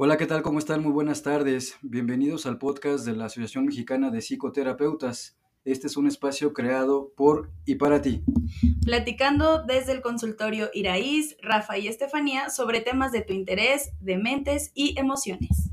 Hola, 0.00 0.16
¿qué 0.16 0.26
tal? 0.26 0.42
¿Cómo 0.42 0.60
están? 0.60 0.80
Muy 0.80 0.92
buenas 0.92 1.24
tardes. 1.24 1.76
Bienvenidos 1.82 2.46
al 2.46 2.58
podcast 2.58 3.04
de 3.04 3.16
la 3.16 3.24
Asociación 3.24 3.66
Mexicana 3.66 4.12
de 4.12 4.22
Psicoterapeutas. 4.22 5.36
Este 5.64 5.88
es 5.88 5.96
un 5.96 6.06
espacio 6.06 6.52
creado 6.52 7.12
por 7.16 7.50
y 7.64 7.74
para 7.74 8.00
ti. 8.00 8.22
Platicando 8.84 9.64
desde 9.64 9.90
el 9.90 10.00
consultorio 10.00 10.70
Iraíz, 10.72 11.36
Rafa 11.42 11.78
y 11.78 11.88
Estefanía 11.88 12.48
sobre 12.48 12.80
temas 12.80 13.10
de 13.10 13.22
tu 13.22 13.32
interés, 13.32 13.90
de 14.00 14.18
mentes 14.18 14.70
y 14.72 14.96
emociones. 15.00 15.68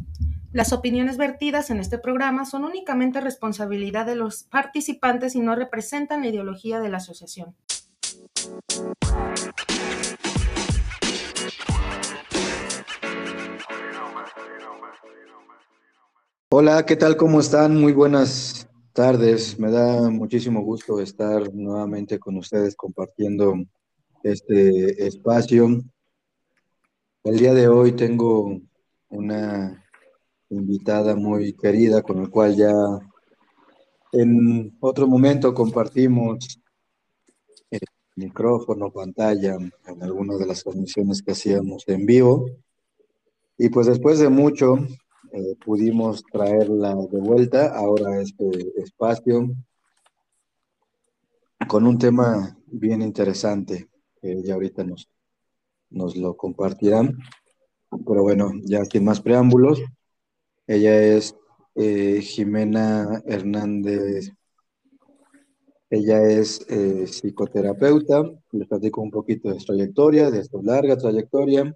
Las 0.52 0.74
opiniones 0.74 1.18
vertidas 1.18 1.70
en 1.70 1.80
este 1.80 2.00
programa 2.00 2.46
son 2.46 2.64
únicamente 2.64 3.22
responsabilidad 3.22 4.08
de 4.08 4.16
los 4.16 4.42
participantes 4.46 5.36
y 5.36 5.40
no 5.40 5.54
representan 5.54 6.22
la 6.22 6.30
ideología 6.30 6.80
de 6.80 6.90
la 6.90 6.98
asociación. 6.98 7.54
Hola, 16.50 16.86
¿qué 16.86 16.96
tal? 16.96 17.18
¿Cómo 17.18 17.40
están? 17.40 17.76
Muy 17.82 17.92
buenas 17.92 18.70
tardes. 18.94 19.58
Me 19.60 19.72
da 19.72 20.10
muchísimo 20.12 20.62
gusto 20.62 21.00
estar 21.00 21.52
nuevamente 21.52 22.20
con 22.20 22.38
ustedes 22.38 22.76
compartiendo 22.76 23.56
este 24.22 25.08
espacio. 25.08 25.82
El 27.24 27.38
día 27.40 27.52
de 27.56 27.68
hoy 27.68 27.94
tengo 27.94 28.62
una 29.10 29.84
invitada 30.50 31.16
muy 31.16 31.54
querida 31.54 32.04
con 32.04 32.22
la 32.22 32.30
cual 32.30 32.56
ya 32.56 32.72
en 34.12 34.78
otro 34.82 35.08
momento 35.08 35.52
compartimos 35.52 36.62
el 37.72 37.82
micrófono, 38.16 38.92
pantalla 38.92 39.58
en 39.88 40.04
algunas 40.04 40.38
de 40.38 40.46
las 40.46 40.64
transmisiones 40.64 41.24
que 41.24 41.32
hacíamos 41.32 41.84
en 41.88 42.06
vivo. 42.06 42.46
Y 43.58 43.70
pues 43.70 43.88
después 43.88 44.20
de 44.20 44.30
mucho 44.30 44.78
eh, 45.36 45.58
pudimos 45.66 46.24
traerla 46.32 46.96
de 46.96 47.20
vuelta 47.20 47.76
ahora 47.76 48.12
a 48.12 48.22
este 48.22 48.48
espacio 48.78 49.54
con 51.68 51.86
un 51.86 51.98
tema 51.98 52.58
bien 52.68 53.02
interesante 53.02 53.90
que 54.22 54.42
ya 54.44 54.54
ahorita 54.54 54.86
nos, 54.86 55.10
nos 55.90 56.16
lo 56.16 56.38
compartirán. 56.38 57.18
Pero 58.08 58.24
bueno, 58.24 58.54
ya 58.64 58.86
sin 58.86 59.04
más 59.04 59.20
preámbulos, 59.20 59.82
ella 60.68 61.02
es 61.02 61.36
eh, 61.76 62.22
Jimena 62.22 63.22
Hernández. 63.26 64.32
Ella 65.90 66.24
es 66.24 66.66
eh, 66.70 67.08
psicoterapeuta, 67.08 68.24
les 68.52 68.68
platico 68.70 69.02
un 69.02 69.12
poquito 69.12 69.50
de 69.50 69.60
su 69.60 69.66
trayectoria, 69.66 70.32
de 70.32 70.46
su 70.46 70.62
larga 70.64 70.96
trayectoria. 70.98 71.76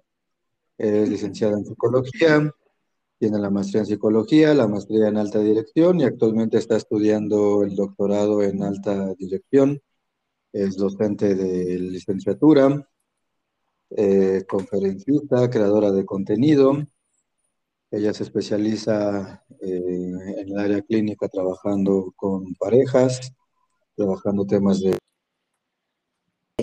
Es 0.78 1.10
licenciada 1.10 1.58
en 1.58 1.66
psicología, 1.66 2.50
tiene 3.20 3.38
la 3.38 3.50
maestría 3.50 3.82
en 3.82 3.86
psicología, 3.86 4.54
la 4.54 4.66
maestría 4.66 5.08
en 5.08 5.18
alta 5.18 5.40
dirección 5.40 6.00
y 6.00 6.04
actualmente 6.04 6.56
está 6.56 6.76
estudiando 6.76 7.62
el 7.62 7.76
doctorado 7.76 8.42
en 8.42 8.62
alta 8.62 9.12
dirección. 9.14 9.78
Es 10.54 10.76
docente 10.78 11.34
de 11.34 11.78
licenciatura, 11.78 12.88
eh, 13.90 14.42
conferencista, 14.48 15.50
creadora 15.50 15.92
de 15.92 16.06
contenido. 16.06 16.78
Ella 17.90 18.14
se 18.14 18.22
especializa 18.22 19.44
eh, 19.60 20.12
en 20.38 20.48
el 20.48 20.58
área 20.58 20.80
clínica 20.80 21.28
trabajando 21.28 22.14
con 22.16 22.54
parejas, 22.54 23.34
trabajando 23.96 24.46
temas 24.46 24.80
de 24.80 24.96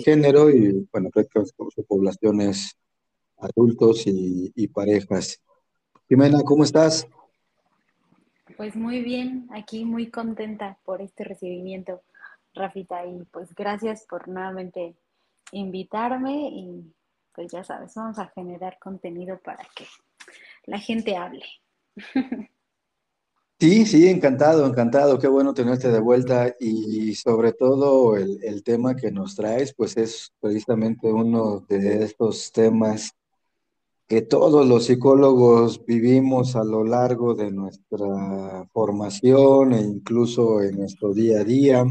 género 0.02 0.50
y, 0.50 0.88
bueno, 0.90 1.10
prácticamente 1.10 1.52
su 1.56 1.84
población 1.84 2.40
adultos 3.36 4.02
y 4.06 4.66
parejas. 4.66 5.40
Jimena, 6.08 6.42
¿cómo 6.42 6.64
estás? 6.64 7.06
Pues 8.56 8.74
muy 8.74 9.02
bien, 9.02 9.46
aquí 9.52 9.84
muy 9.84 10.10
contenta 10.10 10.78
por 10.86 11.02
este 11.02 11.22
recibimiento, 11.22 12.00
Rafita, 12.54 13.04
y 13.04 13.24
pues 13.30 13.54
gracias 13.54 14.06
por 14.08 14.26
nuevamente 14.26 14.94
invitarme 15.52 16.48
y 16.48 16.94
pues 17.34 17.52
ya 17.52 17.62
sabes, 17.62 17.94
vamos 17.94 18.18
a 18.18 18.28
generar 18.28 18.78
contenido 18.78 19.38
para 19.38 19.68
que 19.76 19.84
la 20.64 20.78
gente 20.78 21.16
hable. 21.16 21.44
Sí, 23.60 23.86
sí, 23.86 24.06
encantado, 24.06 24.64
encantado, 24.64 25.18
qué 25.18 25.26
bueno 25.26 25.52
tenerte 25.52 25.90
de 25.90 25.98
vuelta 25.98 26.54
y 26.60 27.16
sobre 27.16 27.52
todo 27.52 28.16
el, 28.16 28.38
el 28.44 28.62
tema 28.62 28.94
que 28.94 29.10
nos 29.10 29.34
traes, 29.34 29.74
pues 29.74 29.96
es 29.96 30.32
precisamente 30.38 31.12
uno 31.12 31.66
de 31.68 32.04
estos 32.04 32.52
temas 32.52 33.17
que 34.08 34.22
todos 34.22 34.66
los 34.66 34.86
psicólogos 34.86 35.84
vivimos 35.84 36.56
a 36.56 36.64
lo 36.64 36.82
largo 36.82 37.34
de 37.34 37.50
nuestra 37.50 38.66
formación 38.72 39.74
e 39.74 39.82
incluso 39.82 40.62
en 40.62 40.78
nuestro 40.78 41.12
día 41.12 41.40
a 41.40 41.44
día. 41.44 41.84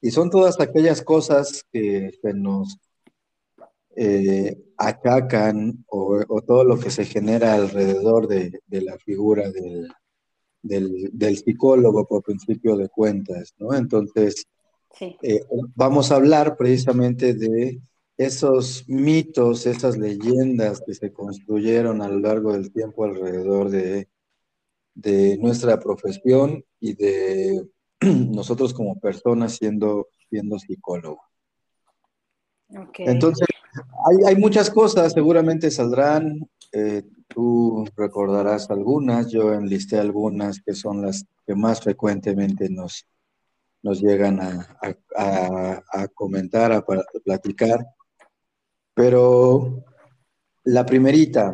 Y 0.00 0.12
son 0.12 0.30
todas 0.30 0.60
aquellas 0.60 1.02
cosas 1.02 1.64
que 1.72 2.12
se 2.22 2.32
nos 2.32 2.78
eh, 3.96 4.56
acacan 4.76 5.84
o, 5.88 6.24
todo 6.46 6.62
lo 6.62 6.78
que 6.78 6.90
se 6.90 7.04
genera 7.04 7.54
alrededor 7.54 8.28
de, 8.28 8.60
la 8.70 8.96
figura 8.98 9.50
del, 9.50 9.90
del, 10.62 11.36
psicólogo 11.38 12.06
por 12.06 12.22
principio 12.22 12.76
de 12.76 12.88
cuentas, 12.88 13.52
¿no? 13.58 13.74
Entonces, 13.74 14.46
eh, 15.22 15.40
vamos 15.74 16.12
a 16.12 16.16
hablar 16.16 16.56
precisamente 16.56 17.34
de 17.34 17.80
esos 18.18 18.84
mitos, 18.88 19.64
esas 19.64 19.96
leyendas 19.96 20.82
que 20.84 20.92
se 20.92 21.12
construyeron 21.12 22.02
a 22.02 22.08
lo 22.08 22.18
largo 22.18 22.52
del 22.52 22.72
tiempo 22.72 23.04
alrededor 23.04 23.70
de, 23.70 24.08
de 24.94 25.38
nuestra 25.38 25.78
profesión 25.78 26.64
y 26.80 26.94
de 26.94 27.64
nosotros 28.00 28.74
como 28.74 28.98
personas 28.98 29.54
siendo, 29.54 30.08
siendo 30.28 30.58
psicólogos. 30.58 31.24
Entonces, 32.98 33.46
hay, 34.26 34.34
muchas 34.36 34.68
cosas, 34.68 35.12
seguramente 35.12 35.70
saldrán, 35.70 36.40
eh, 36.72 37.04
tú 37.28 37.86
recordarás 37.96 38.68
algunas, 38.70 39.30
yo 39.30 39.54
enlisté 39.54 39.98
algunas 39.98 40.60
que 40.60 40.74
son 40.74 41.02
las 41.02 41.24
que 41.46 41.54
más 41.54 41.80
frecuentemente 41.80 42.68
nos, 42.68 43.06
nos 43.82 44.02
llegan 44.02 44.40
a, 44.40 44.76
a 44.82 46.08
comentar, 46.08 46.72
a 46.72 46.84
platicar. 47.24 47.86
Pero 48.98 49.84
la 50.64 50.84
primerita, 50.84 51.52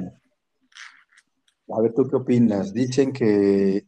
a 1.68 1.80
ver 1.82 1.92
tú 1.92 2.08
qué 2.08 2.16
opinas. 2.16 2.72
Dicen 2.72 3.12
que 3.12 3.84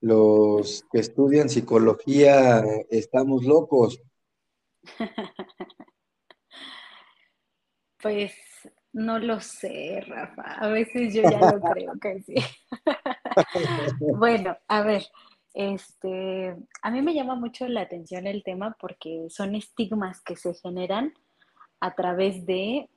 los 0.00 0.84
que 0.92 1.00
estudian 1.00 1.48
psicología 1.48 2.62
estamos 2.88 3.44
locos. 3.44 4.00
Pues 8.00 8.34
no 8.92 9.18
lo 9.18 9.40
sé, 9.40 10.04
Rafa. 10.06 10.42
A 10.42 10.68
veces 10.68 11.14
yo 11.14 11.22
ya 11.22 11.40
lo 11.40 11.58
creo 11.58 11.94
que 11.98 12.20
sí. 12.20 12.34
bueno, 14.18 14.58
a 14.68 14.82
ver, 14.82 15.06
este, 15.54 16.54
a 16.82 16.90
mí 16.90 17.00
me 17.00 17.14
llama 17.14 17.34
mucho 17.34 17.66
la 17.66 17.80
atención 17.80 18.26
el 18.26 18.44
tema 18.44 18.76
porque 18.78 19.28
son 19.30 19.54
estigmas 19.54 20.20
que 20.20 20.36
se 20.36 20.52
generan 20.52 21.14
a 21.84 21.94
través 21.94 22.46
de 22.46 22.88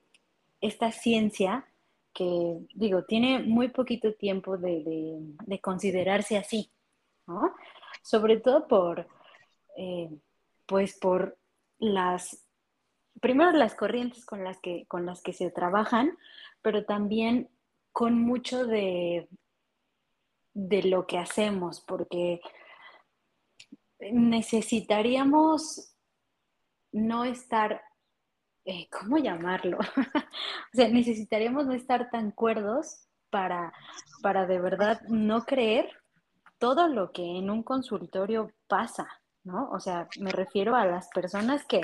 esta 0.62 0.94
ciencia 0.94 1.68
que, 2.14 2.58
digo, 2.74 3.04
tiene 3.04 3.40
muy 3.40 3.68
poquito 3.68 4.14
tiempo 4.14 4.58
de, 4.58 5.60
considerarse 5.62 6.38
así, 6.38 6.72
¿no? 7.28 7.54
Sobre 8.02 8.38
todo 8.38 8.66
por, 8.70 9.06
eh, 9.76 10.10
pues 10.66 10.98
por 10.98 11.38
las, 11.80 12.46
primero 13.20 13.52
las 13.52 13.76
corrientes 13.76 14.26
con 14.26 14.46
las, 14.46 14.58
que, 14.60 14.86
con 14.88 15.06
las 15.06 15.22
que 15.22 15.34
se 15.34 15.52
trabajan, 15.52 16.18
pero 16.62 16.86
también 16.86 17.50
con 17.92 18.18
mucho 18.18 18.66
de, 18.66 19.28
de 20.54 20.84
lo 20.84 21.06
que 21.08 21.18
hacemos, 21.18 21.82
porque 21.82 22.40
necesitaríamos 24.00 25.94
no 26.94 27.26
estar 27.26 27.82
eh, 28.68 28.90
¿cómo 28.92 29.18
llamarlo? 29.18 29.80
o 30.74 30.76
sea, 30.76 30.90
necesitaríamos 30.90 31.66
no 31.66 31.74
estar 31.74 32.10
tan 32.10 32.32
cuerdos 32.32 33.08
para, 33.30 33.74
para 34.22 34.46
de 34.46 34.60
verdad 34.60 35.02
no 35.08 35.46
creer 35.46 35.90
todo 36.58 36.90
lo 36.90 37.14
que 37.14 37.24
en 37.38 37.50
un 37.50 37.64
consultorio 37.64 38.52
pasa, 38.68 39.08
¿no? 39.46 39.70
O 39.72 39.80
sea, 39.80 40.10
me 40.20 40.32
refiero 40.32 40.76
a 40.76 40.86
las 40.86 41.08
personas 41.10 41.66
que, 41.66 41.82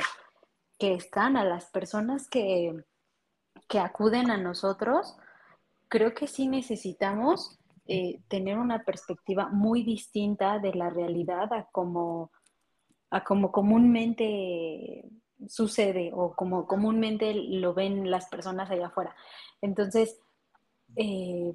están, 0.80 1.38
a 1.38 1.46
las 1.46 1.68
personas 1.68 2.28
que, 2.28 2.84
que, 3.70 3.80
acuden 3.80 4.30
a 4.30 4.36
nosotros, 4.36 5.16
creo 5.88 6.14
que 6.14 6.28
sí 6.28 6.50
necesitamos 6.50 7.58
eh, 7.88 8.20
tener 8.28 8.58
una 8.58 8.84
perspectiva 8.84 9.48
muy 9.48 9.84
distinta 9.84 10.60
de 10.60 10.74
la 10.74 10.90
realidad 10.90 11.54
a 11.54 11.70
como, 11.72 12.32
a 13.10 13.24
como 13.24 13.54
comúnmente 13.54 15.10
sucede 15.50 16.12
o 16.14 16.36
como 16.36 16.68
comúnmente 16.68 17.34
lo 17.34 17.74
ven 17.74 18.10
las 18.10 18.28
personas 18.28 18.70
allá 18.70 18.88
afuera. 18.88 19.16
Entonces, 19.62 20.20
eh, 20.96 21.54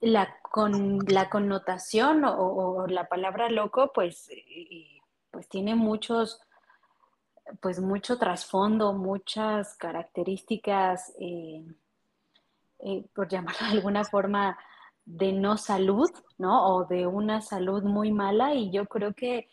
la, 0.00 0.36
con, 0.42 0.98
la 1.08 1.30
connotación 1.30 2.24
o, 2.24 2.86
la 2.86 3.08
palabra 3.08 3.48
loco, 3.50 3.92
pues, 3.94 4.28
eh, 4.30 5.00
pues 5.30 5.48
tiene 5.48 5.74
muchos, 5.74 6.40
pues 7.60 7.80
mucho 7.80 8.18
trasfondo, 8.18 8.92
muchas 8.92 9.76
características, 9.76 11.14
eh, 11.18 11.64
por 13.14 13.28
llamarlo 13.28 13.66
de 13.66 13.72
alguna 13.72 14.04
forma, 14.04 14.58
de 15.06 15.32
no 15.32 15.56
salud, 15.56 16.10
¿no? 16.36 16.66
O 16.74 16.84
de 16.84 17.06
una 17.06 17.40
salud 17.40 17.82
muy 17.84 18.12
mala 18.12 18.54
y 18.54 18.70
yo 18.70 18.86
creo 18.86 19.14
que 19.14 19.48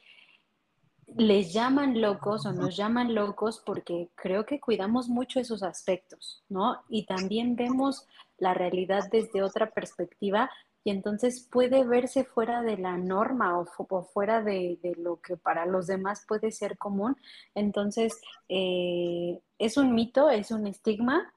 les 1.18 1.54
llaman 1.54 2.02
locos 2.02 2.46
o 2.46 2.54
nos 2.54 2.76
llaman 2.76 3.14
locos 3.14 3.62
porque 3.66 4.10
creo 4.16 4.46
que 4.46 4.60
cuidamos 4.60 5.10
mucho 5.10 5.40
esos 5.40 5.64
aspectos, 5.64 6.44
¿no? 6.50 6.84
Y 6.90 7.06
también 7.06 7.56
vemos 7.56 8.08
la 8.38 8.54
realidad 8.54 9.04
desde 9.12 9.44
otra 9.44 9.72
perspectiva 9.72 10.50
y 10.84 10.92
entonces 10.92 11.48
puede 11.50 11.86
verse 11.86 12.26
fuera 12.26 12.62
de 12.62 12.78
la 12.78 12.98
norma 12.98 13.58
o, 13.58 14.04
fuera 14.04 14.42
de, 14.42 14.78
lo 14.98 15.22
que 15.22 15.38
para 15.38 15.66
los 15.66 15.88
demás 15.88 16.26
puede 16.28 16.52
ser 16.52 16.78
común. 16.78 17.16
Entonces, 17.56 18.20
eh, 18.50 19.40
es 19.60 19.78
un 19.78 19.96
mito, 19.96 20.30
es 20.30 20.52
un 20.52 20.68
estigma, 20.68 21.34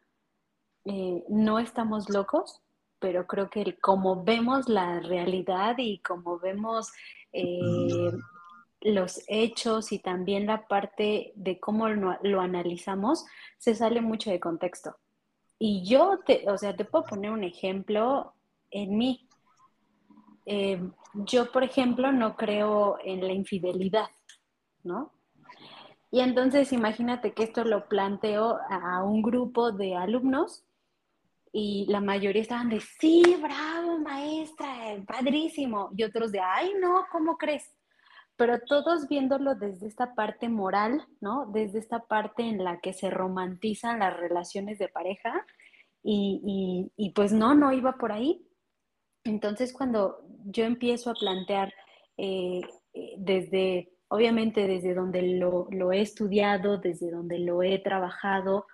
eh, 0.84 1.24
no 1.28 1.60
estamos 1.60 2.08
locos, 2.10 2.60
pero 2.98 3.26
creo 3.26 3.48
que 3.50 3.78
como 3.78 4.24
vemos 4.24 4.68
la 4.68 5.00
realidad 5.00 5.76
y 5.78 5.98
como 5.98 6.38
vemos 6.40 6.90
eh, 7.32 8.12
los 8.86 9.22
hechos 9.26 9.90
y 9.90 9.98
también 9.98 10.46
la 10.46 10.68
parte 10.68 11.32
de 11.34 11.58
cómo 11.58 11.88
lo, 11.88 12.40
analizamos, 12.40 13.26
se 13.58 13.74
sale 13.74 14.00
mucho 14.00 14.30
de 14.30 14.38
contexto. 14.38 14.96
Y 15.58 15.84
yo, 15.84 16.20
te, 16.24 16.48
o 16.48 16.56
sea, 16.56 16.76
te 16.76 16.84
puedo 16.84 17.04
poner 17.04 17.30
un 17.32 17.42
ejemplo 17.42 18.34
en 18.70 18.96
mí. 18.96 19.28
Eh, 20.44 20.80
yo, 21.14 21.50
por 21.50 21.64
ejemplo, 21.64 22.12
no 22.12 22.36
creo 22.36 22.98
en 23.04 23.26
la 23.26 23.32
infidelidad, 23.32 24.08
¿no? 24.84 25.12
Y 26.12 26.20
entonces 26.20 26.72
imagínate 26.72 27.32
que 27.32 27.42
esto 27.42 27.64
lo 27.64 27.88
planteo 27.88 28.58
a 28.70 29.02
un 29.02 29.22
grupo 29.22 29.72
de 29.72 29.96
alumnos 29.96 30.64
y 31.52 31.86
la 31.88 32.00
mayoría 32.00 32.42
estaban 32.42 32.68
de, 32.68 32.80
sí, 32.80 33.22
bravo, 33.42 33.98
maestra, 33.98 35.02
padrísimo. 35.06 35.90
Y 35.96 36.04
otros 36.04 36.30
de, 36.30 36.38
ay, 36.38 36.72
no, 36.80 37.04
¿cómo 37.10 37.36
crees? 37.36 37.75
Pero 38.36 38.60
todos 38.60 39.08
viéndolo 39.08 39.54
desde 39.54 39.86
esta 39.86 40.14
parte 40.14 40.48
moral, 40.48 41.06
¿no? 41.20 41.46
Desde 41.52 41.78
esta 41.78 42.00
parte 42.06 42.42
en 42.42 42.62
la 42.62 42.80
que 42.80 42.92
se 42.92 43.10
romantizan 43.10 44.00
las 44.00 44.16
relaciones 44.16 44.78
de 44.78 44.88
pareja 44.88 45.46
y, 46.02 47.12
pues 47.14 47.32
no, 47.32 47.54
no 47.54 47.72
iba 47.72 47.96
por 47.96 48.12
ahí. 48.12 48.46
Entonces 49.24 49.72
cuando 49.72 50.18
yo 50.44 50.64
empiezo 50.64 51.10
a 51.10 51.14
plantear 51.14 51.72
eh, 52.16 52.60
eh, 52.92 53.14
desde, 53.18 53.92
obviamente 54.08 54.66
desde 54.68 54.94
donde 54.94 55.22
lo, 55.22 55.92
he 55.92 56.00
estudiado, 56.00 56.78
desde 56.78 57.10
donde 57.10 57.38
lo 57.40 57.62
he 57.62 57.78
trabajado 57.78 58.66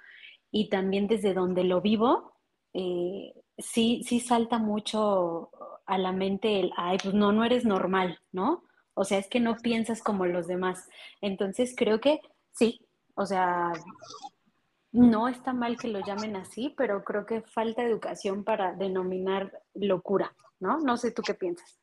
y 0.50 0.68
también 0.68 1.06
desde 1.06 1.32
donde 1.32 1.64
lo 1.64 1.80
vivo, 1.80 2.34
eh, 2.74 3.32
sí, 3.56 4.02
sí 4.04 4.20
salta 4.20 4.58
mucho 4.58 5.50
a 5.86 5.96
la 5.98 6.12
mente 6.12 6.60
el, 6.60 6.72
ay, 6.76 6.98
pues 7.02 7.14
no, 7.14 7.32
no 7.32 7.44
eres 7.44 7.64
normal, 7.64 8.18
¿no? 8.32 8.64
O 8.94 9.04
sea, 9.04 9.18
es 9.18 9.28
que 9.28 9.40
no 9.40 9.56
piensas 9.56 10.02
como 10.02 10.26
los 10.26 10.46
demás. 10.46 10.88
Entonces 11.20 11.74
creo 11.76 12.00
que 12.00 12.20
sí, 12.52 12.80
o 13.14 13.26
sea, 13.26 13.72
no 14.92 15.28
está 15.28 15.52
mal 15.52 15.78
que 15.78 15.88
lo 15.88 16.00
llamen 16.04 16.36
así, 16.36 16.74
pero 16.76 17.02
creo 17.02 17.24
que 17.24 17.42
falta 17.42 17.82
educación 17.82 18.44
para 18.44 18.74
denominar 18.74 19.62
locura, 19.74 20.34
¿no? 20.60 20.80
No 20.80 20.96
sé 20.96 21.10
tú 21.10 21.22
qué 21.22 21.34
piensas. 21.34 21.78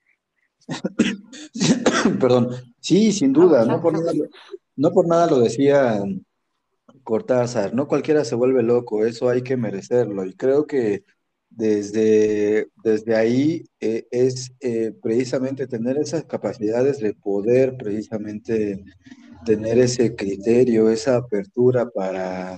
Perdón, 2.19 2.50
sí, 2.79 3.11
sin 3.11 3.33
duda, 3.33 3.65
no 3.65 3.81
por, 3.81 3.94
nada, 3.94 4.11
no 4.75 4.91
por 4.91 5.07
nada 5.07 5.27
lo 5.27 5.39
decía 5.39 6.03
Cortázar, 7.03 7.73
no 7.73 7.88
cualquiera 7.88 8.23
se 8.23 8.35
vuelve 8.35 8.61
loco, 8.61 9.03
eso 9.03 9.29
hay 9.29 9.41
que 9.41 9.57
merecerlo. 9.57 10.25
Y 10.25 10.33
creo 10.35 10.67
que 10.67 11.03
desde, 11.49 12.67
desde 12.83 13.15
ahí 13.15 13.65
eh, 13.79 14.07
es 14.11 14.53
eh, 14.59 14.93
precisamente 15.01 15.67
tener 15.67 15.97
esas 15.97 16.25
capacidades 16.25 16.99
de 16.99 17.13
poder 17.13 17.75
precisamente 17.77 18.83
tener 19.45 19.79
ese 19.79 20.15
criterio, 20.15 20.89
esa 20.89 21.17
apertura 21.17 21.89
para 21.89 22.57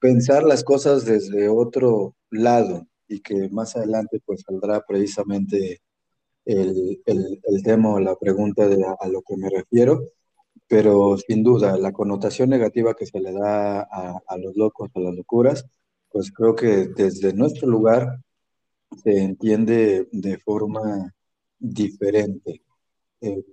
pensar 0.00 0.44
las 0.44 0.64
cosas 0.64 1.04
desde 1.04 1.48
otro 1.48 2.14
lado 2.30 2.86
y 3.08 3.20
que 3.20 3.48
más 3.50 3.76
adelante 3.76 4.20
pues 4.24 4.42
saldrá 4.42 4.82
precisamente 4.86 5.80
el, 6.44 7.00
tema 7.64 7.94
o 7.94 8.00
la 8.00 8.16
pregunta 8.16 8.68
de 8.68 8.84
a, 8.84 9.08
lo 9.08 9.22
que 9.22 9.36
me 9.36 9.50
refiero, 9.50 10.12
pero 10.68 11.16
sin 11.18 11.42
duda 11.42 11.76
la 11.76 11.92
connotación 11.92 12.50
negativa 12.50 12.94
que 12.94 13.06
se 13.06 13.20
le 13.20 13.32
da 13.32 13.80
a, 13.80 14.20
a 14.26 14.38
los 14.38 14.54
locos, 14.56 14.90
a 14.94 15.00
las 15.00 15.14
locuras, 15.14 15.66
pues 16.16 16.32
creo 16.32 16.56
que 16.56 16.88
desde 16.96 17.34
nuestro 17.34 17.68
lugar 17.68 18.18
se 19.04 19.18
entiende 19.18 20.08
de 20.10 20.38
forma 20.38 21.14
diferente. 21.58 22.62
Eh, 23.20 23.44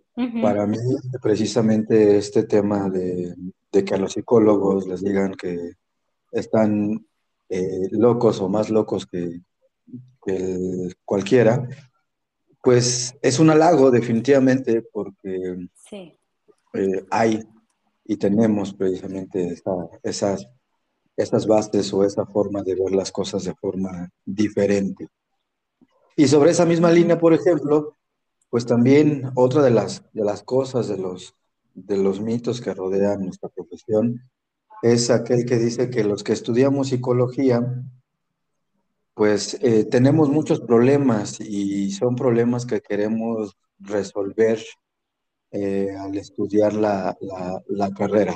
para 0.42 0.66
mí, 0.66 0.78
precisamente 1.22 2.16
este 2.16 2.44
tema 2.44 2.90
de, 2.90 3.36
que 3.70 3.94
a 3.94 3.98
los 3.98 4.14
psicólogos 4.14 4.88
les 4.88 5.04
digan 5.04 5.34
que 5.34 5.74
están 6.32 7.06
eh, 7.50 7.90
locos 7.92 8.40
o 8.40 8.48
más 8.48 8.70
locos 8.70 9.06
que, 9.08 9.42
cualquiera, 11.04 11.68
pues 12.62 13.14
es 13.22 13.40
un 13.40 13.50
halago 13.50 13.92
definitivamente 13.92 14.84
porque 14.84 15.68
eh, 15.92 17.06
hay 17.12 17.44
y 18.06 18.16
tenemos 18.16 18.74
precisamente 18.74 19.54
esas 20.02 20.48
esas 21.16 21.46
bases 21.46 21.94
o 21.94 22.04
esa 22.04 22.26
forma 22.26 22.64
de 22.64 22.76
ver 22.76 22.92
las 22.92 23.12
cosas 23.12 23.44
de 23.44 23.54
forma 23.56 24.10
diferente. 24.26 25.08
Y 26.16 26.28
sobre 26.28 26.52
esa 26.52 26.66
misma 26.66 26.92
línea, 26.92 27.20
por 27.20 27.34
ejemplo, 27.34 27.98
pues 28.50 28.66
también 28.66 29.32
otra 29.36 29.64
de 29.64 29.72
las, 29.72 30.04
de 30.14 30.24
las 30.24 30.44
cosas, 30.44 30.88
de 30.88 30.98
los, 30.98 31.36
de 31.74 31.98
los 31.98 32.22
mitos 32.22 32.62
que 32.62 32.74
rodean 32.74 33.26
nuestra 33.26 33.50
profesión, 33.50 34.22
es 34.84 35.10
aquel 35.10 35.46
que 35.46 35.58
dice 35.58 35.90
que 35.90 36.04
los 36.04 36.24
que 36.24 36.34
estudiamos 36.34 36.90
psicología, 36.90 37.84
pues 39.14 39.58
eh, 39.62 39.86
tenemos 39.86 40.30
muchos 40.30 40.60
problemas 40.60 41.40
y 41.40 41.92
son 41.92 42.16
problemas 42.16 42.66
que 42.66 42.82
queremos 42.82 43.56
resolver 43.80 44.60
eh, 45.52 45.96
al 45.98 46.18
estudiar 46.18 46.74
la, 46.74 47.16
la 47.68 47.92
carrera. 47.92 48.36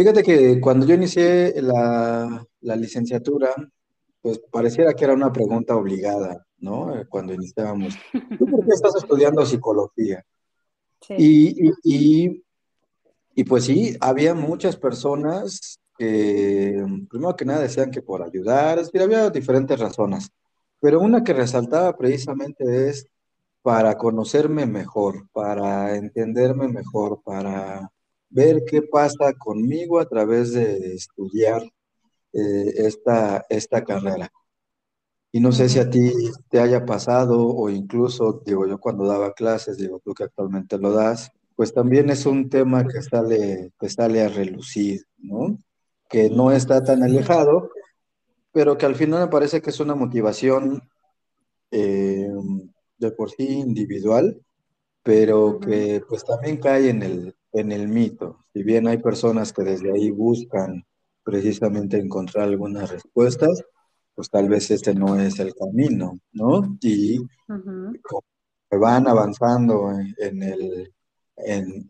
Fíjate 0.00 0.22
que 0.22 0.58
cuando 0.62 0.86
yo 0.86 0.94
inicié 0.94 1.52
la, 1.60 2.42
licenciatura, 2.62 3.50
pues 4.22 4.40
pareciera 4.50 4.94
que 4.94 5.04
era 5.04 5.12
una 5.12 5.30
pregunta 5.30 5.76
obligada, 5.76 6.42
¿no? 6.56 6.90
Cuando 7.10 7.34
iniciábamos. 7.34 7.98
¿Tú 8.38 8.46
por 8.46 8.64
qué 8.64 8.72
estás 8.72 8.96
estudiando 8.96 9.44
psicología? 9.44 10.24
Y, 11.18 11.70
y, 13.34 13.44
pues 13.44 13.64
sí, 13.64 13.94
había 14.00 14.32
muchas 14.32 14.74
personas 14.74 15.78
que, 15.98 16.82
primero 17.10 17.36
que 17.36 17.44
nada, 17.44 17.60
decían 17.60 17.90
que 17.90 18.00
por 18.00 18.22
ayudar, 18.22 18.78
es 18.78 18.86
decir, 18.86 19.02
había 19.02 19.28
diferentes 19.28 19.78
razones, 19.78 20.30
pero 20.80 20.98
una 20.98 21.22
que 21.22 21.34
resaltaba 21.34 21.94
precisamente 21.94 22.88
es 22.88 23.06
para 23.60 23.98
conocerme 23.98 24.64
mejor, 24.64 25.28
para 25.30 25.94
entenderme 25.94 26.68
mejor, 26.68 27.20
para 27.22 27.92
ver 28.30 28.64
qué 28.64 28.82
pasa 28.82 29.34
conmigo 29.34 29.98
a 29.98 30.06
través 30.06 30.52
de 30.52 30.94
estudiar 30.94 31.62
eh, 32.32 32.72
esta, 32.76 33.44
esta 33.48 33.84
carrera. 33.84 34.30
Y 35.32 35.40
no 35.40 35.52
sé 35.52 35.68
si 35.68 35.78
a 35.78 35.90
ti 35.90 36.12
te 36.48 36.60
haya 36.60 36.84
pasado 36.84 37.46
o 37.46 37.70
incluso, 37.70 38.42
digo 38.44 38.66
yo 38.66 38.78
cuando 38.78 39.06
daba 39.06 39.32
clases, 39.32 39.76
digo 39.78 40.00
tú 40.04 40.14
que 40.14 40.24
actualmente 40.24 40.78
lo 40.78 40.92
das, 40.92 41.30
pues 41.54 41.72
también 41.74 42.10
es 42.10 42.26
un 42.26 42.48
tema 42.48 42.86
que 42.86 43.02
sale, 43.02 43.72
que 43.78 43.88
sale 43.88 44.22
a 44.22 44.28
relucir, 44.28 45.02
¿no? 45.18 45.58
Que 46.08 46.30
no 46.30 46.50
está 46.52 46.82
tan 46.82 47.02
alejado, 47.02 47.70
pero 48.52 48.78
que 48.78 48.86
al 48.86 48.96
final 48.96 49.20
me 49.20 49.28
parece 49.28 49.60
que 49.60 49.70
es 49.70 49.78
una 49.78 49.94
motivación 49.94 50.82
eh, 51.70 52.28
de 52.98 53.10
por 53.12 53.30
sí 53.30 53.44
individual, 53.44 54.40
pero 55.02 55.60
que 55.60 56.02
pues 56.08 56.24
también 56.24 56.56
cae 56.56 56.90
en 56.90 57.02
el, 57.02 57.36
en 57.52 57.72
el 57.72 57.88
mito. 57.88 58.44
Si 58.52 58.62
bien 58.62 58.86
hay 58.88 58.98
personas 58.98 59.52
que 59.52 59.62
desde 59.62 59.92
ahí 59.92 60.10
buscan 60.10 60.84
precisamente 61.22 61.98
encontrar 61.98 62.44
algunas 62.44 62.90
respuestas, 62.90 63.64
pues 64.14 64.30
tal 64.30 64.48
vez 64.48 64.70
este 64.70 64.94
no 64.94 65.16
es 65.16 65.38
el 65.38 65.54
camino, 65.54 66.18
¿no? 66.32 66.76
Y 66.80 67.20
van 68.70 69.08
avanzando 69.08 69.90
en, 70.18 70.42
el 70.42 70.92
en, 71.36 71.88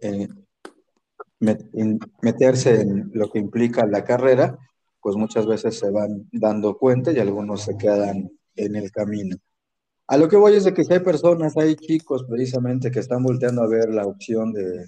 meterse 2.22 2.80
en 2.80 3.10
lo 3.14 3.30
que 3.30 3.38
implica 3.38 3.86
la 3.86 4.04
carrera, 4.04 4.58
pues 5.00 5.16
muchas 5.16 5.46
veces 5.46 5.78
se 5.78 5.90
van 5.90 6.28
dando 6.32 6.76
cuenta 6.76 7.12
y 7.12 7.18
algunos 7.18 7.62
se 7.62 7.76
quedan 7.76 8.30
en 8.56 8.76
el 8.76 8.90
camino. 8.90 9.36
A 10.06 10.16
lo 10.16 10.28
que 10.28 10.36
voy 10.36 10.54
es 10.54 10.64
de 10.64 10.74
que 10.74 10.84
si 10.84 10.92
hay 10.92 11.00
personas, 11.00 11.56
hay 11.56 11.76
chicos 11.76 12.24
precisamente 12.28 12.90
que 12.90 12.98
están 12.98 13.22
volteando 13.22 13.62
a 13.62 13.68
ver 13.68 13.88
la 13.90 14.06
opción 14.06 14.52
de, 14.52 14.86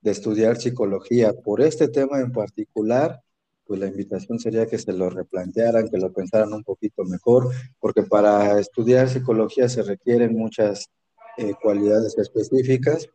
de 0.00 0.10
estudiar 0.10 0.56
psicología 0.56 1.32
por 1.32 1.60
este 1.60 1.88
tema 1.88 2.20
en 2.20 2.32
particular, 2.32 3.22
pues 3.66 3.80
la 3.80 3.88
invitación 3.88 4.38
sería 4.38 4.66
que 4.66 4.78
se 4.78 4.92
lo 4.92 5.10
replantearan, 5.10 5.88
que 5.88 5.98
lo 5.98 6.12
pensaran 6.12 6.52
un 6.52 6.62
poquito 6.62 7.04
mejor, 7.04 7.50
porque 7.80 8.02
para 8.02 8.60
estudiar 8.60 9.08
psicología 9.08 9.68
se 9.68 9.82
requieren 9.82 10.36
muchas 10.36 10.88
eh, 11.36 11.54
cualidades 11.60 12.16
específicas 12.16 13.08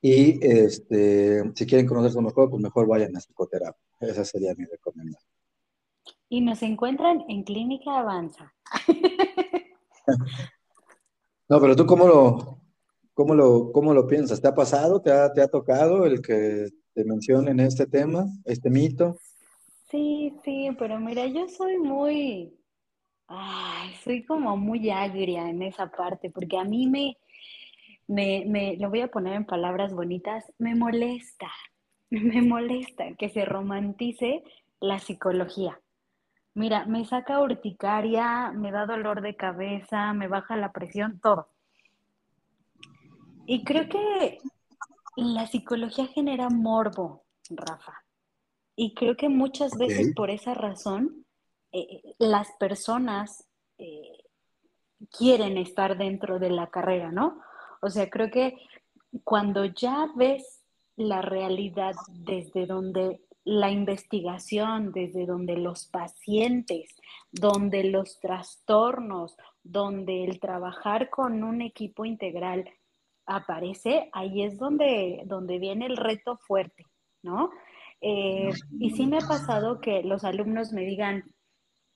y 0.00 0.44
este, 0.44 1.42
si 1.54 1.66
quieren 1.66 1.86
conocerse 1.86 2.20
mejor, 2.20 2.50
pues 2.50 2.60
mejor 2.60 2.88
vayan 2.88 3.16
a 3.16 3.20
psicoterapia. 3.20 3.80
Esa 4.00 4.24
sería 4.24 4.52
mi 4.54 4.64
recomendación. 4.64 5.30
Y 6.28 6.40
nos 6.40 6.60
encuentran 6.62 7.24
en 7.28 7.44
Clínica 7.44 8.00
Avanza. 8.00 8.52
no, 11.48 11.60
pero 11.60 11.76
tú 11.76 11.86
cómo 11.86 12.08
lo, 12.08 12.61
cómo 13.14 13.34
lo, 13.34 13.72
cómo 13.72 13.94
lo 13.94 14.06
piensas? 14.06 14.40
¿Te 14.40 14.48
ha 14.48 14.54
pasado? 14.54 15.00
¿Te 15.00 15.12
ha, 15.12 15.32
¿Te 15.32 15.42
ha 15.42 15.48
tocado 15.48 16.06
el 16.06 16.20
que 16.22 16.68
te 16.94 17.04
mencionen 17.04 17.60
este 17.60 17.86
tema, 17.86 18.26
este 18.44 18.70
mito? 18.70 19.18
Sí, 19.90 20.34
sí, 20.44 20.70
pero 20.78 20.98
mira, 20.98 21.26
yo 21.26 21.48
soy 21.48 21.78
muy, 21.78 22.58
ay, 23.28 23.94
soy 24.02 24.24
como 24.24 24.56
muy 24.56 24.90
agria 24.90 25.48
en 25.48 25.62
esa 25.62 25.90
parte, 25.90 26.30
porque 26.30 26.56
a 26.56 26.64
mí 26.64 26.86
me, 26.86 27.18
me, 28.08 28.44
me, 28.46 28.76
lo 28.76 28.88
voy 28.88 29.00
a 29.02 29.08
poner 29.08 29.34
en 29.34 29.44
palabras 29.44 29.92
bonitas, 29.92 30.50
me 30.58 30.74
molesta, 30.74 31.50
me 32.10 32.40
molesta 32.42 33.14
que 33.18 33.28
se 33.28 33.44
romantice 33.44 34.42
la 34.80 34.98
psicología. 34.98 35.78
Mira, 36.54 36.84
me 36.86 37.04
saca 37.06 37.40
urticaria, 37.40 38.52
me 38.52 38.72
da 38.72 38.84
dolor 38.84 39.22
de 39.22 39.36
cabeza, 39.36 40.12
me 40.12 40.28
baja 40.28 40.56
la 40.56 40.72
presión, 40.72 41.18
todo. 41.20 41.48
Y 43.46 43.64
creo 43.64 43.88
que 43.88 44.38
la 45.16 45.46
psicología 45.46 46.06
genera 46.06 46.48
morbo, 46.48 47.24
Rafa. 47.50 48.04
Y 48.76 48.94
creo 48.94 49.16
que 49.16 49.28
muchas 49.28 49.76
veces 49.76 50.14
por 50.14 50.30
esa 50.30 50.54
razón 50.54 51.26
eh, 51.72 52.02
las 52.18 52.48
personas 52.58 53.48
eh, 53.78 54.24
quieren 55.10 55.58
estar 55.58 55.98
dentro 55.98 56.38
de 56.38 56.50
la 56.50 56.68
carrera, 56.68 57.10
¿no? 57.10 57.40
O 57.80 57.90
sea, 57.90 58.08
creo 58.08 58.30
que 58.30 58.56
cuando 59.24 59.64
ya 59.64 60.06
ves 60.14 60.62
la 60.96 61.20
realidad 61.22 61.94
desde 62.08 62.66
donde 62.66 63.20
la 63.44 63.70
investigación, 63.70 64.92
desde 64.92 65.26
donde 65.26 65.56
los 65.56 65.86
pacientes, 65.86 66.94
donde 67.32 67.84
los 67.84 68.20
trastornos, 68.20 69.36
donde 69.64 70.24
el 70.24 70.38
trabajar 70.38 71.10
con 71.10 71.42
un 71.42 71.60
equipo 71.60 72.04
integral 72.04 72.70
aparece, 73.26 74.10
ahí 74.12 74.42
es 74.42 74.58
donde, 74.58 75.22
donde 75.26 75.58
viene 75.58 75.86
el 75.86 75.96
reto 75.96 76.36
fuerte, 76.38 76.86
¿no? 77.22 77.50
Eh, 78.00 78.50
y 78.80 78.90
sí 78.90 79.06
me 79.06 79.18
ha 79.18 79.28
pasado 79.28 79.80
que 79.80 80.02
los 80.02 80.24
alumnos 80.24 80.72
me 80.72 80.82
digan, 80.82 81.24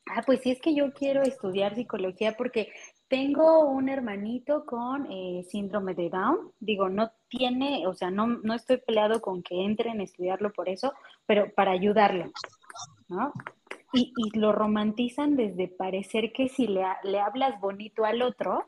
ah, 0.07 0.23
pues 0.25 0.41
sí 0.41 0.53
es 0.53 0.61
que 0.61 0.75
yo 0.75 0.93
quiero 0.93 1.23
estudiar 1.23 1.75
psicología 1.75 2.37
porque 2.37 2.73
tengo 3.09 3.69
un 3.69 3.89
hermanito 3.89 4.65
con 4.65 5.11
eh, 5.11 5.45
síndrome 5.49 5.95
de 5.95 6.11
Down. 6.11 6.53
Digo, 6.61 6.89
no 6.89 7.11
tiene, 7.29 7.87
o 7.87 7.95
sea, 7.95 8.11
no, 8.11 8.27
no 8.27 8.55
estoy 8.55 8.79
peleado 8.79 9.21
con 9.21 9.43
que 9.43 9.65
entren 9.65 10.01
a 10.01 10.05
estudiarlo 10.05 10.53
por 10.53 10.69
eso, 10.69 10.93
pero 11.27 11.53
para 11.55 11.73
ayudarlo, 11.73 12.31
¿no? 13.09 13.33
Y, 13.93 14.13
y 14.17 14.39
lo 14.39 14.53
romantizan 14.53 15.37
desde 15.37 15.69
parecer 15.69 16.33
que 16.33 16.49
si 16.49 16.67
le, 16.67 16.85
le 17.05 17.21
hablas 17.21 17.61
bonito 17.61 18.05
al 18.05 18.23
otro, 18.23 18.67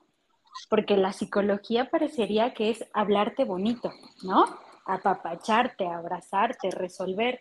porque 0.69 0.97
la 0.97 1.13
psicología 1.13 1.91
parecería 1.91 2.55
que 2.55 2.71
es 2.71 2.85
hablarte 2.93 3.45
bonito, 3.45 3.93
¿no? 4.23 4.47
apapacharte, 4.89 5.87
abrazarte, 5.87 6.71
resolver. 6.71 7.41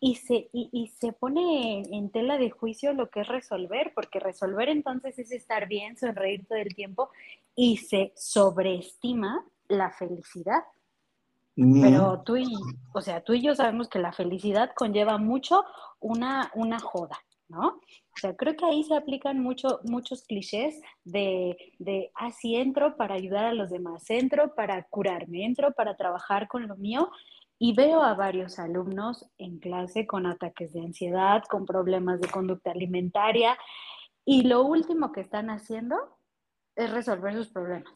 Y 0.00 0.14
se, 0.14 0.48
y, 0.52 0.92
se 0.96 1.12
pone 1.12 1.82
en, 1.90 2.10
tela 2.10 2.38
de 2.38 2.50
juicio 2.50 2.92
lo 2.92 3.10
que 3.10 3.22
es 3.22 3.28
resolver, 3.28 3.90
porque 3.96 4.20
resolver 4.20 4.68
entonces 4.68 5.18
es 5.18 5.32
estar 5.32 5.66
bien, 5.66 5.96
sonreír 5.96 6.46
todo 6.46 6.58
el 6.58 6.72
tiempo 6.72 7.10
y 7.56 7.78
se 7.78 8.12
sobreestima 8.14 9.44
la 9.66 9.90
felicidad. 9.90 10.62
Pero 11.56 12.22
tú 12.24 12.36
y, 12.36 12.46
o 12.94 13.00
sea, 13.00 13.22
tú 13.22 13.32
y 13.32 13.42
yo 13.42 13.56
sabemos 13.56 13.88
que 13.88 13.98
la 13.98 14.12
felicidad 14.12 14.70
conlleva 14.76 15.18
mucho 15.18 15.64
una, 15.98 16.52
una 16.54 16.78
joda. 16.78 17.18
¿no? 17.48 17.80
O 18.18 18.20
sea, 18.20 18.34
creo 18.34 18.56
que 18.56 18.64
ahí 18.64 18.82
se 18.82 18.96
aplican 18.96 19.38
mucho, 19.38 19.78
muchos 19.84 20.24
clichés 20.24 20.80
de, 21.04 21.56
de, 21.78 22.10
así 22.16 22.56
entro 22.56 22.96
para 22.96 23.14
ayudar 23.14 23.44
a 23.44 23.54
los 23.54 23.70
demás, 23.70 24.10
entro 24.10 24.56
para 24.56 24.82
curarme, 24.90 25.44
entro 25.44 25.72
para 25.72 25.96
trabajar 25.96 26.48
con 26.48 26.66
lo 26.66 26.74
mío 26.76 27.12
y 27.60 27.74
veo 27.74 28.02
a 28.02 28.14
varios 28.14 28.58
alumnos 28.58 29.24
en 29.38 29.60
clase 29.60 30.04
con 30.04 30.26
ataques 30.26 30.72
de 30.72 30.80
ansiedad, 30.80 31.44
con 31.48 31.64
problemas 31.64 32.20
de 32.20 32.28
conducta 32.28 32.72
alimentaria 32.72 33.56
y 34.24 34.42
lo 34.42 34.64
último 34.64 35.12
que 35.12 35.20
están 35.20 35.48
haciendo 35.48 35.96
es 36.74 36.90
resolver 36.90 37.34
sus 37.34 37.50
problemas, 37.50 37.94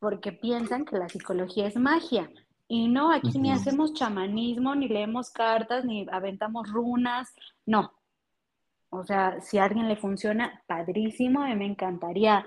porque 0.00 0.32
piensan 0.32 0.84
que 0.84 0.98
la 0.98 1.08
psicología 1.08 1.66
es 1.66 1.76
magia. 1.76 2.30
Y 2.68 2.88
no, 2.88 3.10
aquí 3.10 3.38
ni 3.38 3.50
hacemos 3.50 3.94
chamanismo, 3.94 4.74
ni 4.74 4.88
leemos 4.88 5.30
cartas, 5.30 5.84
ni 5.84 6.06
aventamos 6.10 6.70
runas, 6.70 7.34
no, 7.66 7.92
o 8.94 9.04
sea, 9.04 9.40
si 9.40 9.58
a 9.58 9.64
alguien 9.64 9.88
le 9.88 9.96
funciona, 9.96 10.62
padrísimo, 10.66 11.42
a 11.42 11.48
mí 11.48 11.54
me 11.56 11.66
encantaría 11.66 12.46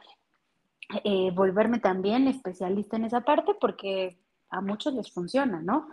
eh, 1.04 1.32
volverme 1.32 1.80
también 1.80 2.28
especialista 2.28 2.98
en 2.98 3.06
esa 3.06 3.22
parte 3.22 3.54
porque 3.60 4.18
a 4.50 4.62
muchos 4.62 4.94
les 4.94 5.12
funciona, 5.12 5.62
¿no? 5.62 5.88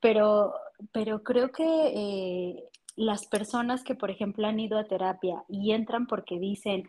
Pero, 0.00 0.54
pero 0.92 1.22
creo 1.22 1.50
que 1.52 1.64
eh, 1.64 2.64
las 2.96 3.26
personas 3.26 3.82
que, 3.82 3.94
por 3.94 4.10
ejemplo, 4.10 4.46
han 4.46 4.60
ido 4.60 4.78
a 4.78 4.84
terapia 4.84 5.44
y 5.48 5.72
entran 5.72 6.06
porque 6.06 6.38
dicen, 6.38 6.88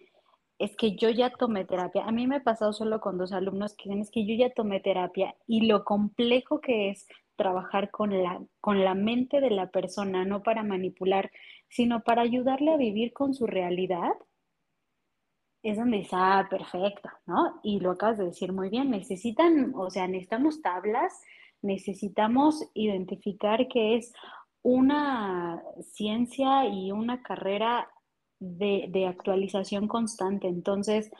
es 0.59 0.75
que 0.75 0.95
yo 0.95 1.09
ya 1.09 1.29
tomé 1.29 1.65
terapia. 1.65 2.05
A 2.05 2.11
mí 2.11 2.27
me 2.27 2.37
ha 2.37 2.43
pasado 2.43 2.73
solo 2.73 2.99
con 2.99 3.17
dos 3.17 3.31
alumnos 3.31 3.75
que 3.75 3.89
dicen, 3.89 4.01
es 4.01 4.11
que 4.11 4.25
yo 4.25 4.35
ya 4.35 4.53
tomé 4.53 4.79
terapia 4.79 5.35
y 5.47 5.67
lo 5.67 5.83
complejo 5.83 6.59
que 6.59 6.89
es 6.89 7.07
trabajar 7.35 7.91
con 7.91 8.23
la, 8.23 8.41
con 8.59 8.83
la 8.83 8.95
mente 8.95 9.39
de 9.39 9.51
la 9.51 9.67
persona, 9.69 10.25
no 10.25 10.43
para 10.43 10.63
manipular, 10.63 11.31
sino 11.69 12.01
para 12.01 12.21
ayudarle 12.21 12.73
a 12.73 12.77
vivir 12.77 13.13
con 13.13 13.33
su 13.33 13.47
realidad, 13.47 14.13
es 15.63 15.77
donde 15.77 15.99
está 15.99 16.39
ah, 16.39 16.49
perfecto, 16.49 17.09
¿no? 17.25 17.59
Y 17.63 17.79
lo 17.79 17.91
acabas 17.91 18.17
de 18.17 18.25
decir 18.25 18.53
muy 18.53 18.69
bien, 18.69 18.89
necesitan, 18.89 19.73
o 19.75 19.89
sea, 19.89 20.07
necesitamos 20.07 20.61
tablas, 20.61 21.21
necesitamos 21.61 22.63
identificar 22.73 23.67
que 23.67 23.97
es 23.97 24.13
una 24.61 25.61
ciencia 25.81 26.65
y 26.67 26.91
una 26.91 27.21
carrera 27.21 27.89
de, 28.39 28.85
de 28.89 29.07
actualización 29.07 29.87
constante. 29.87 30.47
Entonces, 30.47 31.11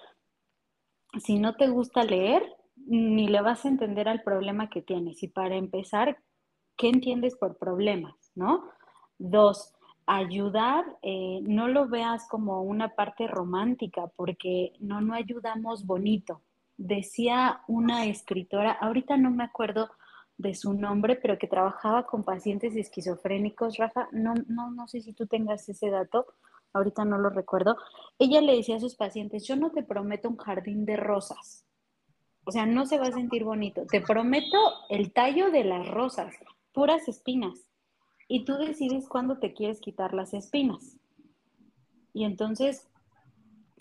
si 1.20 1.40
no 1.40 1.56
te 1.56 1.68
gusta 1.68 2.04
leer, 2.04 2.44
ni 2.86 3.28
le 3.28 3.42
vas 3.42 3.66
a 3.66 3.70
entender 3.70 4.08
al 4.08 4.22
problema 4.22 4.70
que 4.70 4.82
tienes. 4.82 5.22
Y 5.24 5.28
para 5.28 5.56
empezar, 5.56 6.18
¿qué 6.78 6.90
entiendes 6.90 7.36
por 7.36 7.58
problemas? 7.58 8.16
¿No? 8.36 8.64
Dos, 9.18 9.74
ayudar, 10.08 10.86
eh, 11.04 11.42
no 11.44 11.68
lo 11.68 11.88
veas 11.88 12.28
como 12.28 12.62
una 12.64 12.96
parte 12.96 13.28
romántica, 13.28 14.08
porque 14.16 14.74
no, 14.80 15.02
no 15.02 15.14
ayudamos 15.14 15.86
bonito. 15.86 16.42
Decía 16.78 17.62
una 17.68 18.06
escritora, 18.06 18.72
ahorita 18.72 19.18
no 19.18 19.30
me 19.32 19.44
acuerdo 19.44 19.90
de 20.38 20.56
su 20.56 20.74
nombre, 20.74 21.16
pero 21.16 21.38
que 21.38 21.48
trabajaba 21.48 22.08
con 22.08 22.24
pacientes 22.24 22.76
esquizofrénicos, 22.76 23.78
Rafa, 23.78 24.08
no, 24.12 24.34
no, 24.48 24.72
no 24.72 24.88
sé 24.88 25.02
si 25.02 25.14
tú 25.14 25.28
tengas 25.28 25.68
ese 25.68 25.90
dato, 25.90 26.28
ahorita 26.74 27.04
no 27.04 27.18
lo 27.18 27.30
recuerdo. 27.30 27.76
Ella 28.18 28.42
le 28.42 28.56
decía 28.56 28.78
a 28.78 28.80
sus 28.80 28.96
pacientes, 28.96 29.46
yo 29.46 29.56
no 29.56 29.72
te 29.72 29.84
prometo 29.84 30.30
un 30.30 30.38
jardín 30.38 30.86
de 30.86 30.96
rosas, 30.96 31.66
o 32.46 32.52
sea, 32.52 32.66
no 32.66 32.86
se 32.86 32.98
va 32.98 33.08
a 33.08 33.12
sentir 33.12 33.44
bonito. 33.44 33.86
Te 33.88 34.00
prometo 34.00 34.58
el 34.90 35.12
tallo 35.12 35.52
de 35.52 35.66
las 35.66 35.86
rosas, 35.86 36.34
puras 36.72 37.10
espinas. 37.10 37.67
Y 38.28 38.46
tú 38.46 38.56
decides 38.58 39.08
cuándo 39.08 39.38
te 39.38 39.54
quieres 39.54 39.80
quitar 39.80 40.14
las 40.14 40.34
espinas. 40.34 40.98
Y 42.14 42.26
entonces, 42.26 42.88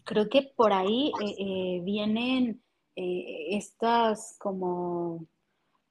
creo 0.04 0.28
que 0.28 0.42
por 0.42 0.72
ahí 0.72 1.12
eh, 1.20 1.34
eh, 1.38 1.80
vienen 1.82 2.62
eh, 2.94 3.56
estas 3.56 4.36
como, 4.38 5.26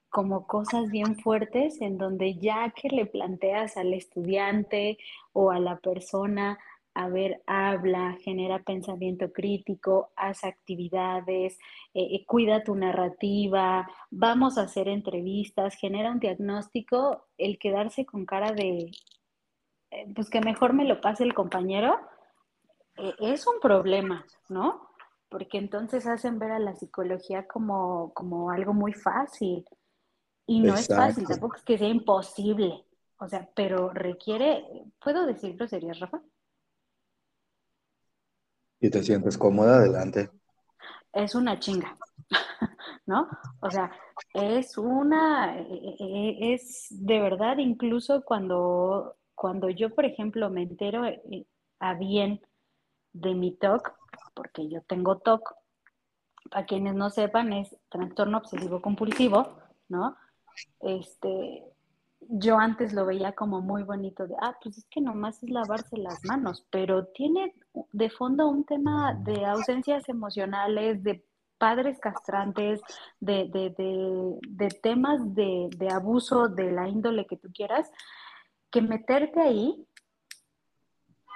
como 0.08 0.46
cosas 0.46 0.90
bien 0.90 1.16
fuertes 1.18 1.80
en 1.80 1.98
donde 1.98 2.36
ya 2.36 2.70
que 2.70 2.88
le 2.88 3.06
planteas 3.06 3.76
al 3.76 3.92
estudiante 3.92 4.98
o 5.32 5.50
a 5.50 5.60
la 5.60 5.78
persona, 5.78 6.58
a 6.96 7.10
ver, 7.10 7.42
habla, 7.46 8.16
genera 8.22 8.62
pensamiento 8.62 9.30
crítico, 9.30 10.12
haz 10.16 10.44
actividades, 10.44 11.58
eh, 11.92 12.08
eh, 12.14 12.24
cuida 12.26 12.64
tu 12.64 12.74
narrativa, 12.74 13.86
vamos 14.10 14.56
a 14.56 14.62
hacer 14.62 14.88
entrevistas, 14.88 15.74
genera 15.74 16.10
un 16.10 16.20
diagnóstico, 16.20 17.26
el 17.36 17.58
quedarse 17.58 18.06
con 18.06 18.24
cara 18.24 18.52
de, 18.52 18.90
eh, 19.90 20.12
pues 20.14 20.30
que 20.30 20.40
mejor 20.40 20.72
me 20.72 20.86
lo 20.86 21.02
pase 21.02 21.24
el 21.24 21.34
compañero, 21.34 22.00
e, 22.96 23.12
es 23.20 23.46
un 23.46 23.60
problema, 23.60 24.24
¿no? 24.48 24.88
Porque 25.28 25.58
entonces 25.58 26.06
hacen 26.06 26.38
ver 26.38 26.52
a 26.52 26.58
la 26.58 26.76
psicología 26.76 27.46
como, 27.46 28.14
como 28.14 28.50
algo 28.50 28.72
muy 28.72 28.94
fácil. 28.94 29.66
Y 30.46 30.60
no 30.60 30.74
es 30.74 30.88
fácil, 30.88 31.26
tampoco 31.26 31.56
es 31.56 31.62
que 31.62 31.76
sea 31.76 31.88
imposible. 31.88 32.86
O 33.18 33.28
sea, 33.28 33.50
pero 33.54 33.90
requiere, 33.90 34.64
¿puedo 35.02 35.26
decir 35.26 35.56
groserías, 35.56 36.00
Rafa? 36.00 36.22
Y 38.80 38.90
te 38.90 39.02
sientes 39.02 39.38
cómoda, 39.38 39.78
adelante. 39.78 40.30
Es 41.12 41.34
una 41.34 41.58
chinga, 41.58 41.96
¿no? 43.06 43.28
O 43.60 43.70
sea, 43.70 43.90
es 44.34 44.76
una, 44.76 45.58
e, 45.58 45.96
e, 45.98 46.54
es 46.54 46.88
de 46.90 47.20
verdad, 47.20 47.56
incluso 47.58 48.22
cuando, 48.22 49.16
cuando 49.34 49.70
yo, 49.70 49.94
por 49.94 50.04
ejemplo, 50.04 50.50
me 50.50 50.62
entero 50.62 51.06
eh, 51.06 51.46
a 51.80 51.94
bien 51.94 52.42
de 53.12 53.34
mi 53.34 53.56
TOC, 53.56 53.94
porque 54.34 54.68
yo 54.68 54.82
tengo 54.82 55.18
TOC, 55.18 55.54
para 56.50 56.66
quienes 56.66 56.94
no 56.94 57.10
sepan, 57.10 57.52
es 57.52 57.74
trastorno 57.88 58.38
obsesivo 58.38 58.82
compulsivo, 58.82 59.58
¿no? 59.88 60.16
Este, 60.80 61.64
yo 62.20 62.58
antes 62.58 62.92
lo 62.92 63.06
veía 63.06 63.32
como 63.32 63.60
muy 63.60 63.82
bonito 63.82 64.26
de, 64.26 64.34
ah, 64.40 64.56
pues 64.62 64.78
es 64.78 64.86
que 64.90 65.00
nomás 65.00 65.42
es 65.42 65.50
lavarse 65.50 65.96
las 65.96 66.24
manos, 66.24 66.66
pero 66.70 67.06
tiene 67.06 67.54
de 67.92 68.10
fondo 68.10 68.48
un 68.48 68.64
tema 68.64 69.14
de 69.14 69.44
ausencias 69.44 70.08
emocionales, 70.08 71.02
de 71.02 71.24
padres 71.58 71.98
castrantes, 71.98 72.80
de, 73.20 73.48
de, 73.48 73.70
de, 73.70 74.38
de 74.48 74.68
temas 74.68 75.34
de, 75.34 75.70
abuso 75.90 76.48
de 76.48 76.72
la 76.72 76.88
índole 76.88 77.26
que 77.26 77.36
tú 77.36 77.50
quieras, 77.52 77.90
que 78.70 78.82
meterte 78.82 79.40
ahí 79.40 79.86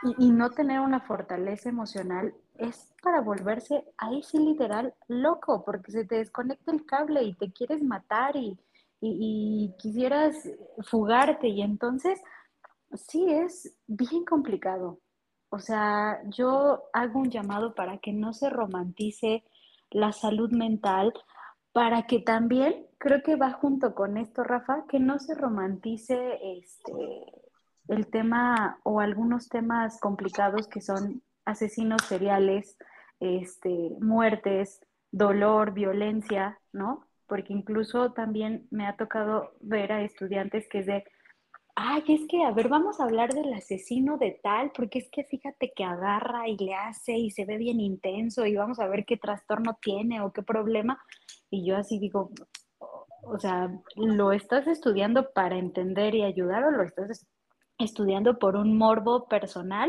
y, 0.02 0.26
y, 0.26 0.30
no 0.30 0.50
tener 0.50 0.80
una 0.80 1.00
fortaleza 1.00 1.68
emocional 1.68 2.34
es 2.54 2.92
para 3.02 3.20
volverse 3.20 3.84
ahí 3.96 4.22
sí 4.22 4.38
literal 4.38 4.94
loco, 5.08 5.64
porque 5.64 5.92
se 5.92 6.04
te 6.04 6.16
desconecta 6.16 6.72
el 6.72 6.84
cable 6.84 7.22
y 7.22 7.34
te 7.34 7.52
quieres 7.52 7.82
matar 7.82 8.36
y 8.36 8.58
y, 9.00 9.74
quisieras 9.78 10.48
fugarte 10.82 11.48
y 11.48 11.62
entonces 11.62 12.20
sí 12.94 13.26
es 13.28 13.76
bien 13.86 14.24
complicado. 14.24 15.00
O 15.50 15.58
sea, 15.58 16.20
yo 16.28 16.84
hago 16.92 17.20
un 17.20 17.30
llamado 17.30 17.74
para 17.74 17.98
que 17.98 18.12
no 18.12 18.32
se 18.32 18.50
romantice 18.50 19.44
la 19.90 20.12
salud 20.12 20.52
mental, 20.52 21.12
para 21.72 22.06
que 22.06 22.20
también, 22.20 22.86
creo 22.98 23.22
que 23.22 23.36
va 23.36 23.52
junto 23.52 23.94
con 23.94 24.16
esto, 24.16 24.44
Rafa, 24.44 24.84
que 24.88 25.00
no 25.00 25.18
se 25.18 25.34
romantice 25.34 26.38
este, 26.58 27.24
el 27.88 28.06
tema 28.08 28.78
o 28.84 29.00
algunos 29.00 29.48
temas 29.48 29.98
complicados 30.00 30.68
que 30.68 30.80
son 30.80 31.22
asesinos 31.44 32.02
seriales, 32.02 32.76
este, 33.18 33.90
muertes, 34.00 34.80
dolor, 35.10 35.72
violencia, 35.72 36.60
¿no? 36.72 37.09
Porque 37.30 37.52
incluso 37.52 38.12
también 38.12 38.66
me 38.72 38.88
ha 38.88 38.96
tocado 38.96 39.52
ver 39.60 39.92
a 39.92 40.02
estudiantes 40.02 40.68
que 40.68 40.80
es 40.80 40.86
de, 40.86 41.04
ay, 41.76 42.02
es 42.08 42.26
que, 42.28 42.42
a 42.42 42.50
ver, 42.50 42.68
vamos 42.68 42.98
a 42.98 43.04
hablar 43.04 43.32
del 43.32 43.54
asesino 43.54 44.18
de 44.18 44.40
tal, 44.42 44.72
porque 44.72 44.98
es 44.98 45.08
que 45.12 45.22
fíjate 45.22 45.72
que 45.74 45.84
agarra 45.84 46.48
y 46.48 46.58
le 46.58 46.74
hace 46.74 47.12
y 47.12 47.30
se 47.30 47.44
ve 47.44 47.56
bien 47.56 47.78
intenso 47.78 48.44
y 48.46 48.56
vamos 48.56 48.80
a 48.80 48.88
ver 48.88 49.04
qué 49.04 49.16
trastorno 49.16 49.78
tiene 49.80 50.20
o 50.20 50.32
qué 50.32 50.42
problema. 50.42 51.00
Y 51.50 51.64
yo 51.64 51.76
así 51.76 52.00
digo, 52.00 52.32
o 53.22 53.38
sea, 53.38 53.70
¿lo 53.94 54.32
estás 54.32 54.66
estudiando 54.66 55.30
para 55.32 55.56
entender 55.56 56.16
y 56.16 56.24
ayudar 56.24 56.64
o 56.64 56.72
lo 56.72 56.82
estás 56.82 57.28
estudiando 57.78 58.40
por 58.40 58.56
un 58.56 58.76
morbo 58.76 59.28
personal? 59.28 59.88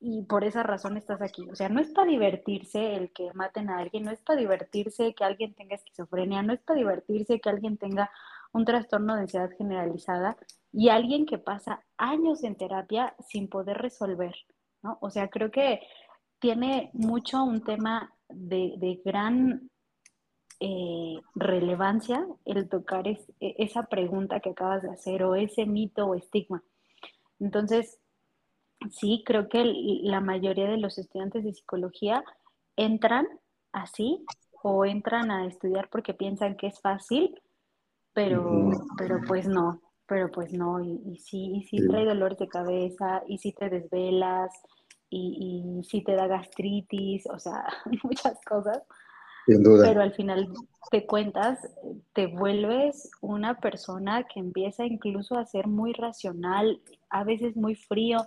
Y 0.00 0.22
por 0.24 0.44
esa 0.44 0.62
razón 0.62 0.96
estás 0.96 1.22
aquí. 1.22 1.48
O 1.50 1.54
sea, 1.54 1.68
no 1.68 1.80
es 1.80 1.90
para 1.90 2.10
divertirse 2.10 2.96
el 2.96 3.12
que 3.12 3.32
maten 3.34 3.70
a 3.70 3.78
alguien, 3.78 4.04
no 4.04 4.10
es 4.10 4.20
para 4.20 4.40
divertirse 4.40 5.14
que 5.14 5.24
alguien 5.24 5.54
tenga 5.54 5.76
esquizofrenia, 5.76 6.42
no 6.42 6.52
es 6.52 6.60
para 6.62 6.78
divertirse 6.78 7.40
que 7.40 7.48
alguien 7.48 7.78
tenga 7.78 8.10
un 8.52 8.64
trastorno 8.64 9.14
de 9.14 9.22
ansiedad 9.22 9.50
generalizada 9.56 10.36
y 10.72 10.88
alguien 10.88 11.26
que 11.26 11.38
pasa 11.38 11.82
años 11.96 12.44
en 12.44 12.56
terapia 12.56 13.14
sin 13.28 13.48
poder 13.48 13.78
resolver, 13.78 14.34
¿no? 14.82 14.98
O 15.00 15.10
sea, 15.10 15.28
creo 15.28 15.50
que 15.50 15.80
tiene 16.38 16.90
mucho 16.92 17.42
un 17.42 17.62
tema 17.64 18.14
de, 18.28 19.00
gran 19.04 19.70
eh, 20.60 21.20
relevancia 21.34 22.26
el 22.44 22.68
tocar 22.68 23.06
e, 23.08 23.18
esa 23.40 23.84
pregunta 23.84 24.40
que 24.40 24.50
acabas 24.50 24.82
de 24.82 24.90
hacer 24.90 25.22
o 25.22 25.34
ese 25.34 25.66
mito 25.66 26.06
o 26.06 26.14
estigma. 26.14 26.62
Entonces, 27.38 27.98
sí, 28.90 29.22
creo 29.26 29.48
que 29.48 29.64
la 30.02 30.20
mayoría 30.20 30.68
de 30.68 30.78
los 30.78 30.98
estudiantes 30.98 31.44
de 31.44 31.52
psicología 31.52 32.22
entran 32.76 33.26
así 33.72 34.24
o 34.62 34.84
entran 34.84 35.30
a 35.30 35.46
estudiar 35.46 35.88
porque 35.90 36.14
piensan 36.14 36.56
que 36.56 36.68
es 36.68 36.80
fácil, 36.80 37.40
pero, 38.12 38.70
pero 38.96 39.20
pues 39.26 39.46
no, 39.46 39.80
pero 40.06 40.30
pues 40.30 40.52
no, 40.52 40.80
y, 40.80 41.00
y 41.06 41.18
sí, 41.18 41.52
y 41.56 41.62
sí 41.64 41.86
trae 41.86 42.04
dolores 42.04 42.38
de 42.38 42.48
cabeza, 42.48 43.22
y 43.26 43.38
sí 43.38 43.52
te 43.52 43.68
desvelas, 43.68 44.50
y, 45.10 45.78
y 45.78 45.84
sí 45.84 46.02
te 46.02 46.14
da 46.14 46.26
gastritis, 46.26 47.26
o 47.26 47.38
sea, 47.38 47.64
muchas 48.02 48.40
cosas. 48.44 48.82
Sin 49.46 49.62
duda. 49.62 49.88
Pero 49.88 50.02
al 50.02 50.12
final 50.12 50.48
te 50.90 51.06
cuentas, 51.06 51.58
te 52.12 52.26
vuelves 52.26 53.10
una 53.20 53.60
persona 53.60 54.24
que 54.24 54.40
empieza 54.40 54.84
incluso 54.84 55.38
a 55.38 55.46
ser 55.46 55.68
muy 55.68 55.92
racional, 55.92 56.80
a 57.10 57.22
veces 57.22 57.56
muy 57.56 57.76
frío, 57.76 58.26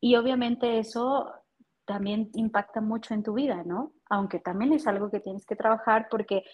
y 0.00 0.16
obviamente 0.16 0.78
eso 0.78 1.30
también 1.84 2.30
impacta 2.34 2.80
mucho 2.80 3.14
en 3.14 3.22
tu 3.22 3.34
vida, 3.34 3.62
¿no? 3.64 3.92
Aunque 4.08 4.38
también 4.38 4.72
es 4.72 4.86
algo 4.86 5.10
que 5.10 5.20
tienes 5.20 5.44
que 5.44 5.56
trabajar 5.56 6.08
porque 6.10 6.44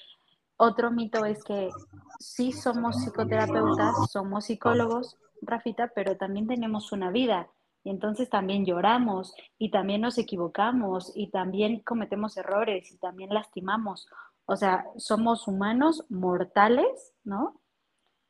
otro 0.57 0.91
mito 0.91 1.25
es 1.27 1.45
que 1.45 1.71
sí 2.19 2.53
somos 2.53 2.97
psicoterapeutas, 2.97 4.11
somos 4.11 4.47
psicólogos, 4.47 5.17
Rafita, 5.43 5.93
pero 5.95 6.17
también 6.17 6.47
tenemos 6.47 6.93
una 6.93 7.11
vida. 7.11 7.51
Y 7.85 7.91
entonces 7.91 8.29
también 8.31 8.65
lloramos 8.65 9.35
y 9.59 9.71
también 9.71 10.01
nos 10.01 10.19
equivocamos 10.19 11.13
y 11.15 11.31
también 11.31 11.81
cometemos 11.81 12.37
errores 12.37 12.91
y 12.91 12.99
también 12.99 13.33
lastimamos. 13.33 14.09
O 14.47 14.57
sea, 14.57 14.87
somos 14.97 15.47
humanos 15.47 16.05
mortales, 16.09 17.13
¿no? 17.23 17.61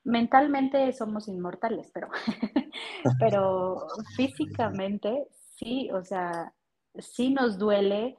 Mentalmente 0.06 0.92
somos 0.92 1.26
inmortales, 1.26 1.90
pero, 1.92 2.08
pero 3.18 3.88
físicamente 4.14 5.26
sí, 5.56 5.90
o 5.90 6.04
sea, 6.04 6.54
sí 6.96 7.30
nos 7.30 7.58
duele. 7.58 8.16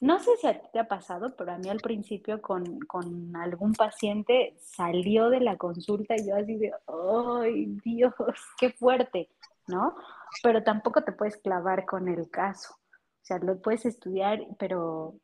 No 0.00 0.18
sé 0.18 0.30
si 0.38 0.46
a 0.46 0.58
ti 0.58 0.66
te 0.72 0.78
ha 0.78 0.88
pasado, 0.88 1.36
pero 1.36 1.52
a 1.52 1.58
mí 1.58 1.68
al 1.68 1.80
principio 1.80 2.40
con, 2.40 2.78
con 2.80 3.36
algún 3.36 3.74
paciente 3.74 4.54
salió 4.58 5.28
de 5.28 5.40
la 5.40 5.58
consulta 5.58 6.14
y 6.16 6.26
yo 6.26 6.36
así 6.36 6.56
de, 6.56 6.72
¡ay, 6.86 7.66
Dios, 7.84 8.14
qué 8.58 8.70
fuerte! 8.70 9.28
¿No? 9.68 9.94
Pero 10.42 10.62
tampoco 10.62 11.04
te 11.04 11.12
puedes 11.12 11.36
clavar 11.36 11.84
con 11.84 12.08
el 12.08 12.30
caso. 12.30 12.72
O 12.72 13.24
sea, 13.26 13.38
lo 13.40 13.60
puedes 13.60 13.84
estudiar, 13.84 14.40
pero, 14.58 15.16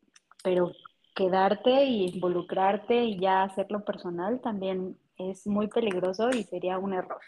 pero 0.45 0.73
quedarte 1.15 1.85
y 1.85 2.09
involucrarte 2.11 3.03
y 3.03 3.19
ya 3.19 3.45
hacerlo 3.45 3.83
personal 3.83 4.41
también 4.43 4.99
es 5.31 5.47
muy 5.47 5.69
peligroso 5.69 6.31
y 6.31 6.45
sería 6.45 6.79
un 6.79 6.95
error. 6.95 7.21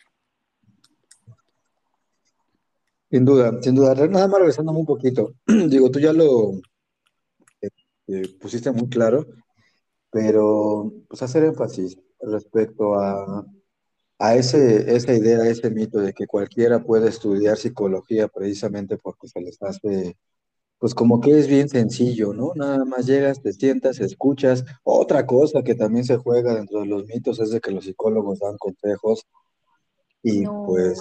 Sin 3.11 3.25
duda, 3.25 3.63
sin 3.63 3.75
duda. 3.75 3.95
Nada 3.95 4.27
más 4.27 4.39
regresándome 4.39 4.81
un 4.81 4.87
poquito. 4.87 5.35
Digo, 5.47 5.91
tú 5.91 6.01
ya 6.01 6.13
lo 6.13 6.53
eh, 8.09 8.29
pusiste 8.41 8.71
muy 8.73 8.89
claro, 8.89 9.27
pero 10.11 10.93
pues 11.09 11.23
hacer 11.23 11.45
énfasis 11.45 11.97
respecto 12.21 12.95
a, 12.95 13.47
a 14.19 14.35
ese, 14.35 14.95
esa 14.95 15.13
idea, 15.15 15.47
ese 15.49 15.71
mito 15.71 15.99
de 15.99 16.13
que 16.13 16.27
cualquiera 16.27 16.83
puede 16.83 17.09
estudiar 17.09 17.57
psicología 17.57 18.29
precisamente 18.29 18.97
porque 18.97 19.29
se 19.29 19.41
les 19.41 19.63
hace 19.63 20.17
pues 20.79 20.95
como 20.95 21.21
que 21.21 21.39
es 21.39 21.47
bien 21.47 21.69
sencillo, 21.69 22.35
¿no? 22.35 22.53
Nada 22.55 22.85
más 22.85 23.07
llegas, 23.07 23.41
te 23.41 23.53
sientas, 23.53 24.01
escuchas. 24.01 24.65
Otra 24.83 25.27
cosa 25.27 25.63
que 25.63 25.75
también 25.75 26.05
se 26.05 26.17
juega 26.17 26.55
dentro 26.55 26.81
de 26.81 26.87
los 26.87 27.07
mitos 27.07 27.41
es 27.41 27.51
de 27.51 27.61
que 27.61 27.71
los 27.71 27.85
psicólogos 27.85 28.41
dan 28.41 28.57
consejos 28.59 29.27
y 30.23 30.45
pues 30.47 31.01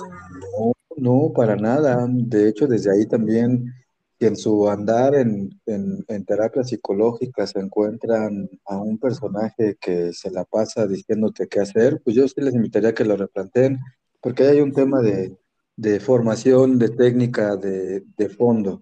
no, 0.58 0.74
no, 0.98 1.34
para 1.34 1.56
nada. 1.56 2.06
De 2.10 2.50
hecho, 2.50 2.68
desde 2.68 2.92
ahí 2.92 3.06
también, 3.06 3.74
en 4.20 4.36
su 4.36 4.70
andar 4.70 5.16
en, 5.16 5.60
en, 5.66 6.04
en 6.08 6.26
terapia 6.26 6.64
psicológica 6.64 7.46
se 7.48 7.60
encuentran 7.60 8.50
a 8.66 8.78
un 8.78 8.98
personaje 8.98 9.78
que 9.80 10.14
se 10.14 10.32
la 10.32 10.46
pasa 10.46 10.88
diciéndote 10.88 11.48
qué 11.48 11.60
hacer, 11.60 12.02
pues 12.04 12.16
yo 12.16 12.28
sí 12.28 12.36
les 12.38 12.56
invitaría 12.56 12.90
a 12.90 12.94
que 12.94 13.06
lo 13.06 13.18
replanteen, 13.18 13.80
porque 14.22 14.44
hay 14.44 14.62
un 14.62 14.72
tema 14.72 15.02
de, 15.02 15.38
de 15.76 16.00
formación, 16.00 16.80
de 16.80 16.90
técnica, 16.90 17.56
de, 17.58 18.04
de 18.16 18.30
fondo 18.30 18.82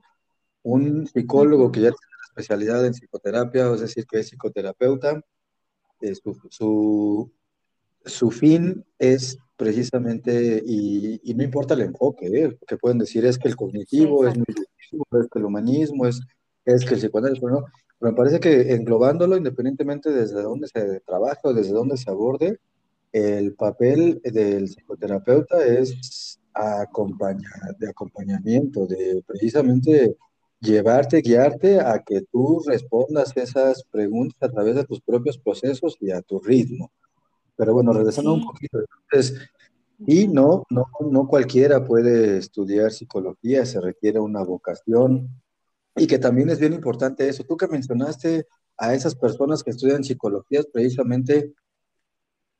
un 0.63 1.08
psicólogo 1.08 1.71
que 1.71 1.82
ya 1.82 1.89
tiene 1.89 2.12
especialidad 2.28 2.86
en 2.86 2.93
psicoterapia, 2.93 3.74
es 3.74 3.82
decir, 3.82 4.06
que 4.06 4.19
es 4.19 4.28
psicoterapeuta, 4.28 5.21
eh, 6.02 6.15
su, 6.15 7.32
su, 8.06 8.32
fin 8.32 8.84
es 8.97 9.38
precisamente, 9.56 10.62
y, 10.65 11.34
no 11.36 11.43
importa 11.43 11.74
el 11.74 11.82
enfoque, 11.82 12.28
¿eh? 12.28 12.58
que 12.67 12.78
pueden 12.78 12.97
decir 12.97 13.26
es 13.26 13.38
que 13.38 13.47
el 13.47 13.56
cognitivo 13.56 14.28
es 14.28 14.36
muy 14.36 14.45
es 14.47 15.28
que 15.32 15.39
el 15.39 15.45
humanismo 15.45 16.06
es, 16.06 16.19
es 16.65 16.84
que 16.84 16.95
el 16.95 17.00
psicoanálisis, 17.00 17.43
no, 17.43 17.63
pero 18.00 18.12
me 18.12 18.17
parece 18.17 18.39
que 18.39 18.74
englobándolo, 18.74 19.38
independientemente 19.38 20.10
desde 20.10 20.41
dónde 20.41 20.67
se 20.67 21.00
trabaja 21.02 21.41
o 21.43 21.54
desde 21.54 21.74
dónde 21.74 21.97
se 21.97 22.10
aborde, 22.10 22.60
el 23.12 23.54
papel 23.54 24.21
del 24.24 24.65
psicoterapeuta 24.65 25.63
es 25.65 26.39
acompañar, 26.54 27.78
de 27.78 27.89
acompañamiento, 27.89 28.88
de 28.88 29.24
precisamente 29.26 30.17
llevarte, 30.62 31.21
guiarte 31.21 31.80
a 31.80 32.02
que 32.04 32.21
tú 32.32 32.62
respondas 32.65 33.36
esas 33.36 33.84
preguntas 33.91 34.38
a 34.41 34.52
través 34.52 34.76
de 34.76 34.86
tus 34.86 35.02
propios 35.02 35.38
procesos 35.38 35.97
y 36.00 36.12
a 36.12 36.21
tu 36.21 36.39
ritmo. 36.39 36.91
Pero 37.56 37.74
bueno, 37.74 37.91
regresando 37.93 38.34
un 38.34 38.45
poquito, 38.45 38.80
entonces, 38.80 39.39
y 40.06 40.28
no, 40.28 40.63
no, 40.69 40.88
no 41.00 41.28
cualquiera 41.28 41.84
puede 41.84 42.38
estudiar 42.38 42.91
psicología, 42.91 43.65
se 43.65 43.82
requiere 43.82 44.19
una 44.19 44.43
vocación 44.43 45.30
y 45.95 46.08
que 46.08 46.19
también 46.19 46.50
es 46.50 46.60
bien 46.60 46.74
importante 46.74 47.28
eso. 47.28 47.43
Tú 47.43 47.58
que 47.58 47.67
mencionaste 47.67 48.47
a 48.78 48.93
esas 48.93 49.15
personas 49.15 49.63
que 49.63 49.71
estudian 49.71 50.04
psicología, 50.04 50.62
precisamente 50.71 51.54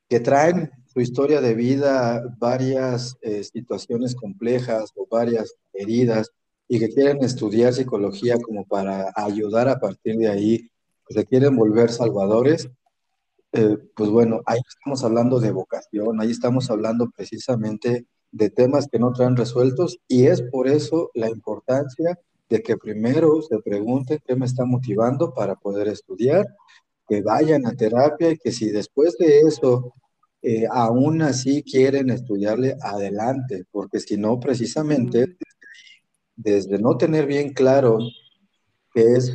que 0.08 0.20
traen 0.20 0.70
su 0.92 1.00
historia 1.00 1.40
de 1.40 1.54
vida, 1.54 2.22
varias 2.38 3.16
eh, 3.22 3.42
situaciones 3.42 4.14
complejas 4.14 4.92
o 4.94 5.06
varias 5.10 5.54
heridas 5.72 6.30
y 6.72 6.78
que 6.78 6.88
quieren 6.88 7.22
estudiar 7.22 7.74
psicología 7.74 8.38
como 8.40 8.64
para 8.64 9.12
ayudar 9.14 9.68
a 9.68 9.78
partir 9.78 10.16
de 10.16 10.28
ahí, 10.28 10.70
que 11.06 11.12
se 11.12 11.26
quieren 11.26 11.54
volver 11.54 11.92
salvadores, 11.92 12.66
eh, 13.52 13.76
pues 13.94 14.08
bueno, 14.08 14.40
ahí 14.46 14.58
estamos 14.66 15.04
hablando 15.04 15.38
de 15.38 15.50
vocación, 15.50 16.18
ahí 16.18 16.30
estamos 16.30 16.70
hablando 16.70 17.10
precisamente 17.14 18.06
de 18.30 18.48
temas 18.48 18.88
que 18.90 18.98
no 18.98 19.12
traen 19.12 19.36
resueltos 19.36 19.98
y 20.08 20.28
es 20.28 20.40
por 20.40 20.66
eso 20.66 21.10
la 21.12 21.28
importancia 21.28 22.18
de 22.48 22.62
que 22.62 22.78
primero 22.78 23.42
se 23.42 23.58
pregunten 23.58 24.20
qué 24.26 24.34
me 24.34 24.46
está 24.46 24.64
motivando 24.64 25.34
para 25.34 25.56
poder 25.56 25.88
estudiar, 25.88 26.46
que 27.06 27.20
vayan 27.20 27.66
a 27.66 27.74
terapia 27.74 28.30
y 28.30 28.38
que 28.38 28.50
si 28.50 28.70
después 28.70 29.18
de 29.18 29.40
eso 29.40 29.92
eh, 30.40 30.64
aún 30.70 31.20
así 31.20 31.62
quieren 31.64 32.08
estudiarle 32.08 32.78
adelante, 32.80 33.66
porque 33.70 34.00
si 34.00 34.16
no, 34.16 34.40
precisamente 34.40 35.36
desde 36.42 36.78
no 36.78 36.96
tener 36.96 37.26
bien 37.26 37.52
claro 37.52 37.98
qué 38.92 39.14
es 39.14 39.32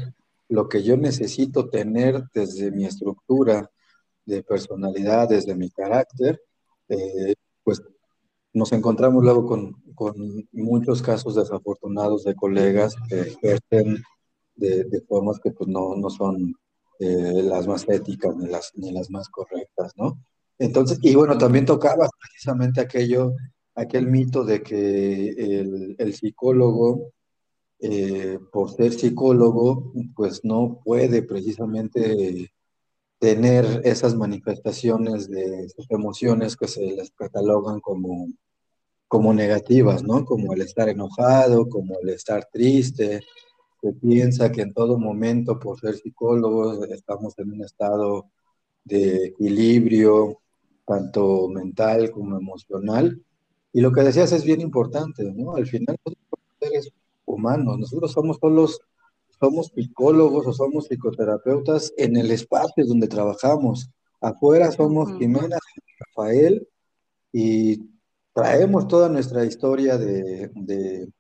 lo 0.50 0.68
que 0.70 0.84
yo 0.84 0.98
necesito 0.98 1.70
tener 1.70 2.24
desde 2.34 2.72
mi 2.72 2.86
estructura 2.86 3.70
de 4.26 4.44
personalidad, 4.44 5.30
desde 5.30 5.56
mi 5.56 5.70
carácter, 5.70 6.42
eh, 6.90 7.36
pues 7.64 7.82
nos 8.54 8.72
encontramos 8.72 9.24
luego 9.24 9.46
con, 9.46 9.76
muchos 10.52 11.02
casos 11.02 11.34
desafortunados 11.34 12.24
de 12.24 12.36
colegas 12.36 12.96
que 13.10 13.22
ejercen 13.22 13.98
de, 14.56 15.04
formas 15.08 15.40
que 15.40 15.50
pues 15.50 15.68
no, 15.68 15.96
no 15.96 16.12
son 16.12 16.54
eh, 17.00 17.42
las 17.42 17.68
más 17.68 17.84
éticas 17.90 18.36
ni 18.36 18.48
las, 18.48 18.72
ni 18.76 18.92
las 18.92 19.10
más 19.10 19.28
correctas, 19.30 19.94
¿no? 19.96 20.20
Entonces, 20.60 21.00
y 21.02 21.16
bueno, 21.16 21.36
también 21.38 21.66
tocaba 21.66 22.08
precisamente 22.20 22.80
aquello, 22.82 23.34
aquel 23.78 24.08
mito 24.08 24.44
de 24.44 24.62
que 24.64 25.30
el, 25.98 26.14
psicólogo, 26.14 27.14
eh, 27.80 28.40
por 28.52 28.72
ser 28.72 28.92
psicólogo, 28.92 29.94
pues 30.16 30.44
no 30.44 30.80
puede 30.84 31.22
precisamente 31.22 32.52
tener 33.20 33.82
esas 33.84 34.16
manifestaciones 34.16 35.30
de 35.30 35.70
sus 35.70 35.90
emociones 35.92 36.58
que 36.58 36.68
se 36.68 36.82
les 36.82 37.12
catalogan 37.12 37.80
como, 37.80 38.28
como 39.08 39.34
negativas, 39.34 40.04
¿no? 40.04 40.26
Como 40.26 40.54
el 40.54 40.62
estar 40.62 40.90
enojado, 40.90 41.70
como 41.70 42.00
el 42.02 42.10
estar 42.10 42.48
triste. 42.52 43.22
Se 43.82 43.94
piensa 43.94 44.52
que 44.52 44.62
en 44.62 44.74
todo 44.74 44.98
momento, 44.98 45.60
por 45.60 45.80
ser 45.80 45.96
psicólogos, 45.96 46.90
estamos 46.90 47.38
en 47.38 47.52
un 47.54 47.64
estado 47.64 48.32
de 48.84 49.28
equilibrio, 49.28 50.40
tanto 50.86 51.48
mental 51.50 52.10
como 52.12 52.38
emocional. 52.38 53.22
Y 53.78 53.82
lo 53.82 53.92
que 53.92 54.02
decías 54.02 54.32
es 54.32 54.44
bien 54.44 54.60
importante, 54.60 55.24
¿no? 55.36 55.56
Al 55.56 55.68
final, 55.68 55.96
nosotros 56.04 56.26
somos 56.32 56.58
seres 56.60 56.90
humanos, 57.26 57.78
nosotros 57.78 58.12
somos 58.12 58.40
todos 58.40 58.82
somos 59.40 59.68
psicólogos 59.68 60.48
o 60.48 60.54
somos 60.54 60.88
psicoterapeutas 60.88 61.94
en 61.96 62.18
el 62.18 62.32
espacio 62.32 62.88
donde 62.88 63.08
trabajamos. 63.08 63.92
Afuera 64.20 64.72
somos 64.72 65.16
Jimena, 65.20 65.60
Rafael 66.00 66.68
y 67.32 67.88
traemos 68.34 68.88
toda 68.88 69.10
nuestra 69.10 69.46
historia 69.46 69.96
de, 70.00 70.50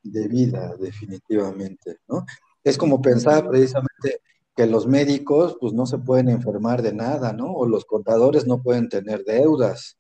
vida, 0.03 0.75
definitivamente, 0.79 1.97
¿no? 2.07 2.25
Es 2.63 2.75
como 2.75 3.03
pensar 3.03 3.47
precisamente 3.47 4.21
que 4.55 4.65
los 4.65 4.87
médicos 4.87 5.55
pues 5.61 5.73
no 5.73 5.85
se 5.85 5.99
pueden 5.99 6.29
enfermar 6.29 6.81
de 6.81 6.93
nada, 6.93 7.33
¿no? 7.33 7.53
O 7.53 7.67
los 7.67 7.85
contadores 7.85 8.47
no 8.47 8.63
pueden 8.63 8.89
tener 8.89 9.23
deudas. 9.25 9.99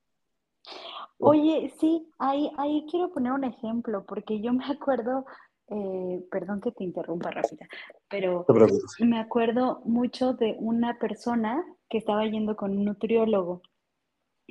Oye, 1.19 1.73
sí, 1.79 2.11
ahí, 2.19 2.51
ahí 2.57 2.85
quiero 2.89 3.11
poner 3.11 3.31
un 3.31 3.43
ejemplo, 3.43 4.05
porque 4.05 4.39
yo 4.39 4.53
me 4.53 4.65
acuerdo 4.65 5.25
eh, 5.69 6.25
perdón 6.31 6.61
que 6.61 6.71
te 6.71 6.85
interrumpa 6.85 7.29
rápida, 7.29 7.67
pero 8.07 8.45
me 8.99 9.19
acuerdo 9.19 9.81
mucho 9.83 10.33
de 10.33 10.55
una 10.59 10.97
persona 10.97 11.61
que 11.89 11.97
estaba 11.97 12.25
yendo 12.25 12.55
con 12.55 12.71
un 12.71 12.85
nutriólogo. 12.85 13.61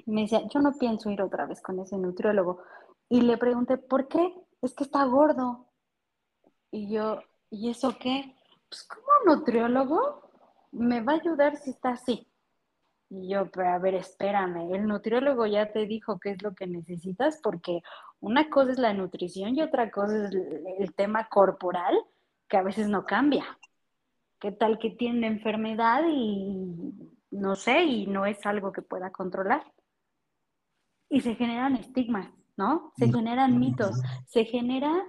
Me 0.05 0.22
decía, 0.22 0.46
yo 0.48 0.61
no 0.61 0.74
pienso 0.74 1.11
ir 1.11 1.22
otra 1.22 1.46
vez 1.46 1.62
con 1.62 1.79
ese 1.79 1.96
nutriólogo. 1.96 2.62
Y 3.09 3.22
le 3.22 3.38
pregunté, 3.38 3.79
¿por 3.79 4.09
qué? 4.09 4.35
Es 4.61 4.74
que 4.74 4.85
está 4.85 5.05
gordo. 5.05 5.66
Y 6.70 6.92
yo, 6.92 7.20
¿y 7.48 7.70
eso 7.70 7.96
qué? 7.98 8.37
Pues 8.68 8.83
como 8.83 9.37
nutriólogo 9.37 10.20
me 10.72 11.00
va 11.00 11.12
a 11.12 11.16
ayudar 11.16 11.57
si 11.57 11.70
está 11.70 11.90
así. 11.90 12.29
Y 13.09 13.29
yo, 13.29 13.51
pero 13.51 13.69
a 13.69 13.79
ver, 13.79 13.95
espérame, 13.95 14.75
el 14.75 14.87
nutriólogo 14.87 15.47
ya 15.47 15.71
te 15.73 15.87
dijo 15.87 16.19
qué 16.19 16.31
es 16.31 16.42
lo 16.42 16.55
que 16.55 16.66
necesitas 16.66 17.38
porque 17.40 17.81
una 18.21 18.51
cosa 18.51 18.73
es 18.73 18.79
la 18.79 18.95
nutrición 18.95 19.55
y 19.55 19.62
otra 19.62 19.90
cosa 19.90 20.27
es 20.27 20.35
el 20.79 20.95
tema 20.95 21.29
corporal 21.29 21.97
que 22.49 22.57
a 22.57 22.62
veces 22.62 22.88
no 22.88 23.05
cambia. 23.05 23.45
¿Qué 24.40 24.53
tal 24.53 24.79
que 24.79 24.90
tiene 24.90 25.19
una 25.19 25.27
enfermedad 25.29 26.03
y 26.09 26.92
no 27.31 27.55
sé, 27.55 27.85
y 27.85 28.07
no 28.07 28.27
es 28.27 28.45
algo 28.45 28.73
que 28.73 28.83
pueda 28.83 29.11
controlar? 29.11 29.62
Y 31.09 31.21
se 31.21 31.37
generan 31.37 31.77
estigmas, 31.77 32.29
¿no? 32.57 32.92
Se 32.97 33.11
generan 33.11 33.59
mitos, 33.59 34.01
se 34.27 34.45
genera 34.45 35.05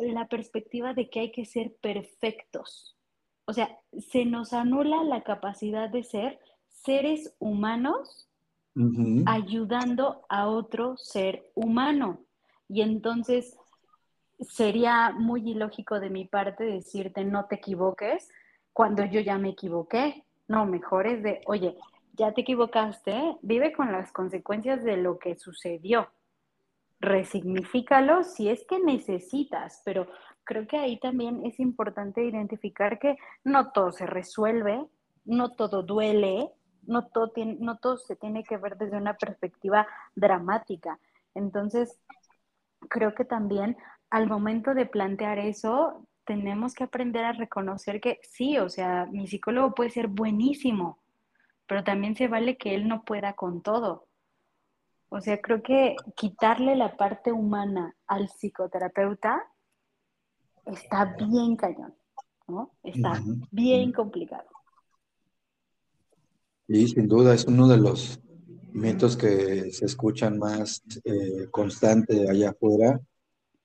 la 0.00 0.26
perspectiva 0.28 0.94
de 0.94 1.10
que 1.10 1.20
hay 1.20 1.32
que 1.32 1.44
ser 1.44 1.74
perfectos. 1.80 2.96
O 3.46 3.52
sea, 3.52 3.78
se 3.98 4.24
nos 4.24 4.54
anula 4.54 5.04
la 5.04 5.22
capacidad 5.22 5.90
de 5.90 6.02
ser 6.02 6.40
seres 6.84 7.34
humanos 7.38 8.28
ayudando 9.26 10.24
a 10.28 10.48
otro 10.48 10.96
ser 10.96 11.50
humano. 11.54 12.18
Y 12.68 12.82
entonces 12.82 13.56
sería 14.40 15.12
muy 15.12 15.48
ilógico 15.50 16.00
de 16.00 16.10
mi 16.10 16.24
parte 16.24 16.64
decirte 16.64 17.24
no 17.24 17.46
te 17.46 17.56
equivoques 17.56 18.28
cuando 18.72 19.04
yo 19.04 19.20
ya 19.20 19.38
me 19.38 19.50
equivoqué. 19.50 20.24
No, 20.48 20.66
mejor 20.66 21.06
es 21.06 21.22
de, 21.22 21.40
oye, 21.46 21.76
ya 22.14 22.32
te 22.32 22.42
equivocaste, 22.42 23.36
vive 23.42 23.72
con 23.72 23.92
las 23.92 24.12
consecuencias 24.12 24.84
de 24.84 24.96
lo 24.96 25.18
que 25.18 25.36
sucedió. 25.36 26.08
Resignifícalo 27.00 28.24
si 28.24 28.48
es 28.48 28.64
que 28.66 28.78
necesitas, 28.78 29.82
pero 29.84 30.06
creo 30.44 30.66
que 30.66 30.78
ahí 30.78 30.98
también 30.98 31.44
es 31.44 31.60
importante 31.60 32.24
identificar 32.24 32.98
que 32.98 33.16
no 33.42 33.72
todo 33.72 33.92
se 33.92 34.06
resuelve, 34.06 34.84
no 35.24 35.52
todo 35.52 35.82
duele, 35.82 36.50
no 36.86 37.06
todo, 37.06 37.30
tiene, 37.30 37.56
no 37.60 37.78
todo 37.78 37.96
se 37.96 38.16
tiene 38.16 38.44
que 38.44 38.56
ver 38.56 38.76
desde 38.76 38.96
una 38.96 39.14
perspectiva 39.14 39.86
dramática. 40.14 40.98
Entonces, 41.34 41.98
creo 42.88 43.14
que 43.14 43.24
también 43.24 43.76
al 44.10 44.28
momento 44.28 44.74
de 44.74 44.86
plantear 44.86 45.38
eso, 45.38 46.06
tenemos 46.24 46.74
que 46.74 46.84
aprender 46.84 47.24
a 47.24 47.32
reconocer 47.32 48.00
que 48.00 48.20
sí, 48.22 48.58
o 48.58 48.68
sea, 48.68 49.06
mi 49.06 49.26
psicólogo 49.26 49.74
puede 49.74 49.90
ser 49.90 50.08
buenísimo, 50.08 50.98
pero 51.66 51.84
también 51.84 52.16
se 52.16 52.28
vale 52.28 52.56
que 52.56 52.74
él 52.74 52.88
no 52.88 53.04
pueda 53.04 53.34
con 53.34 53.62
todo. 53.62 54.06
O 55.08 55.20
sea, 55.20 55.40
creo 55.40 55.62
que 55.62 55.96
quitarle 56.16 56.76
la 56.76 56.96
parte 56.96 57.32
humana 57.32 57.94
al 58.06 58.28
psicoterapeuta 58.28 59.44
está 60.64 61.04
bien 61.04 61.56
cañón, 61.56 61.94
¿no? 62.48 62.72
Está 62.82 63.20
bien 63.50 63.92
complicado. 63.92 64.53
Y 66.66 66.88
sin 66.88 67.08
duda 67.08 67.34
es 67.34 67.44
uno 67.44 67.68
de 67.68 67.76
los 67.76 68.20
mitos 68.72 69.16
que 69.16 69.70
se 69.70 69.84
escuchan 69.84 70.38
más 70.38 70.82
eh, 71.04 71.46
constante 71.50 72.28
allá 72.28 72.50
afuera 72.50 73.00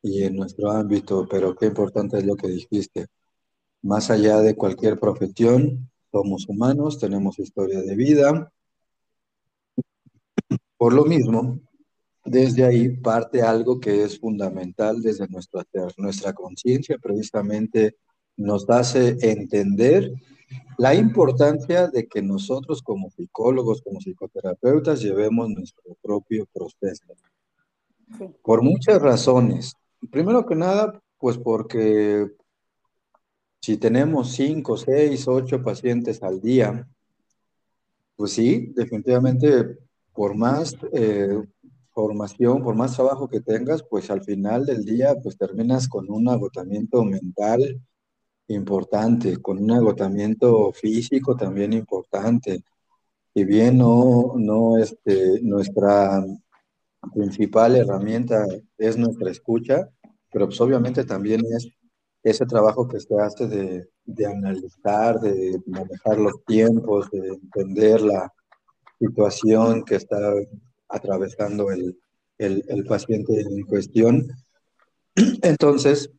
y 0.01 0.23
en 0.23 0.35
nuestro 0.35 0.71
ámbito, 0.71 1.27
pero 1.29 1.55
qué 1.55 1.67
importante 1.67 2.17
es 2.17 2.25
lo 2.25 2.35
que 2.35 2.47
dijiste. 2.47 3.07
Más 3.81 4.09
allá 4.09 4.41
de 4.41 4.55
cualquier 4.55 4.99
profesión, 4.99 5.89
somos 6.12 6.47
humanos, 6.47 6.99
tenemos 6.99 7.39
historia 7.39 7.81
de 7.81 7.95
vida. 7.95 8.51
Por 10.77 10.93
lo 10.93 11.05
mismo, 11.05 11.59
desde 12.25 12.65
ahí 12.65 12.89
parte 12.97 13.41
algo 13.41 13.79
que 13.79 14.03
es 14.03 14.19
fundamental 14.19 15.01
desde 15.01 15.27
nuestra, 15.27 15.65
nuestra 15.97 16.33
conciencia, 16.33 16.97
precisamente 16.97 17.95
nos 18.38 18.69
hace 18.69 19.17
entender 19.21 20.13
la 20.77 20.95
importancia 20.95 21.88
de 21.88 22.07
que 22.07 22.21
nosotros 22.21 22.81
como 22.81 23.09
psicólogos, 23.12 23.81
como 23.81 23.99
psicoterapeutas, 23.99 25.01
llevemos 25.01 25.49
nuestro 25.49 25.95
propio 26.01 26.47
proceso. 26.53 27.05
Por 28.43 28.63
muchas 28.63 29.01
razones. 29.01 29.75
Primero 30.12 30.45
que 30.45 30.55
nada, 30.55 31.01
pues 31.17 31.38
porque 31.38 32.27
si 33.62 33.77
tenemos 33.77 34.31
cinco, 34.31 34.77
seis, 34.77 35.27
ocho 35.27 35.62
pacientes 35.62 36.23
al 36.23 36.39
día, 36.39 36.88
pues 38.15 38.33
sí, 38.33 38.71
definitivamente, 38.75 39.77
por 40.13 40.35
más 40.35 40.75
eh, 40.93 41.41
formación, 41.91 42.63
por 42.63 42.75
más 42.75 42.95
trabajo 42.95 43.27
que 43.29 43.41
tengas, 43.41 43.83
pues 43.83 44.09
al 44.09 44.23
final 44.23 44.65
del 44.65 44.85
día, 44.85 45.15
pues 45.21 45.38
terminas 45.38 45.88
con 45.88 46.09
un 46.09 46.29
agotamiento 46.29 47.03
mental 47.03 47.81
importante, 48.49 49.38
con 49.38 49.59
un 49.59 49.71
agotamiento 49.71 50.71
físico 50.73 51.35
también 51.35 51.73
importante. 51.73 52.63
Si 53.33 53.43
bien 53.45 53.77
no, 53.77 54.33
no 54.35 54.77
este, 54.77 55.41
nuestra 55.41 56.23
principal 57.13 57.75
herramienta 57.75 58.45
es 58.77 58.97
nuestra 58.97 59.31
escucha, 59.31 59.89
pero 60.31 60.47
pues 60.47 60.59
obviamente 60.62 61.03
también 61.03 61.41
es 61.55 61.69
ese 62.23 62.45
trabajo 62.45 62.88
que 62.88 62.99
se 62.99 63.15
hace 63.19 63.47
de, 63.47 63.89
de 64.03 64.25
analizar, 64.25 65.19
de 65.19 65.62
manejar 65.65 66.17
los 66.17 66.43
tiempos, 66.45 67.09
de 67.12 67.29
entender 67.29 68.01
la 68.01 68.33
situación 68.99 69.83
que 69.85 69.95
está 69.95 70.17
atravesando 70.89 71.71
el, 71.71 71.97
el, 72.38 72.63
el 72.67 72.83
paciente 72.85 73.39
en 73.39 73.63
cuestión. 73.63 74.27
Entonces, 75.41 76.12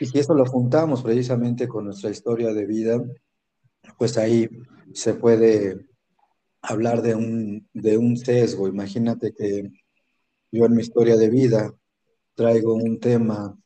y 0.00 0.06
si 0.06 0.18
eso 0.18 0.34
lo 0.34 0.44
juntamos 0.44 1.02
precisamente 1.02 1.68
con 1.68 1.86
nuestra 1.86 2.10
historia 2.10 2.52
de 2.52 2.66
vida, 2.66 3.02
pues 3.98 4.18
ahí 4.18 4.48
se 4.92 5.14
puede 5.14 5.86
hablar 6.62 7.02
de 7.02 7.14
un, 7.14 7.68
de 7.72 7.96
un 7.96 8.16
sesgo. 8.16 8.68
Imagínate 8.68 9.32
que 9.32 9.70
yo 10.50 10.64
en 10.64 10.74
mi 10.74 10.82
historia 10.82 11.16
de 11.16 11.30
vida 11.30 11.72
traigo 12.34 12.74
un 12.74 12.98
tema 12.98 13.56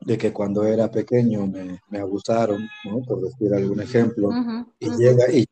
de 0.00 0.18
que 0.18 0.32
cuando 0.32 0.64
era 0.64 0.90
pequeño 0.90 1.46
me, 1.46 1.80
me 1.88 1.98
abusaron, 1.98 2.62
¿no? 2.84 3.00
por 3.02 3.20
decir 3.22 3.52
algún 3.54 3.80
ejemplo, 3.80 4.30
y 4.78 4.90
llega 4.96 5.32
y 5.32 5.44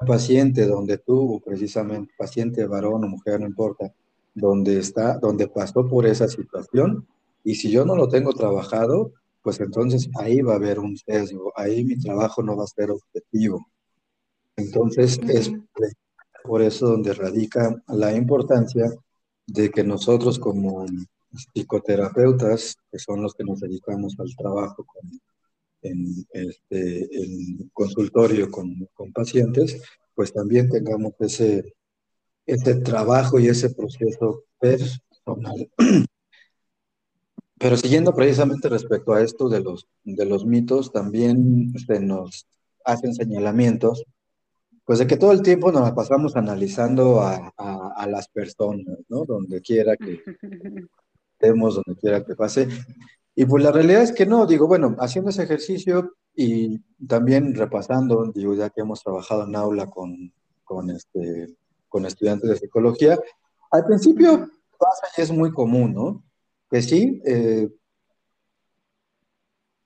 un 0.00 0.06
paciente 0.06 0.66
donde 0.66 0.98
tuvo 0.98 1.40
precisamente, 1.40 2.12
paciente 2.18 2.66
varón 2.66 3.04
o 3.04 3.08
mujer, 3.08 3.40
no 3.40 3.46
importa, 3.46 3.92
donde 4.34 4.78
está, 4.78 5.18
donde 5.18 5.46
pasó 5.48 5.86
por 5.86 6.06
esa 6.06 6.26
situación, 6.26 7.06
y 7.44 7.54
si 7.54 7.70
yo 7.70 7.84
no 7.84 7.94
lo 7.94 8.08
tengo 8.08 8.32
trabajado, 8.32 9.12
pues 9.42 9.60
entonces 9.60 10.08
ahí 10.18 10.40
va 10.42 10.54
a 10.54 10.56
haber 10.56 10.78
un 10.78 10.96
sesgo, 10.96 11.52
ahí 11.56 11.84
mi 11.84 11.98
trabajo 11.98 12.42
no 12.42 12.56
va 12.56 12.64
a 12.64 12.66
ser 12.66 12.90
objetivo. 12.90 13.66
Entonces 14.56 15.18
es 15.28 15.50
por 16.44 16.62
eso 16.62 16.88
donde 16.88 17.14
radica 17.14 17.82
la 17.88 18.14
importancia 18.14 18.90
de 19.46 19.70
que 19.70 19.84
nosotros 19.84 20.38
como 20.38 20.84
psicoterapeutas, 21.32 22.76
que 22.90 22.98
son 22.98 23.22
los 23.22 23.34
que 23.34 23.44
nos 23.44 23.60
dedicamos 23.60 24.16
al 24.18 24.34
trabajo 24.36 24.84
en, 25.82 26.26
este, 26.32 27.08
consultorio 27.72 28.50
con, 28.50 28.88
con, 28.94 29.12
pacientes, 29.12 29.80
pues 30.14 30.32
también 30.32 30.68
tengamos 30.68 31.12
ese, 31.20 31.74
ese 32.46 32.74
trabajo 32.76 33.38
y 33.38 33.48
ese 33.48 33.70
proceso 33.70 34.44
personal. 34.58 35.70
Pero 37.60 37.76
siguiendo 37.76 38.14
precisamente 38.14 38.70
respecto 38.70 39.12
a 39.12 39.20
esto 39.20 39.50
de 39.50 39.60
los, 39.60 39.86
de 40.02 40.24
los 40.24 40.46
mitos, 40.46 40.92
también 40.92 41.74
se 41.86 42.00
nos 42.00 42.46
hacen 42.86 43.14
señalamientos 43.14 44.06
pues 44.86 44.98
de 44.98 45.06
que 45.06 45.18
todo 45.18 45.30
el 45.32 45.42
tiempo 45.42 45.70
nos 45.70 45.92
pasamos 45.92 46.34
analizando 46.36 47.20
a, 47.20 47.52
a, 47.56 48.06
las 48.08 48.28
personas, 48.28 48.98
¿no? 49.08 49.24
Donde 49.24 49.60
quiera 49.60 49.96
que 49.96 50.20
estemos, 51.34 51.76
donde 51.76 52.00
quiera 52.00 52.24
que 52.24 52.34
pase. 52.34 52.66
Y 53.36 53.44
pues 53.44 53.62
la 53.62 53.70
realidad 53.70 54.02
es 54.02 54.10
que 54.10 54.26
no, 54.26 54.46
digo, 54.46 54.66
bueno, 54.66 54.96
haciendo 54.98 55.30
ese 55.30 55.44
ejercicio 55.44 56.14
y 56.34 56.80
también 57.06 57.54
repasando, 57.54 58.32
digo, 58.34 58.54
ya 58.54 58.70
que 58.70 58.80
hemos 58.80 59.04
trabajado 59.04 59.44
en 59.44 59.54
aula 59.54 59.86
con, 59.86 60.32
con, 60.64 60.90
este, 60.90 61.54
con 61.88 62.04
estudiantes 62.04 62.50
de 62.50 62.56
psicología, 62.56 63.16
al 63.70 63.84
principio 63.84 64.50
pasa 64.76 65.06
y 65.16 65.20
es 65.20 65.30
muy 65.30 65.52
común, 65.52 65.94
¿no? 65.94 66.24
Que 66.70 66.82
sí, 66.82 67.20
eh, 67.24 67.68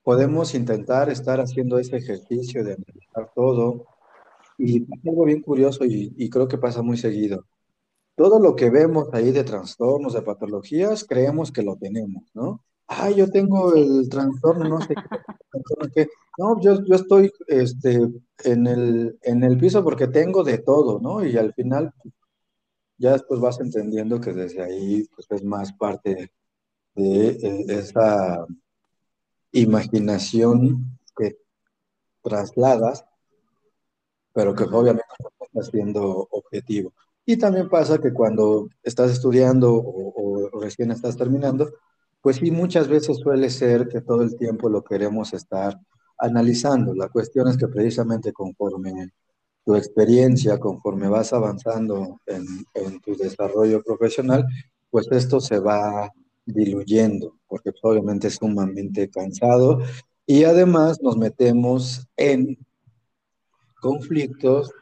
podemos 0.02 0.54
intentar 0.54 1.08
estar 1.08 1.40
haciendo 1.40 1.78
ese 1.78 1.96
ejercicio 1.96 2.62
de 2.62 2.74
analizar 2.74 3.32
todo, 3.34 3.86
y 4.58 4.86
algo 5.08 5.24
bien 5.24 5.42
curioso 5.42 5.84
y, 5.84 6.30
creo 6.30 6.48
que 6.48 6.58
pasa 6.58 6.82
muy 6.82 6.96
seguido. 6.96 7.46
Todo 8.16 8.38
lo 8.38 8.54
que 8.54 8.70
vemos 8.70 9.08
ahí 9.12 9.32
de 9.32 9.44
trastornos, 9.44 10.14
de 10.14 10.22
patologías, 10.22 11.04
creemos 11.04 11.50
que 11.50 11.62
lo 11.62 11.76
tenemos, 11.76 12.22
¿no? 12.34 12.62
Ah, 12.86 13.10
yo 13.10 13.28
tengo 13.28 13.74
el 13.74 14.08
trastorno, 14.08 14.68
no 14.68 14.80
sé 14.80 14.94
qué. 15.94 16.06
No, 16.38 16.60
yo, 16.60 16.84
yo 16.84 16.94
estoy 16.94 17.32
este, 17.48 18.00
en, 18.44 18.66
el, 18.66 19.18
en 19.22 19.42
el 19.42 19.58
piso 19.58 19.82
porque 19.82 20.06
tengo 20.06 20.44
de 20.44 20.58
todo, 20.58 21.00
¿no? 21.00 21.24
Y 21.24 21.36
al 21.36 21.52
final 21.54 21.92
ya 22.98 23.12
después 23.12 23.40
vas 23.40 23.58
entendiendo 23.60 24.20
que 24.20 24.32
desde 24.32 24.62
ahí 24.62 25.08
pues, 25.14 25.26
es 25.30 25.44
más 25.44 25.72
parte 25.72 26.30
de 26.94 27.28
eh, 27.28 27.64
esa 27.68 28.46
imaginación 29.52 30.98
que 31.16 31.38
trasladas 32.22 33.04
pero 34.34 34.54
que 34.54 34.64
obviamente 34.64 35.06
no 35.20 35.46
está 35.46 35.70
siendo 35.70 36.28
objetivo. 36.30 36.92
Y 37.24 37.38
también 37.38 37.70
pasa 37.70 37.98
que 37.98 38.12
cuando 38.12 38.68
estás 38.82 39.12
estudiando 39.12 39.72
o, 39.72 40.50
recién 40.60 40.90
estás 40.90 41.16
terminando, 41.16 41.72
pues 42.20 42.36
sí, 42.36 42.50
muchas 42.50 42.88
veces 42.88 43.18
suele 43.18 43.48
ser 43.48 43.88
que 43.88 44.00
todo 44.00 44.22
el 44.22 44.36
tiempo 44.36 44.68
lo 44.68 44.82
queremos 44.82 45.32
estar 45.32 45.78
analizando. 46.18 46.94
La 46.94 47.08
cuestión 47.08 47.48
es 47.48 47.56
que 47.56 47.68
precisamente 47.68 48.32
conforme 48.32 49.10
tu 49.64 49.76
experiencia, 49.76 50.58
conforme 50.58 51.08
vas 51.08 51.32
avanzando 51.32 52.20
en 52.26 53.00
tu 53.00 53.16
desarrollo 53.16 53.82
profesional, 53.82 54.44
pues 54.90 55.06
esto 55.12 55.40
se 55.40 55.58
va 55.58 56.10
diluyendo, 56.46 57.36
porque 57.48 57.70
obviamente 57.82 58.28
es 58.28 58.34
sumamente 58.34 59.08
cansado 59.08 59.80
y 60.26 60.44
además 60.44 61.00
nos 61.02 61.16
metemos 61.16 62.06
en 62.16 62.58
conflictos 63.80 64.72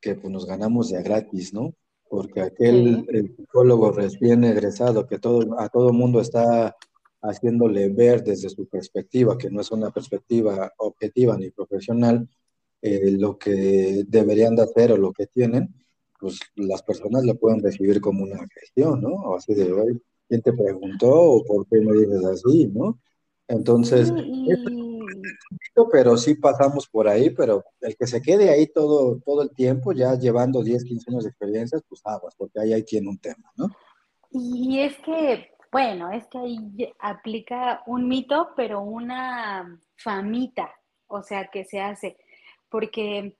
que 0.00 0.14
pues, 0.14 0.32
nos 0.32 0.46
ganamos 0.46 0.90
ya 0.90 1.02
gratis, 1.02 1.52
¿no? 1.52 1.74
Porque 2.08 2.40
aquel 2.40 3.06
psicólogo 3.36 3.90
recién 3.92 4.44
egresado 4.44 5.06
que 5.06 5.18
todo, 5.18 5.58
a 5.58 5.68
todo 5.68 5.92
mundo 5.92 6.20
está 6.20 6.76
haciéndole 7.22 7.88
ver 7.88 8.22
desde 8.22 8.50
su 8.50 8.66
perspectiva, 8.66 9.38
que 9.38 9.50
no 9.50 9.60
es 9.60 9.70
una 9.70 9.90
perspectiva 9.90 10.72
objetiva 10.78 11.36
ni 11.36 11.50
profesional, 11.50 12.28
eh, 12.82 13.12
lo 13.12 13.38
que 13.38 14.04
deberían 14.08 14.56
de 14.56 14.62
hacer 14.62 14.92
o 14.92 14.96
lo 14.96 15.12
que 15.12 15.26
tienen, 15.26 15.72
pues 16.18 16.40
las 16.56 16.82
personas 16.82 17.24
lo 17.24 17.36
pueden 17.36 17.62
recibir 17.62 18.00
como 18.00 18.24
una 18.24 18.36
agresión, 18.36 19.00
¿no? 19.00 19.10
O 19.10 19.36
así 19.36 19.54
de, 19.54 19.72
hoy, 19.72 20.02
¿quién 20.32 20.40
te 20.40 20.52
preguntó 20.54 21.10
o 21.12 21.44
por 21.44 21.66
qué 21.68 21.78
me 21.78 21.92
dices 21.92 22.24
así, 22.24 22.66
¿no? 22.68 22.98
Entonces, 23.48 24.10
pero 25.90 26.16
sí 26.16 26.36
pasamos 26.36 26.88
por 26.88 27.06
ahí, 27.06 27.28
pero 27.28 27.62
el 27.82 27.94
que 27.98 28.06
se 28.06 28.22
quede 28.22 28.48
ahí 28.48 28.66
todo, 28.66 29.20
todo 29.26 29.42
el 29.42 29.50
tiempo, 29.50 29.92
ya 29.92 30.14
llevando 30.14 30.62
10, 30.62 30.84
15 30.84 31.10
años 31.10 31.24
de 31.24 31.30
experiencias, 31.30 31.82
pues 31.86 32.00
aguas, 32.06 32.34
porque 32.34 32.60
ahí, 32.60 32.72
ahí 32.72 32.82
tiene 32.82 33.10
un 33.10 33.18
tema, 33.18 33.52
¿no? 33.56 33.66
Y 34.30 34.80
es 34.80 34.96
que, 35.00 35.50
bueno, 35.70 36.10
es 36.10 36.26
que 36.28 36.38
ahí 36.38 36.94
aplica 36.98 37.82
un 37.86 38.08
mito, 38.08 38.52
pero 38.56 38.80
una 38.80 39.78
famita, 39.96 40.70
o 41.08 41.22
sea, 41.22 41.50
que 41.52 41.66
se 41.66 41.78
hace, 41.78 42.16
porque 42.70 43.36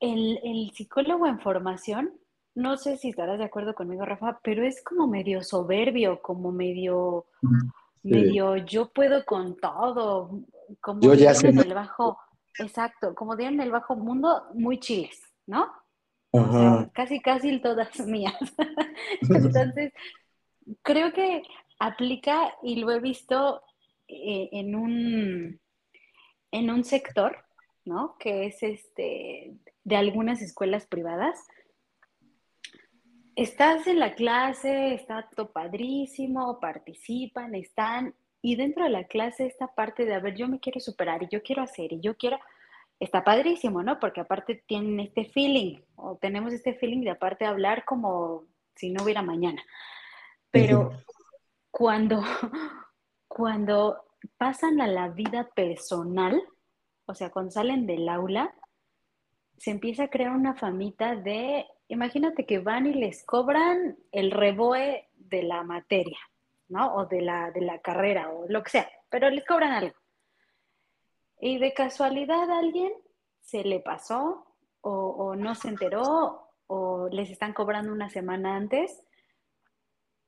el, 0.00 0.40
el 0.42 0.72
psicólogo 0.74 1.28
en 1.28 1.38
formación, 1.38 2.12
no 2.54 2.76
sé 2.76 2.96
si 2.96 3.10
estarás 3.10 3.38
de 3.38 3.44
acuerdo 3.44 3.74
conmigo, 3.74 4.04
Rafa, 4.04 4.40
pero 4.42 4.64
es 4.64 4.82
como 4.82 5.06
medio 5.06 5.42
soberbio, 5.42 6.20
como 6.20 6.52
medio 6.52 7.26
medio 8.02 8.56
yo 8.56 8.92
puedo 8.92 9.24
con 9.24 9.56
todo, 9.56 10.42
como 10.80 11.00
yo 11.00 11.14
ya 11.14 11.32
en 11.32 11.58
el 11.58 11.74
bajo, 11.74 12.18
exacto, 12.58 13.14
como 13.14 13.38
en 13.38 13.60
el 13.60 13.70
bajo 13.70 13.96
mundo, 13.96 14.44
muy 14.54 14.78
chiles, 14.78 15.20
¿no? 15.46 15.72
casi, 16.94 17.20
casi 17.20 17.60
todas 17.60 17.98
mías. 18.06 18.34
Entonces, 19.20 19.92
creo 20.82 21.12
que 21.12 21.42
aplica 21.78 22.54
y 22.62 22.76
lo 22.76 22.90
he 22.90 23.00
visto 23.00 23.62
eh, 24.08 24.48
en 24.52 24.74
un 24.74 25.60
en 26.50 26.70
un 26.70 26.84
sector, 26.84 27.44
¿no? 27.84 28.16
Que 28.18 28.46
es 28.46 28.62
este 28.62 29.54
de 29.84 29.96
algunas 29.96 30.42
escuelas 30.42 30.86
privadas, 30.86 31.38
estás 33.36 33.86
en 33.86 33.98
la 33.98 34.14
clase, 34.14 34.94
está 34.94 35.28
todo 35.34 35.52
padrísimo, 35.52 36.60
participan, 36.60 37.54
están, 37.54 38.14
y 38.40 38.56
dentro 38.56 38.84
de 38.84 38.90
la 38.90 39.04
clase 39.04 39.46
esta 39.46 39.68
parte 39.68 40.04
de, 40.04 40.14
a 40.14 40.20
ver, 40.20 40.34
yo 40.34 40.48
me 40.48 40.60
quiero 40.60 40.80
superar 40.80 41.22
y 41.22 41.28
yo 41.30 41.42
quiero 41.42 41.62
hacer 41.62 41.92
y 41.92 42.00
yo 42.00 42.16
quiero, 42.16 42.38
está 42.98 43.22
padrísimo, 43.22 43.82
¿no? 43.82 44.00
Porque 44.00 44.20
aparte 44.20 44.64
tienen 44.66 45.00
este 45.00 45.26
feeling, 45.26 45.80
o 45.94 46.16
tenemos 46.16 46.52
este 46.52 46.74
feeling 46.74 47.02
de 47.02 47.10
aparte 47.10 47.44
hablar 47.44 47.84
como 47.84 48.44
si 48.74 48.90
no 48.90 49.04
hubiera 49.04 49.22
mañana. 49.22 49.62
Pero 50.50 50.90
cuando, 51.70 52.20
cuando 53.28 54.04
pasan 54.36 54.80
a 54.80 54.88
la 54.88 55.08
vida 55.08 55.48
personal, 55.54 56.42
o 57.06 57.14
sea, 57.14 57.30
cuando 57.30 57.52
salen 57.52 57.86
del 57.86 58.08
aula, 58.08 58.54
se 59.56 59.70
empieza 59.70 60.04
a 60.04 60.10
crear 60.10 60.32
una 60.32 60.54
famita 60.54 61.14
de, 61.14 61.66
imagínate 61.92 62.46
que 62.46 62.58
van 62.58 62.86
y 62.86 62.94
les 62.94 63.22
cobran 63.24 63.98
el 64.12 64.30
reboe 64.30 65.08
de 65.14 65.42
la 65.42 65.62
materia, 65.62 66.18
¿no? 66.68 66.94
O 66.94 67.06
de 67.06 67.20
la, 67.20 67.50
de 67.50 67.60
la 67.60 67.80
carrera, 67.80 68.30
o 68.30 68.46
lo 68.48 68.62
que 68.62 68.70
sea, 68.70 68.90
pero 69.10 69.28
les 69.28 69.44
cobran 69.44 69.72
algo. 69.72 69.94
Y 71.38 71.58
de 71.58 71.74
casualidad 71.74 72.50
a 72.50 72.58
alguien 72.60 72.92
se 73.40 73.62
le 73.62 73.80
pasó, 73.80 74.46
o, 74.80 74.90
o 74.90 75.36
no 75.36 75.54
se 75.54 75.68
enteró, 75.68 76.48
o 76.66 77.08
les 77.10 77.28
están 77.30 77.52
cobrando 77.52 77.92
una 77.92 78.08
semana 78.08 78.56
antes, 78.56 79.04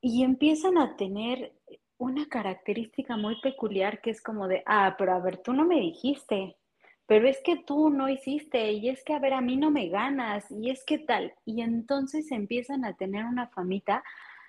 y 0.01 0.23
empiezan 0.23 0.77
a 0.77 0.95
tener 0.95 1.51
una 1.97 2.27
característica 2.27 3.17
muy 3.17 3.41
peculiar 3.41 4.01
que 4.01 4.11
es 4.11 4.21
como 4.21 4.47
de, 4.47 4.61
ah, 4.67 4.95
pero 4.99 5.13
a 5.13 5.19
ver, 5.19 5.37
tú 5.37 5.53
no 5.53 5.65
me 5.65 5.79
dijiste, 5.79 6.57
pero 7.07 7.27
es 7.27 7.39
que 7.43 7.57
tú 7.57 7.89
no 7.89 8.09
hiciste, 8.09 8.71
y 8.73 8.89
es 8.89 9.03
que, 9.03 9.13
a 9.13 9.19
ver, 9.19 9.33
a 9.33 9.41
mí 9.41 9.57
no 9.57 9.71
me 9.71 9.89
ganas, 9.89 10.49
y 10.51 10.69
es 10.69 10.83
que 10.85 10.97
tal. 10.97 11.33
Y 11.45 11.61
entonces 11.61 12.31
empiezan 12.31 12.85
a 12.85 12.95
tener 12.95 13.25
una 13.25 13.47
famita 13.49 14.03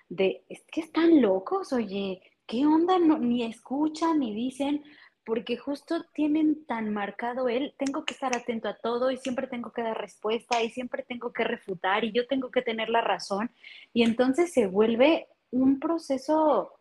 de, 0.09 0.43
es 0.49 0.63
que 0.71 0.81
están 0.81 1.21
locos, 1.21 1.73
oye, 1.73 2.21
¿qué 2.45 2.65
onda? 2.65 2.97
ni 2.99 3.43
escuchan, 3.43 4.19
ni 4.19 4.33
dicen, 4.33 4.83
porque 5.27 5.57
justo 5.57 6.05
tienen 6.13 6.65
tan 6.65 6.93
marcado 6.93 7.49
él, 7.49 7.75
tengo 7.77 8.05
que 8.05 8.13
estar 8.13 8.33
atento 8.33 8.69
a 8.69 8.77
todo 8.77 9.11
y 9.11 9.17
siempre 9.17 9.47
tengo 9.47 9.73
que 9.73 9.83
dar 9.83 9.97
respuesta 9.99 10.63
y 10.63 10.69
siempre 10.69 11.03
tengo 11.03 11.33
que 11.33 11.43
refutar 11.43 12.05
y 12.05 12.13
yo 12.13 12.25
tengo 12.27 12.49
que 12.49 12.61
tener 12.61 12.89
la 12.89 13.01
razón. 13.01 13.51
Y 13.91 14.03
entonces 14.03 14.53
se 14.53 14.67
vuelve 14.67 15.27
un 15.51 15.81
proceso 15.81 16.79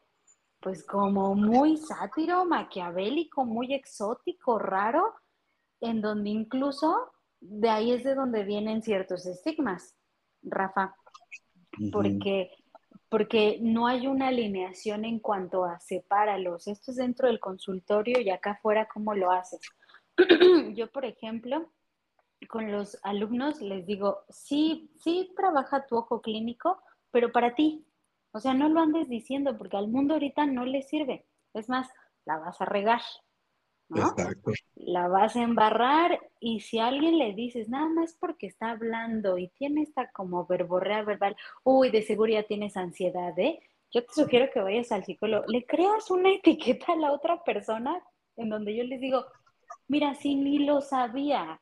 pues 0.60 0.84
como 0.84 1.34
muy 1.34 1.76
sátiro, 1.76 2.44
maquiavélico, 2.44 3.44
muy 3.44 3.74
exótico, 3.74 4.60
raro, 4.60 5.12
en 5.80 6.00
donde 6.00 6.30
incluso 6.30 7.12
de 7.40 7.68
ahí 7.68 7.92
es 7.92 8.04
de 8.04 8.14
donde 8.14 8.44
vienen 8.44 8.82
ciertos 8.82 9.26
estigmas, 9.26 9.94
Rafa, 10.42 10.96
porque, 11.92 12.50
porque 13.08 13.58
no 13.60 13.86
hay 13.86 14.06
una 14.06 14.28
alineación 14.28 15.04
en 15.04 15.20
cuanto 15.20 15.64
a 15.64 15.78
sepáralos. 15.80 16.66
Esto 16.66 16.90
es 16.90 16.96
dentro 16.96 17.28
del 17.28 17.40
consultorio 17.40 18.20
y 18.20 18.30
acá 18.30 18.52
afuera, 18.52 18.88
¿cómo 18.92 19.14
lo 19.14 19.30
haces? 19.30 19.60
Yo, 20.74 20.90
por 20.90 21.04
ejemplo, 21.04 21.70
con 22.48 22.70
los 22.70 22.98
alumnos 23.02 23.60
les 23.60 23.86
digo, 23.86 24.24
sí, 24.28 24.90
sí 24.96 25.32
trabaja 25.36 25.86
tu 25.86 25.96
ojo 25.96 26.20
clínico, 26.20 26.82
pero 27.10 27.32
para 27.32 27.54
ti, 27.54 27.86
o 28.32 28.40
sea, 28.40 28.54
no 28.54 28.68
lo 28.68 28.80
andes 28.80 29.08
diciendo 29.08 29.56
porque 29.56 29.76
al 29.76 29.88
mundo 29.88 30.14
ahorita 30.14 30.46
no 30.46 30.64
le 30.64 30.82
sirve. 30.82 31.26
Es 31.54 31.68
más, 31.68 31.88
la 32.24 32.38
vas 32.38 32.60
a 32.60 32.66
regar, 32.66 33.00
¿no? 33.88 34.08
Exacto. 34.08 34.52
La 34.74 35.08
vas 35.08 35.36
a 35.36 35.42
embarrar 35.42 36.20
y 36.40 36.60
si 36.60 36.78
a 36.78 36.88
alguien 36.88 37.18
le 37.18 37.34
dices, 37.34 37.68
nada 37.68 37.88
más 37.88 38.16
porque 38.18 38.46
está 38.46 38.70
hablando 38.70 39.38
y 39.38 39.48
tiene 39.48 39.82
esta 39.82 40.10
como 40.12 40.46
verborrea 40.46 41.02
verbal, 41.02 41.36
uy, 41.64 41.90
de 41.90 42.02
seguro 42.02 42.32
ya 42.32 42.42
tienes 42.44 42.76
ansiedad, 42.76 43.38
¿eh? 43.38 43.60
Yo 43.92 44.04
te 44.04 44.12
sugiero 44.12 44.50
que 44.52 44.60
vayas 44.60 44.92
al 44.92 45.04
psicólogo, 45.04 45.44
le 45.48 45.64
creas 45.64 46.10
una 46.10 46.30
etiqueta 46.34 46.92
a 46.92 46.96
la 46.96 47.12
otra 47.12 47.42
persona 47.44 48.02
en 48.36 48.50
donde 48.50 48.76
yo 48.76 48.84
les 48.84 49.00
digo, 49.00 49.24
mira, 49.88 50.14
si 50.14 50.34
ni 50.34 50.58
lo 50.58 50.80
sabía 50.80 51.60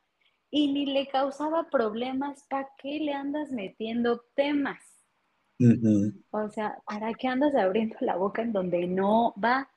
y 0.50 0.72
ni 0.72 0.86
le 0.86 1.06
causaba 1.08 1.68
problemas, 1.70 2.44
¿para 2.48 2.68
qué 2.78 2.98
le 3.00 3.12
andas 3.12 3.50
metiendo 3.50 4.22
temas? 4.34 4.80
O 6.30 6.48
sea, 6.50 6.78
¿para 6.84 7.14
qué 7.14 7.28
andas 7.28 7.54
abriendo 7.54 7.96
la 8.00 8.16
boca 8.16 8.42
en 8.42 8.52
donde 8.52 8.86
no 8.86 9.34
va? 9.42 9.68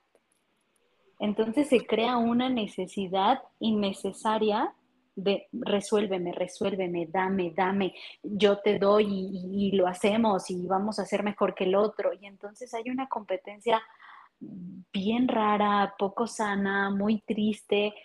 Entonces 1.20 1.68
se 1.70 1.86
crea 1.86 2.18
una 2.18 2.50
necesidad 2.50 3.42
innecesaria 3.60 4.74
de 5.16 5.48
resuélveme, 5.52 6.32
resuélveme, 6.32 7.08
dame, 7.08 7.52
dame, 7.56 7.96
yo 8.22 8.60
te 8.60 8.78
doy 8.78 9.08
y, 9.10 9.72
lo 9.72 9.88
hacemos 9.88 10.50
y 10.52 10.68
vamos 10.68 11.00
a 11.00 11.06
ser 11.06 11.24
mejor 11.24 11.56
que 11.56 11.64
el 11.64 11.76
otro. 11.76 12.12
Y 12.14 12.28
entonces 12.28 12.74
hay 12.74 12.90
una 12.90 13.10
competencia 13.10 13.82
bien 14.40 15.28
rara, 15.28 15.96
poco 15.98 16.28
sana, 16.28 16.92
muy 16.92 17.22
triste 17.22 17.96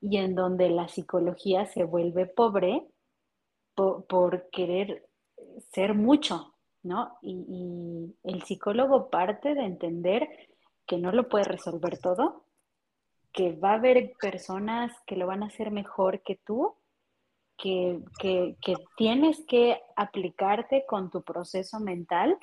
y 0.00 0.18
en 0.18 0.36
donde 0.36 0.70
la 0.70 0.86
psicología 0.86 1.66
se 1.66 1.82
vuelve 1.84 2.26
pobre 2.26 2.86
por 3.74 4.48
querer 4.50 5.08
ser 5.72 5.94
mucho, 5.94 6.54
¿no? 6.82 7.18
Y, 7.22 8.14
el 8.22 8.42
psicólogo 8.42 9.10
parte 9.10 9.54
de 9.54 9.64
entender 9.64 10.28
que 10.86 10.98
no 10.98 11.12
lo 11.12 11.28
puede 11.28 11.44
resolver 11.44 11.98
todo, 11.98 12.44
que 13.32 13.52
va 13.52 13.72
a 13.72 13.74
haber 13.74 14.12
personas 14.20 14.92
que 15.06 15.16
lo 15.16 15.26
van 15.26 15.42
a 15.42 15.46
hacer 15.46 15.70
mejor 15.70 16.22
que 16.22 16.36
tú, 16.44 16.74
que, 17.56 18.00
que, 18.18 18.74
tienes 18.96 19.44
que 19.46 19.80
aplicarte 19.96 20.84
con 20.86 21.10
tu 21.10 21.22
proceso 21.22 21.78
mental 21.78 22.38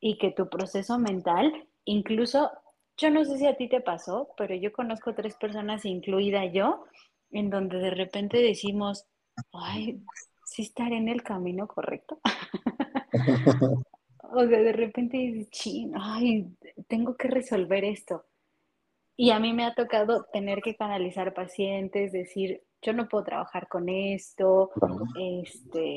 y 0.00 0.18
que 0.18 0.32
tu 0.32 0.48
proceso 0.50 0.98
mental, 0.98 1.66
incluso, 1.84 2.50
yo 2.96 3.10
no 3.10 3.24
sé 3.24 3.38
si 3.38 3.46
a 3.46 3.56
ti 3.56 3.68
te 3.68 3.80
pasó, 3.80 4.28
pero 4.36 4.54
yo 4.54 4.72
conozco 4.72 5.14
tres 5.14 5.34
personas, 5.36 5.84
incluida 5.84 6.44
yo, 6.44 6.84
en 7.30 7.50
donde 7.50 7.78
de 7.78 7.90
repente 7.90 8.38
decimos, 8.38 9.06
ay, 9.52 10.02
sí 10.44 10.62
estaré 10.62 10.98
en 10.98 11.08
el 11.08 11.22
camino 11.22 11.66
correcto. 11.66 12.20
o 14.22 14.46
sea, 14.46 14.58
de 14.60 14.72
repente 14.72 15.16
dices, 15.16 15.50
ching, 15.50 15.92
ay, 15.96 16.54
tengo 16.86 17.16
que 17.16 17.28
resolver 17.28 17.84
esto. 17.84 18.26
Y 19.16 19.30
a 19.30 19.38
mí 19.38 19.52
me 19.52 19.64
ha 19.64 19.74
tocado 19.74 20.24
tener 20.32 20.60
que 20.60 20.76
canalizar 20.76 21.34
pacientes, 21.34 22.12
decir, 22.12 22.62
yo 22.82 22.92
no 22.92 23.08
puedo 23.08 23.24
trabajar 23.24 23.68
con 23.68 23.88
esto, 23.88 24.70
este, 25.18 25.96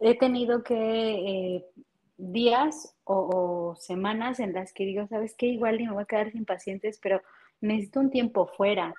he 0.00 0.18
tenido 0.18 0.62
que 0.62 0.74
eh, 0.76 1.66
días 2.16 2.94
o, 3.04 3.74
semanas 3.78 4.40
en 4.40 4.52
las 4.52 4.72
que 4.72 4.84
digo, 4.84 5.06
¿sabes 5.08 5.34
qué? 5.36 5.46
Igual 5.46 5.78
me 5.78 5.92
voy 5.92 6.02
a 6.02 6.06
quedar 6.06 6.32
sin 6.32 6.44
pacientes, 6.44 6.98
pero 7.02 7.22
necesito 7.60 8.00
un 8.00 8.10
tiempo 8.10 8.46
fuera. 8.46 8.94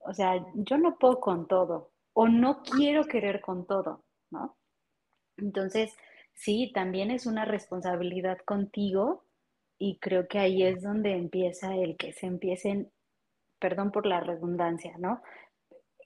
O 0.00 0.12
sea, 0.12 0.44
yo 0.54 0.78
no 0.78 0.98
puedo 0.98 1.20
con 1.20 1.46
todo 1.46 1.90
o 2.12 2.28
no 2.28 2.62
quiero 2.62 3.04
querer 3.04 3.40
con 3.40 3.66
todo, 3.66 4.04
¿no? 4.30 4.56
Entonces, 5.36 5.94
sí, 6.34 6.70
también 6.74 7.10
es 7.10 7.26
una 7.26 7.44
responsabilidad 7.44 8.38
contigo 8.44 9.24
y 9.80 9.98
creo 9.98 10.28
que 10.28 10.38
ahí 10.38 10.62
es 10.62 10.82
donde 10.82 11.12
empieza 11.12 11.74
el 11.74 11.96
que 11.96 12.12
se 12.12 12.26
empiecen, 12.26 12.92
perdón 13.58 13.90
por 13.90 14.04
la 14.04 14.20
redundancia, 14.20 14.94
¿no? 14.98 15.22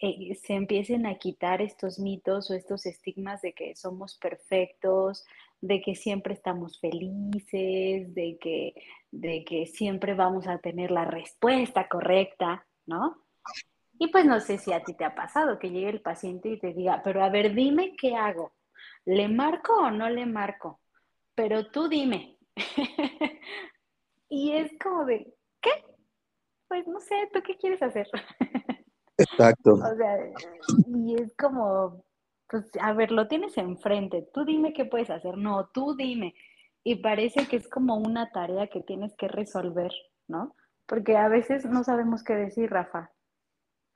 Eh, 0.00 0.36
se 0.36 0.54
empiecen 0.54 1.06
a 1.06 1.16
quitar 1.16 1.60
estos 1.60 1.98
mitos 1.98 2.50
o 2.50 2.54
estos 2.54 2.86
estigmas 2.86 3.42
de 3.42 3.52
que 3.52 3.74
somos 3.74 4.16
perfectos, 4.16 5.24
de 5.60 5.80
que 5.80 5.96
siempre 5.96 6.34
estamos 6.34 6.78
felices, 6.78 8.14
de 8.14 8.38
que, 8.40 8.74
de 9.10 9.44
que 9.44 9.66
siempre 9.66 10.14
vamos 10.14 10.46
a 10.46 10.58
tener 10.58 10.92
la 10.92 11.04
respuesta 11.04 11.88
correcta, 11.88 12.64
¿no? 12.86 13.24
Y 13.98 14.06
pues 14.08 14.24
no 14.24 14.38
sé 14.38 14.58
si 14.58 14.72
a 14.72 14.84
ti 14.84 14.94
te 14.94 15.04
ha 15.04 15.16
pasado 15.16 15.58
que 15.58 15.70
llegue 15.70 15.88
el 15.88 16.00
paciente 16.00 16.48
y 16.48 16.60
te 16.60 16.72
diga, 16.72 17.02
pero 17.02 17.24
a 17.24 17.28
ver, 17.28 17.54
dime 17.54 17.96
qué 17.96 18.14
hago. 18.14 18.52
¿Le 19.04 19.26
marco 19.26 19.74
o 19.74 19.90
no 19.90 20.08
le 20.10 20.26
marco? 20.26 20.80
Pero 21.34 21.72
tú 21.72 21.88
dime. 21.88 22.33
y 24.28 24.52
es 24.52 24.72
como 24.82 25.04
de, 25.04 25.34
¿qué? 25.60 25.70
Pues 26.68 26.86
no 26.86 27.00
sé, 27.00 27.28
¿tú 27.32 27.40
qué 27.44 27.56
quieres 27.56 27.82
hacer? 27.82 28.08
Exacto. 29.16 29.74
o 29.74 29.96
sea, 29.96 30.18
y 30.88 31.14
es 31.14 31.34
como, 31.36 32.04
pues, 32.48 32.64
a 32.80 32.92
ver, 32.92 33.12
lo 33.12 33.28
tienes 33.28 33.56
enfrente, 33.58 34.28
tú 34.32 34.44
dime 34.44 34.72
qué 34.72 34.84
puedes 34.84 35.10
hacer, 35.10 35.36
no, 35.36 35.68
tú 35.72 35.94
dime. 35.94 36.34
Y 36.82 36.96
parece 36.96 37.46
que 37.46 37.56
es 37.56 37.68
como 37.68 37.96
una 37.96 38.30
tarea 38.30 38.66
que 38.66 38.82
tienes 38.82 39.14
que 39.16 39.28
resolver, 39.28 39.92
¿no? 40.28 40.54
Porque 40.86 41.16
a 41.16 41.28
veces 41.28 41.64
no 41.64 41.82
sabemos 41.82 42.22
qué 42.22 42.34
decir, 42.34 42.70
Rafa. 42.70 43.10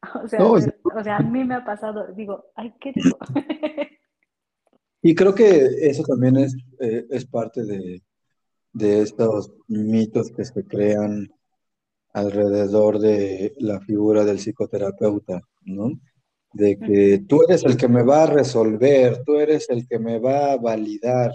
O 0.22 0.28
sea, 0.28 0.46
o 0.46 1.02
sea, 1.02 1.16
a 1.16 1.22
mí 1.22 1.42
me 1.42 1.56
ha 1.56 1.64
pasado, 1.64 2.06
digo, 2.14 2.52
ay, 2.54 2.72
¿qué 2.80 2.92
digo? 2.94 3.18
Y 5.02 5.14
creo 5.14 5.34
que 5.34 5.66
eso 5.80 6.02
también 6.02 6.36
es, 6.36 6.56
eh, 6.80 7.06
es 7.10 7.24
parte 7.26 7.64
de, 7.64 8.02
de 8.72 9.02
estos 9.02 9.52
mitos 9.66 10.30
que 10.30 10.44
se 10.44 10.64
crean 10.64 11.30
alrededor 12.12 12.98
de 12.98 13.54
la 13.58 13.80
figura 13.80 14.24
del 14.24 14.38
psicoterapeuta, 14.38 15.40
¿no? 15.62 15.92
De 16.52 16.78
que 16.78 17.24
tú 17.28 17.42
eres 17.42 17.64
el 17.64 17.76
que 17.76 17.88
me 17.88 18.02
va 18.02 18.24
a 18.24 18.26
resolver, 18.26 19.22
tú 19.24 19.36
eres 19.36 19.68
el 19.70 19.86
que 19.86 19.98
me 19.98 20.18
va 20.18 20.52
a 20.52 20.56
validar. 20.56 21.32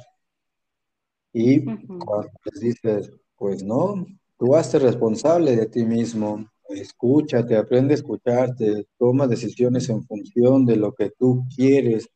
Y 1.31 1.63
cuando 1.63 2.29
les 2.45 2.59
dices, 2.59 3.11
pues 3.35 3.63
no, 3.63 4.05
tú 4.37 4.55
hazte 4.55 4.79
responsable 4.79 5.55
de 5.55 5.67
ti 5.67 5.85
mismo, 5.85 6.45
escúchate, 6.69 7.55
aprende 7.55 7.93
a 7.93 7.95
escucharte, 7.95 8.87
toma 8.97 9.27
decisiones 9.27 9.89
en 9.89 10.03
función 10.03 10.65
de 10.65 10.75
lo 10.75 10.93
que 10.93 11.11
tú 11.11 11.45
quieres, 11.55 12.09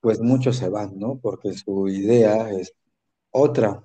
pues 0.00 0.20
muchos 0.20 0.56
se 0.56 0.68
van, 0.68 0.98
¿no? 0.98 1.18
Porque 1.18 1.52
su 1.52 1.88
idea 1.88 2.50
es 2.50 2.72
otra. 3.30 3.82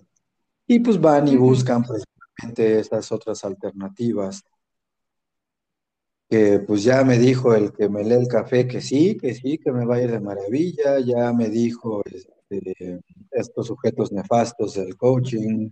Y 0.67 0.79
pues 0.79 0.99
van 0.99 1.27
y 1.27 1.37
buscan 1.37 1.83
precisamente 1.83 2.79
estas 2.79 3.11
otras 3.11 3.43
alternativas. 3.43 4.43
Que 6.29 6.59
pues 6.59 6.83
ya 6.83 7.03
me 7.05 7.17
dijo 7.17 7.53
el 7.53 7.71
que 7.71 7.87
me 7.87 8.03
lee 8.03 8.15
el 8.15 8.27
café 8.27 8.67
que 8.67 8.81
sí, 8.81 9.17
que 9.17 9.33
sí, 9.33 9.57
que 9.57 9.71
me 9.71 9.85
va 9.85 9.95
a 9.95 10.01
ir 10.01 10.11
de 10.11 10.19
maravilla, 10.19 10.99
ya 10.99 11.31
me 11.31 11.47
dijo 11.47 12.01
este, 12.05 12.99
estos 13.31 13.67
sujetos 13.67 14.11
nefastos 14.11 14.73
del 14.73 14.97
coaching, 14.97 15.69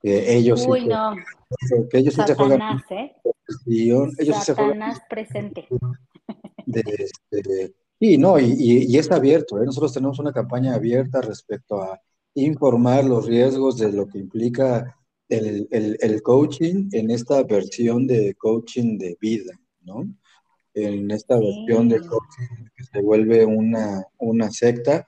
que 0.00 0.34
ellos 0.34 0.66
Uy, 0.66 0.86
no. 0.86 1.14
que 1.90 1.98
ellos 1.98 2.14
sí 2.14 2.24
te 2.24 2.34
juegan 2.34 2.80
¿eh? 2.90 3.14
ellos 3.66 4.44
Satanás 4.44 5.00
presente. 5.08 5.68
Este, 6.66 7.74
y 7.98 8.18
no, 8.18 8.38
y, 8.38 8.96
es 8.96 9.10
abierto, 9.10 9.60
¿eh? 9.60 9.66
nosotros 9.66 9.92
tenemos 9.92 10.18
una 10.18 10.32
campaña 10.32 10.74
abierta 10.74 11.20
respecto 11.20 11.82
a 11.82 12.00
informar 12.34 13.04
los 13.04 13.26
riesgos 13.26 13.78
de 13.78 13.92
lo 13.92 14.06
que 14.06 14.18
implica 14.18 14.96
el, 15.28 16.22
coaching 16.22 16.88
en 16.92 17.10
esta 17.10 17.42
versión 17.42 18.06
de 18.06 18.34
coaching 18.34 18.98
de 18.98 19.16
vida, 19.20 19.58
¿no? 19.82 20.06
En 20.74 21.10
esta 21.10 21.38
versión 21.38 21.88
de 21.88 22.00
coaching 22.00 22.66
que 22.76 22.84
se 22.84 23.00
vuelve 23.00 23.44
una, 23.44 24.04
una 24.18 24.50
secta, 24.50 25.06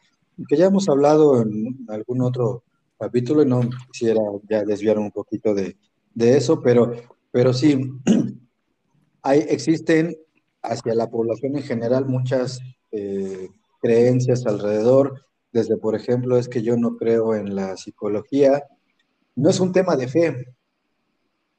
que 0.48 0.56
ya 0.56 0.66
hemos 0.66 0.88
hablado 0.88 1.42
en 1.42 1.84
algún 1.88 2.22
otro 2.22 2.64
capítulo 2.98 3.42
y 3.42 3.46
no 3.46 3.60
quisiera 3.92 4.20
ya 4.48 4.64
desviar 4.64 4.98
un 4.98 5.10
poquito 5.10 5.54
de, 5.54 5.76
eso, 6.16 6.62
pero, 6.62 6.92
pero 7.30 7.52
sí, 7.52 7.78
hay, 9.22 9.40
existen 9.48 10.16
hacia 10.62 10.94
la 10.94 11.10
población 11.10 11.56
en 11.56 11.62
general 11.62 12.06
muchas 12.06 12.60
eh, 12.92 13.48
creencias 13.80 14.46
alrededor, 14.46 15.26
desde 15.54 15.76
por 15.76 15.94
ejemplo 15.94 16.36
es 16.36 16.48
que 16.48 16.62
yo 16.62 16.76
no 16.76 16.96
creo 16.96 17.34
en 17.34 17.54
la 17.54 17.76
psicología, 17.76 18.64
no 19.36 19.48
es 19.48 19.60
un 19.60 19.70
tema 19.70 19.96
de 19.96 20.08
fe, 20.08 20.54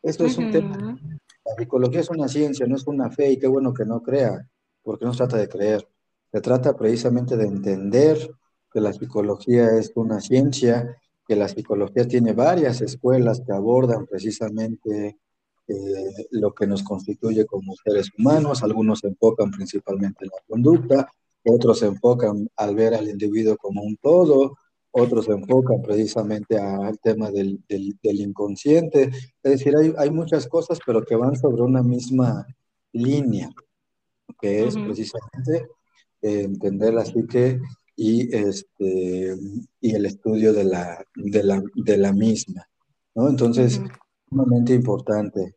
esto 0.03 0.25
es 0.25 0.37
un 0.37 0.51
tema, 0.51 0.77
la 1.45 1.55
psicología 1.57 2.01
es 2.01 2.09
una 2.09 2.27
ciencia, 2.27 2.67
no 2.67 2.75
es 2.75 2.85
una 2.85 3.09
fe 3.09 3.31
y 3.31 3.39
qué 3.39 3.47
bueno 3.47 3.73
que 3.73 3.85
no 3.85 4.03
crea, 4.03 4.47
porque 4.83 5.05
no 5.05 5.13
se 5.13 5.19
trata 5.19 5.37
de 5.37 5.47
creer, 5.47 5.87
se 6.29 6.41
trata 6.41 6.75
precisamente 6.75 7.37
de 7.37 7.45
entender 7.45 8.29
que 8.71 8.81
la 8.81 8.91
psicología 8.91 9.77
es 9.77 9.93
una 9.95 10.19
ciencia 10.19 10.97
que 11.25 11.37
la 11.37 11.47
psicología 11.47 12.05
tiene 12.05 12.33
varias 12.33 12.81
escuelas 12.81 13.41
que 13.45 13.53
abordan 13.53 14.05
precisamente 14.05 15.17
eh, 15.67 16.27
lo 16.31 16.53
que 16.53 16.67
nos 16.67 16.83
constituye 16.83 17.45
como 17.45 17.73
seres 17.83 18.11
humanos. 18.17 18.61
Algunos 18.61 18.99
se 18.99 19.07
enfocan 19.07 19.49
principalmente 19.49 20.25
en 20.25 20.29
la 20.29 20.43
conducta, 20.47 21.07
otros 21.45 21.79
se 21.79 21.87
enfocan 21.87 22.49
al 22.55 22.75
ver 22.75 22.93
al 22.93 23.09
individuo 23.09 23.57
como 23.57 23.81
un 23.83 23.97
todo, 23.97 24.57
otros 24.91 25.25
se 25.25 25.33
enfocan 25.33 25.81
precisamente 25.81 26.57
al 26.57 26.97
tema 26.99 27.29
del, 27.29 27.61
del, 27.67 28.21
inconsciente. 28.21 29.11
Es 29.43 29.51
decir, 29.51 29.75
hay, 29.75 29.93
hay, 29.97 30.09
muchas 30.09 30.47
cosas, 30.47 30.79
pero 30.85 31.03
que 31.03 31.15
van 31.15 31.35
sobre 31.35 31.61
una 31.63 31.83
misma 31.83 32.47
línea, 32.93 33.49
que 34.39 34.65
es 34.65 34.75
precisamente 34.75 35.67
eh, 36.21 36.43
entender 36.43 36.93
la 36.93 37.03
psique 37.03 37.59
y, 37.95 38.33
este, 38.35 39.35
y 39.81 39.95
el 39.95 40.05
estudio 40.05 40.53
de 40.53 40.63
la, 40.63 41.05
de 41.13 41.43
la, 41.43 41.61
de 41.75 41.97
la 41.97 42.13
misma. 42.13 42.65
¿no? 43.15 43.27
Entonces, 43.29 43.81
sumamente 44.29 44.73
importante. 44.73 45.55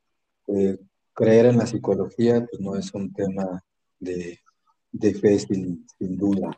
Eh, 0.48 0.78
creer 1.12 1.46
en 1.46 1.58
la 1.58 1.66
psicología 1.66 2.46
pues, 2.48 2.60
no 2.60 2.76
es 2.76 2.92
un 2.94 3.12
tema 3.12 3.62
de, 3.98 4.38
de 4.98 5.14
fe 5.14 5.38
sin, 5.38 5.86
duda. 5.98 6.50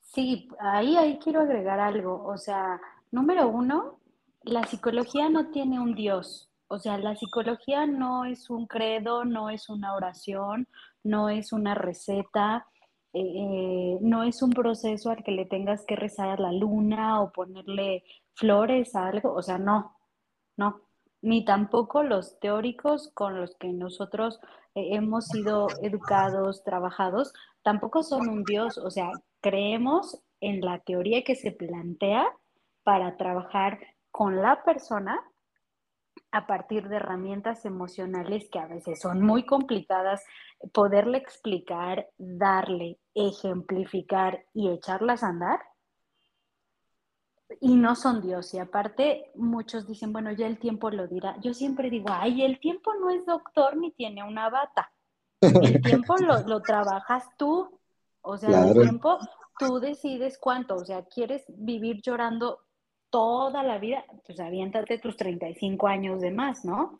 Sí, 0.00 0.48
ahí, 0.60 0.96
ahí 0.96 1.18
quiero 1.18 1.40
agregar 1.40 1.80
algo. 1.80 2.24
O 2.24 2.36
sea, 2.36 2.80
número 3.10 3.48
uno, 3.48 3.98
la 4.42 4.66
psicología 4.66 5.28
no 5.28 5.50
tiene 5.50 5.80
un 5.80 5.94
Dios. 5.94 6.50
O 6.68 6.78
sea, 6.78 6.98
la 6.98 7.16
psicología 7.16 7.86
no 7.86 8.24
es 8.24 8.48
un 8.50 8.66
credo, 8.66 9.24
no 9.24 9.50
es 9.50 9.68
una 9.68 9.94
oración, 9.94 10.66
no 11.04 11.28
es 11.28 11.52
una 11.52 11.74
receta, 11.74 12.66
eh, 13.14 13.98
no 14.00 14.22
es 14.22 14.40
un 14.42 14.50
proceso 14.50 15.10
al 15.10 15.22
que 15.22 15.32
le 15.32 15.44
tengas 15.44 15.84
que 15.84 15.96
rezar 15.96 16.30
a 16.30 16.40
la 16.40 16.52
luna 16.52 17.20
o 17.20 17.30
ponerle 17.30 18.04
flores 18.34 18.94
a 18.94 19.08
algo, 19.08 19.34
o 19.34 19.42
sea, 19.42 19.58
no, 19.58 19.98
no, 20.56 20.80
ni 21.20 21.44
tampoco 21.44 22.02
los 22.02 22.40
teóricos 22.40 23.10
con 23.12 23.38
los 23.38 23.54
que 23.56 23.68
nosotros 23.68 24.40
eh, 24.40 24.46
hemos 24.74 25.26
sido 25.26 25.68
educados, 25.82 26.64
trabajados, 26.64 27.32
tampoco 27.62 28.02
son 28.02 28.28
un 28.28 28.44
Dios, 28.44 28.78
o 28.78 28.90
sea, 28.90 29.10
creemos 29.40 30.22
en 30.40 30.60
la 30.60 30.80
teoría 30.80 31.22
que 31.22 31.36
se 31.36 31.52
plantea 31.52 32.26
para 32.82 33.16
trabajar 33.16 33.78
con 34.10 34.42
la 34.42 34.62
persona 34.64 35.20
a 36.30 36.46
partir 36.46 36.88
de 36.88 36.96
herramientas 36.96 37.64
emocionales 37.64 38.48
que 38.50 38.58
a 38.58 38.66
veces 38.66 39.00
son 39.00 39.22
muy 39.22 39.44
complicadas, 39.44 40.24
poderle 40.72 41.18
explicar, 41.18 42.08
darle, 42.18 42.98
ejemplificar 43.14 44.44
y 44.54 44.70
echarlas 44.70 45.22
a 45.22 45.28
andar. 45.28 45.60
Y 47.64 47.76
no 47.76 47.94
son 47.94 48.20
Dios. 48.20 48.52
Y 48.54 48.58
aparte, 48.58 49.30
muchos 49.36 49.86
dicen, 49.86 50.12
bueno, 50.12 50.32
ya 50.32 50.48
el 50.48 50.58
tiempo 50.58 50.90
lo 50.90 51.06
dirá. 51.06 51.36
Yo 51.40 51.54
siempre 51.54 51.90
digo, 51.90 52.08
ay, 52.10 52.42
el 52.42 52.58
tiempo 52.58 52.92
no 52.94 53.08
es 53.08 53.24
doctor 53.24 53.76
ni 53.76 53.92
tiene 53.92 54.24
una 54.24 54.50
bata. 54.50 54.90
El 55.40 55.80
tiempo 55.82 56.16
lo, 56.16 56.60
trabajas 56.60 57.24
tú. 57.38 57.78
O 58.20 58.36
sea, 58.36 58.66
el 58.66 58.72
tiempo 58.72 59.16
tú 59.60 59.78
decides 59.78 60.38
cuánto. 60.38 60.74
O 60.74 60.84
sea, 60.84 61.04
quieres 61.04 61.44
vivir 61.46 62.02
llorando 62.02 62.58
toda 63.10 63.62
la 63.62 63.78
vida, 63.78 64.04
pues 64.26 64.40
aviéntate 64.40 64.98
tus 64.98 65.16
35 65.16 65.86
años 65.86 66.20
de 66.20 66.32
más, 66.32 66.64
¿no? 66.64 66.98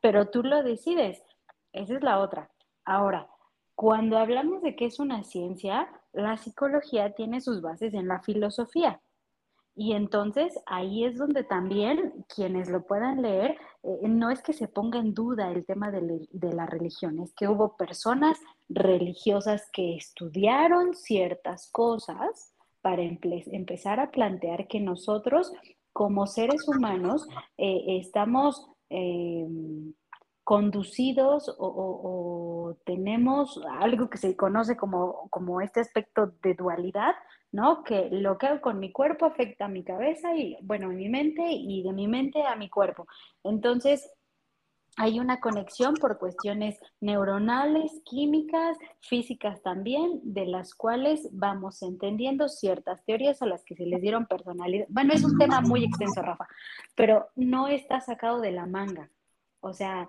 Pero 0.00 0.28
tú 0.28 0.44
lo 0.44 0.62
decides. 0.62 1.24
Esa 1.72 1.96
es 1.96 2.04
la 2.04 2.20
otra. 2.20 2.52
Ahora, 2.84 3.28
cuando 3.74 4.16
hablamos 4.16 4.62
de 4.62 4.76
que 4.76 4.86
es 4.86 5.00
una 5.00 5.24
ciencia, 5.24 5.88
la 6.12 6.36
psicología 6.36 7.16
tiene 7.16 7.40
sus 7.40 7.60
bases 7.60 7.94
en 7.94 8.06
la 8.06 8.20
filosofía. 8.20 9.00
Y 9.80 9.92
entonces 9.92 10.58
ahí 10.66 11.04
es 11.04 11.16
donde 11.16 11.44
también 11.44 12.24
quienes 12.34 12.68
lo 12.68 12.84
puedan 12.84 13.22
leer, 13.22 13.56
eh, 13.84 14.08
no 14.08 14.28
es 14.28 14.42
que 14.42 14.52
se 14.52 14.66
ponga 14.66 14.98
en 14.98 15.14
duda 15.14 15.52
el 15.52 15.64
tema 15.64 15.92
de, 15.92 16.26
de, 16.32 16.52
la 16.52 16.66
religión, 16.66 17.20
es 17.20 17.32
que 17.32 17.46
hubo 17.46 17.76
personas 17.76 18.40
religiosas 18.68 19.70
que 19.72 19.94
estudiaron 19.94 20.94
ciertas 20.94 21.70
cosas 21.70 22.52
para 22.80 23.02
empezar 23.02 24.00
a 24.00 24.10
plantear 24.10 24.66
que 24.66 24.80
nosotros 24.80 25.52
como 25.92 26.26
seres 26.26 26.66
humanos 26.66 27.28
eh, 27.56 28.00
estamos 28.00 28.68
em, 28.88 29.94
conducidos 30.42 31.54
o, 31.56 32.76
tenemos 32.84 33.60
algo 33.78 34.10
que 34.10 34.18
se 34.18 34.34
conoce 34.34 34.76
como, 34.76 35.28
como 35.30 35.60
este 35.60 35.80
aspecto 35.80 36.32
de 36.42 36.54
dualidad, 36.54 37.14
¿no? 37.52 37.82
Que 37.82 38.08
lo 38.10 38.38
que 38.38 38.46
hago 38.46 38.60
con 38.60 38.78
mi 38.78 38.92
cuerpo 38.92 39.26
afecta 39.26 39.66
a 39.66 39.68
mi 39.68 39.84
cabeza 39.84 40.34
y, 40.34 40.56
bueno, 40.62 40.86
a 40.86 40.92
mi 40.92 41.08
mente 41.08 41.42
y 41.50 41.82
de 41.82 41.92
mi 41.92 42.08
mente 42.08 42.42
a 42.42 42.56
mi 42.56 42.68
cuerpo. 42.68 43.06
Entonces, 43.44 44.10
hay 44.98 45.20
una 45.20 45.38
conexión 45.38 45.94
por 45.94 46.18
cuestiones 46.18 46.78
neuronales, 47.00 48.02
químicas, 48.04 48.76
físicas 49.00 49.62
también, 49.62 50.20
de 50.24 50.46
las 50.46 50.74
cuales 50.74 51.28
vamos 51.30 51.82
entendiendo 51.82 52.48
ciertas 52.48 53.04
teorías 53.04 53.40
a 53.40 53.46
las 53.46 53.64
que 53.64 53.76
se 53.76 53.86
les 53.86 54.00
dieron 54.02 54.26
personalidad. 54.26 54.86
Bueno, 54.88 55.14
es 55.14 55.22
un 55.22 55.38
tema 55.38 55.60
muy 55.60 55.84
extenso, 55.84 56.20
Rafa, 56.20 56.48
pero 56.96 57.28
no 57.36 57.68
está 57.68 58.00
sacado 58.00 58.40
de 58.40 58.50
la 58.50 58.66
manga. 58.66 59.08
O 59.60 59.72
sea, 59.72 60.08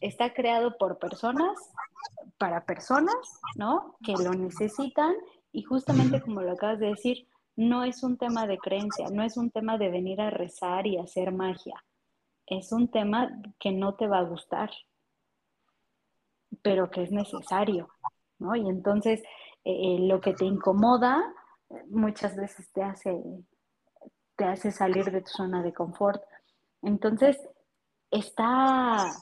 está 0.00 0.32
creado 0.32 0.78
por 0.78 0.98
personas, 0.98 1.58
para 2.38 2.64
personas, 2.64 3.40
¿no? 3.56 3.96
Que 4.02 4.12
lo 4.12 4.32
necesitan 4.32 5.14
y 5.52 5.62
justamente 5.62 6.20
como 6.20 6.42
lo 6.42 6.52
acabas 6.52 6.78
de 6.78 6.88
decir, 6.88 7.28
no 7.56 7.84
es 7.84 8.02
un 8.02 8.16
tema 8.16 8.46
de 8.46 8.58
creencia, 8.58 9.08
no 9.10 9.22
es 9.22 9.36
un 9.36 9.50
tema 9.50 9.78
de 9.78 9.90
venir 9.90 10.20
a 10.20 10.30
rezar 10.30 10.86
y 10.86 10.98
hacer 10.98 11.32
magia 11.32 11.82
es 12.50 12.72
un 12.72 12.88
tema 12.88 13.30
que 13.58 13.70
no 13.72 13.94
te 13.94 14.08
va 14.08 14.18
a 14.18 14.24
gustar, 14.24 14.70
pero 16.62 16.90
que 16.90 17.04
es 17.04 17.12
necesario, 17.12 17.88
¿no? 18.38 18.56
Y 18.56 18.68
entonces 18.68 19.20
eh, 19.64 19.94
eh, 19.94 19.98
lo 20.00 20.20
que 20.20 20.34
te 20.34 20.44
incomoda 20.44 21.22
muchas 21.88 22.36
veces 22.36 22.70
te 22.72 22.82
hace, 22.82 23.22
te 24.36 24.44
hace 24.44 24.72
salir 24.72 25.12
de 25.12 25.22
tu 25.22 25.30
zona 25.30 25.62
de 25.62 25.72
confort. 25.72 26.20
Entonces, 26.82 27.38
está, 28.10 29.12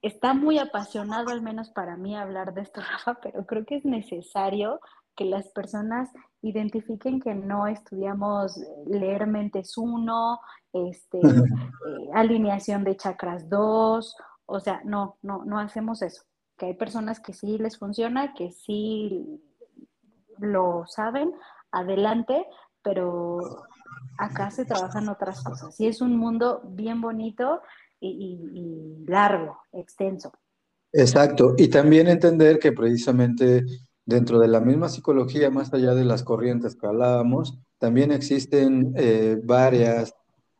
está 0.00 0.32
muy 0.32 0.58
apasionado, 0.58 1.28
al 1.28 1.42
menos 1.42 1.68
para 1.68 1.98
mí, 1.98 2.16
hablar 2.16 2.54
de 2.54 2.62
esto, 2.62 2.80
Rafa, 2.92 3.20
pero 3.20 3.44
creo 3.44 3.66
que 3.66 3.76
es 3.76 3.84
necesario 3.84 4.80
que 5.18 5.24
las 5.24 5.48
personas 5.48 6.08
identifiquen 6.42 7.20
que 7.20 7.34
no 7.34 7.66
estudiamos 7.66 8.56
leer 8.86 9.26
mentes 9.26 9.76
1, 9.76 10.40
este, 10.74 11.18
eh, 11.22 12.08
alineación 12.14 12.84
de 12.84 12.96
chakras 12.96 13.48
2, 13.48 14.16
o 14.46 14.60
sea, 14.60 14.80
no, 14.84 15.18
no, 15.22 15.44
no 15.44 15.58
hacemos 15.58 16.02
eso. 16.02 16.22
Que 16.56 16.66
hay 16.66 16.74
personas 16.74 17.18
que 17.18 17.32
sí 17.32 17.58
les 17.58 17.78
funciona, 17.78 18.32
que 18.32 18.52
sí 18.52 19.42
lo 20.38 20.84
saben, 20.86 21.32
adelante, 21.72 22.46
pero 22.80 23.40
acá 24.18 24.52
se 24.52 24.64
trabajan 24.64 25.08
otras 25.08 25.42
cosas. 25.42 25.78
Y 25.80 25.88
es 25.88 26.00
un 26.00 26.16
mundo 26.16 26.62
bien 26.64 27.00
bonito 27.00 27.60
y, 28.00 29.04
largo, 29.08 29.58
extenso. 29.72 30.30
Exacto. 30.92 31.54
Y 31.58 31.68
también 31.68 32.06
entender 32.06 32.60
que 32.60 32.70
precisamente 32.70 33.64
dentro 34.08 34.38
de 34.38 34.48
la 34.48 34.60
misma 34.60 34.88
psicología, 34.88 35.50
más 35.50 35.70
allá 35.74 35.94
de 35.94 36.06
las 36.06 36.22
corrientes 36.22 36.76
que 36.76 36.86
hablábamos, 36.86 37.58
también 37.76 38.10
existen 38.10 38.94
eh, 38.96 39.38
varias 39.44 40.14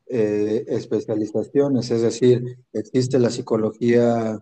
eh, 0.07 0.67
especializaciones, 0.69 1.91
es 1.91 2.03
decir, 2.03 2.59
existe 2.75 3.19
la 3.19 3.31
psicología 3.31 4.39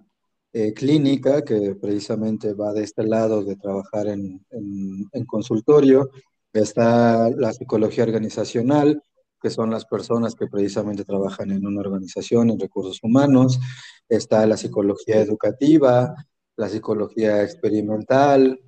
eh, 0.52 0.72
clínica, 0.72 1.42
que 1.42 1.76
precisamente 1.80 2.52
va 2.52 2.72
de 2.72 2.82
este 2.82 3.04
lado 3.04 3.44
de 3.44 3.54
trabajar 3.54 4.08
en, 4.08 4.44
en 4.50 5.24
consultorio, 5.24 6.10
está 6.52 7.30
la 7.30 7.52
psicología 7.52 8.02
organizacional, 8.02 9.00
que 9.40 9.50
son 9.50 9.70
las 9.70 9.84
personas 9.84 10.34
que 10.34 10.48
precisamente 10.48 11.04
trabajan 11.04 11.52
en 11.52 11.64
una 11.64 11.80
organización, 11.80 12.50
en 12.50 12.58
recursos 12.58 12.98
humanos, 13.04 13.60
está 14.08 14.44
la 14.46 14.56
psicología 14.56 15.20
educativa, 15.20 16.12
la 16.56 16.68
psicología 16.68 17.44
experimental, 17.44 18.58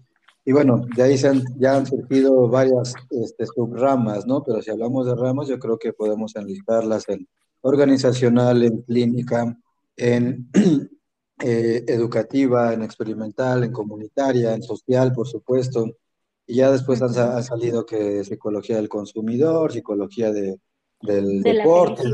y 0.49 0.53
bueno, 0.53 0.81
de 0.97 1.03
ahí 1.03 1.19
se 1.19 1.29
han, 1.29 1.43
ya 1.59 1.77
han 1.77 1.85
surgido 1.85 2.49
varias 2.49 2.95
este, 3.11 3.45
subramas, 3.45 4.27
¿no? 4.27 4.43
Pero 4.43 4.63
si 4.63 4.71
hablamos 4.71 5.05
de 5.05 5.15
ramas, 5.15 5.47
yo 5.47 5.59
creo 5.59 5.79
que 5.79 5.93
podemos 5.93 6.35
enlistarlas 6.37 7.07
en 7.11 7.29
organizacional, 7.61 8.63
en 8.63 8.81
clínica, 8.81 9.55
en 9.95 10.49
eh, 11.45 11.85
educativa, 11.87 12.73
en 12.73 12.83
experimental, 12.83 13.63
en 13.63 13.73
comunitaria, 13.73 14.55
en 14.55 14.63
social, 14.63 15.13
por 15.13 15.29
supuesto. 15.29 15.85
Y 16.47 16.55
ya 16.55 16.71
después 16.71 17.03
han, 17.03 17.13
salido 17.45 17.85
que 17.85 18.25
psicología 18.25 18.77
del 18.77 18.89
consumidor, 18.89 19.71
psicología 19.71 20.33
de, 20.33 20.59
del 21.03 21.43
deporte. 21.43 22.05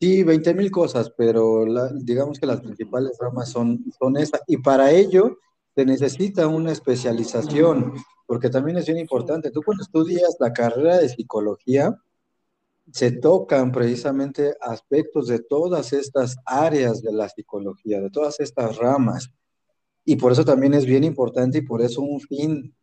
Sí, 0.00 0.22
20 0.22 0.54
mil 0.54 0.70
cosas, 0.70 1.12
pero 1.18 1.64
digamos 1.94 2.38
que 2.38 2.46
las 2.46 2.60
principales 2.60 3.18
ramas 3.18 3.48
son, 3.48 3.84
son 3.98 4.16
esas. 4.18 4.40
Y 4.46 4.58
para 4.58 4.92
ello 4.92 5.38
se 5.74 5.84
necesita 5.84 6.46
una 6.46 6.72
especialización, 6.72 7.94
porque 8.26 8.48
también 8.48 8.78
es 8.78 8.86
bien 8.86 8.98
importante. 8.98 9.50
Tú 9.50 9.62
cuando 9.62 9.82
estudias 9.82 10.36
la 10.38 10.52
carrera 10.52 10.98
de 10.98 11.08
psicología, 11.08 11.98
se 12.92 13.12
tocan 13.12 13.72
precisamente 13.72 14.54
aspectos 14.60 15.26
de 15.28 15.40
todas 15.40 15.92
estas 15.92 16.36
áreas 16.44 17.02
de 17.02 17.12
la 17.12 17.28
psicología, 17.28 18.00
de 18.00 18.10
todas 18.10 18.40
estas 18.40 18.76
ramas. 18.76 19.30
Y 20.04 20.16
por 20.16 20.32
eso 20.32 20.44
también 20.44 20.74
es 20.74 20.84
bien 20.84 21.02
importante 21.02 21.58
y 21.58 21.62
por 21.62 21.80
eso 21.80 22.02
un 22.02 22.20
fin 22.20 22.74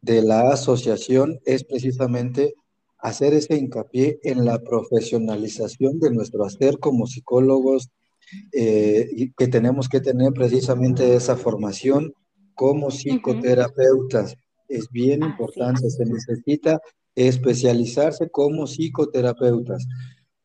de 0.00 0.22
la 0.22 0.50
asociación 0.50 1.38
es 1.44 1.64
precisamente 1.64 2.54
hacer 2.98 3.34
ese 3.34 3.56
hincapié 3.56 4.20
en 4.22 4.44
la 4.44 4.58
profesionalización 4.60 6.00
de 6.00 6.10
nuestro 6.10 6.44
hacer 6.44 6.78
como 6.78 7.06
psicólogos, 7.06 7.90
eh, 8.52 9.32
que 9.36 9.48
tenemos 9.48 9.88
que 9.88 10.00
tener 10.00 10.32
precisamente 10.32 11.14
esa 11.14 11.36
formación 11.36 12.14
como 12.54 12.90
psicoterapeutas. 12.90 14.36
Es 14.68 14.88
bien 14.90 15.22
importante, 15.22 15.90
se 15.90 16.04
necesita 16.04 16.80
especializarse 17.14 18.30
como 18.30 18.66
psicoterapeutas. 18.66 19.86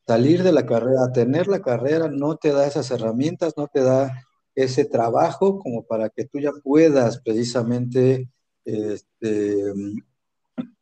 Salir 0.05 0.43
de 0.43 0.51
la 0.51 0.65
carrera, 0.65 1.11
tener 1.13 1.47
la 1.47 1.61
carrera 1.61 2.09
no 2.09 2.35
te 2.37 2.51
da 2.51 2.67
esas 2.67 2.91
herramientas, 2.91 3.55
no 3.57 3.67
te 3.67 3.81
da 3.81 4.11
ese 4.55 4.85
trabajo 4.85 5.59
como 5.59 5.83
para 5.83 6.09
que 6.09 6.25
tú 6.25 6.39
ya 6.39 6.51
puedas 6.63 7.21
precisamente 7.21 8.27
este, 8.65 9.73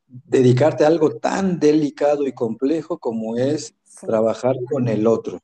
dedicarte 0.06 0.84
a 0.84 0.88
algo 0.88 1.18
tan 1.18 1.60
delicado 1.60 2.26
y 2.26 2.34
complejo 2.34 2.98
como 3.00 3.36
es 3.36 3.76
trabajar 4.02 4.56
con 4.70 4.88
el 4.88 5.08
otro. 5.08 5.40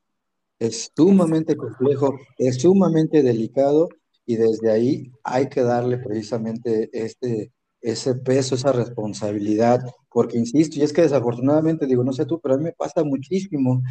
Es 0.59 0.91
sumamente 0.95 1.55
complejo, 1.55 2.19
es 2.37 2.61
sumamente 2.61 3.23
delicado 3.23 3.89
y 4.31 4.37
desde 4.37 4.71
ahí 4.71 5.11
hay 5.23 5.49
que 5.49 5.61
darle 5.61 5.97
precisamente 5.97 6.89
este, 6.93 7.51
ese 7.81 8.15
peso, 8.15 8.55
esa 8.55 8.71
responsabilidad, 8.71 9.81
porque 10.09 10.37
insisto, 10.37 10.79
y 10.79 10.83
es 10.83 10.93
que 10.93 11.01
desafortunadamente, 11.01 11.85
digo, 11.85 12.03
no 12.03 12.13
sé 12.13 12.25
tú, 12.25 12.39
pero 12.39 12.55
a 12.55 12.57
mí 12.57 12.63
me 12.63 12.71
pasa 12.71 13.03
muchísimo 13.03 13.81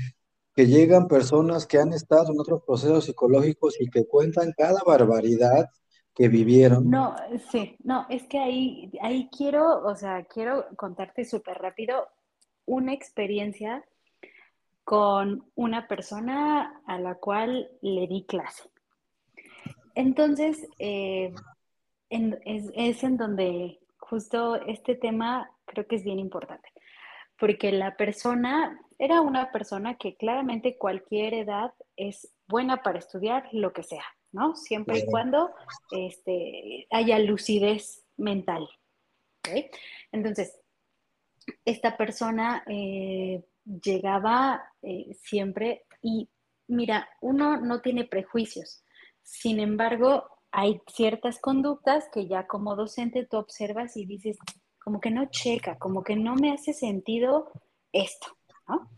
que 0.55 0.67
llegan 0.67 1.09
personas 1.09 1.67
que 1.67 1.79
han 1.79 1.93
estado 1.93 2.33
en 2.33 2.41
otros 2.41 2.63
procesos 2.67 3.05
psicológicos 3.05 3.79
y 3.81 3.91
que 3.91 4.07
cuentan 4.07 4.55
cada 4.57 4.81
barbaridad 4.87 5.69
que 6.15 6.29
vivieron. 6.29 6.89
No, 6.89 7.15
sí, 7.53 7.77
no, 7.85 8.07
es 8.09 8.27
que 8.27 8.39
ahí, 8.39 8.91
ahí 9.03 9.29
quiero, 9.37 9.85
o 9.85 9.95
sea, 9.95 10.25
quiero 10.25 10.67
contarte 10.77 11.27
súper 11.27 11.59
rápido 11.59 12.09
una 12.65 12.95
experiencia 12.95 13.85
con 14.85 15.45
una 15.55 15.87
persona 15.87 16.83
a 16.87 16.99
la 16.99 17.17
cual 17.17 17.69
le 17.83 18.07
di 18.07 18.25
clase. 18.25 18.70
Entonces, 20.01 20.67
eh, 20.79 21.35
es, 22.09 23.05
en 23.05 23.19
donde 23.19 23.81
justo 23.99 24.57
este 24.67 24.95
tema 24.95 25.51
creo 25.67 25.87
que 25.87 25.97
es 25.97 26.05
bien 26.05 26.19
importante, 26.19 26.71
porque 27.39 27.71
la 27.71 27.99
persona 27.99 28.81
era 28.99 29.21
una 29.21 29.53
persona 29.53 29.99
que 29.99 30.17
claramente 30.17 30.79
cualquier 30.79 31.35
edad 31.35 31.75
es 31.97 32.33
buena 32.49 32.83
para 32.83 32.99
estudiar 32.99 33.47
lo 33.53 33.75
que 33.75 33.83
sea, 33.83 34.05
¿no? 34.33 34.57
Siempre 34.57 35.01
y 35.01 35.05
cuando 35.05 35.51
este, 35.91 36.87
haya 36.91 37.19
lucidez 37.19 38.03
mental. 38.17 38.67
Entonces, 40.13 40.59
esta 41.67 41.99
persona 41.99 42.65
eh, 42.69 43.45
llegaba 43.65 44.63
eh, 44.81 45.15
siempre 45.21 45.85
y 46.01 46.31
mira, 46.69 47.07
uno 47.21 47.59
no 47.59 47.83
tiene 47.83 48.05
prejuicios. 48.05 48.83
Sin 49.31 49.61
embargo, 49.61 50.25
hay 50.51 50.83
ciertas 50.93 51.39
conductas 51.39 52.09
que 52.13 52.27
ya 52.27 52.49
como 52.49 52.75
docente 52.75 53.25
tú 53.25 53.37
observas 53.37 53.97
y 53.97 54.05
dices, 54.05 54.37
como 54.83 55.01
que 55.01 55.13
no 55.13 55.27
checa, 55.31 55.79
como 55.79 56.03
que 56.03 56.17
no 56.17 56.35
me 56.35 56.53
hace 56.53 56.73
sentido 56.73 57.53
esto, 57.93 58.27
¿no? 58.69 58.91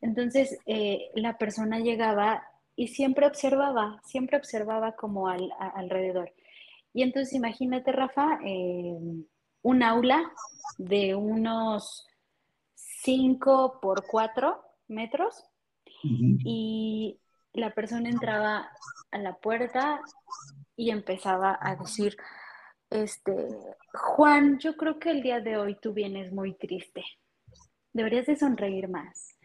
Entonces, 0.00 0.58
eh, 0.66 1.10
la 1.14 1.38
persona 1.38 1.78
llegaba 1.78 2.42
y 2.74 2.88
siempre 2.88 3.28
observaba, 3.28 4.00
siempre 4.04 4.36
observaba 4.36 4.96
como 4.96 5.28
al, 5.28 5.48
alrededor. 5.58 6.32
Y 6.92 7.02
entonces 7.02 7.34
imagínate, 7.34 7.92
Rafa, 7.92 8.40
eh, 8.44 8.98
un 9.62 9.82
aula 9.84 10.32
de 10.76 11.14
unos 11.14 12.04
5 12.74 13.78
por 13.80 14.06
4 14.08 14.60
metros 14.88 15.44
y 16.02 17.20
la 17.52 17.70
persona 17.70 18.08
entraba 18.08 18.70
a 19.10 19.18
la 19.18 19.34
puerta 19.36 20.00
y 20.76 20.90
empezaba 20.90 21.58
a 21.60 21.76
decir, 21.76 22.16
este, 22.90 23.32
Juan, 23.92 24.58
yo 24.58 24.76
creo 24.76 24.98
que 24.98 25.10
el 25.10 25.22
día 25.22 25.40
de 25.40 25.56
hoy 25.56 25.76
tú 25.80 25.92
vienes 25.92 26.32
muy 26.32 26.54
triste. 26.54 27.04
Deberías 27.92 28.26
de 28.26 28.36
sonreír 28.36 28.88
más. 28.88 29.36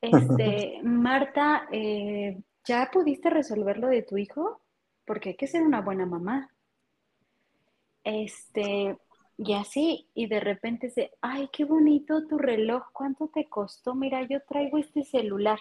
Este, 0.00 0.80
Marta, 0.82 1.68
eh, 1.70 2.38
¿ya 2.64 2.90
pudiste 2.92 3.30
resolver 3.30 3.78
lo 3.78 3.88
de 3.88 4.02
tu 4.02 4.16
hijo? 4.18 4.60
Porque 5.04 5.30
hay 5.30 5.36
que 5.36 5.46
ser 5.46 5.62
una 5.62 5.80
buena 5.80 6.06
mamá. 6.06 6.50
Este, 8.04 8.98
y 9.38 9.54
así, 9.54 10.08
y 10.14 10.26
de 10.26 10.40
repente 10.40 10.90
se, 10.90 11.12
ay, 11.20 11.48
qué 11.52 11.64
bonito 11.64 12.26
tu 12.26 12.38
reloj, 12.38 12.84
¿cuánto 12.92 13.28
te 13.28 13.48
costó? 13.48 13.94
Mira, 13.94 14.22
yo 14.22 14.40
traigo 14.42 14.78
este 14.78 15.04
celular. 15.04 15.58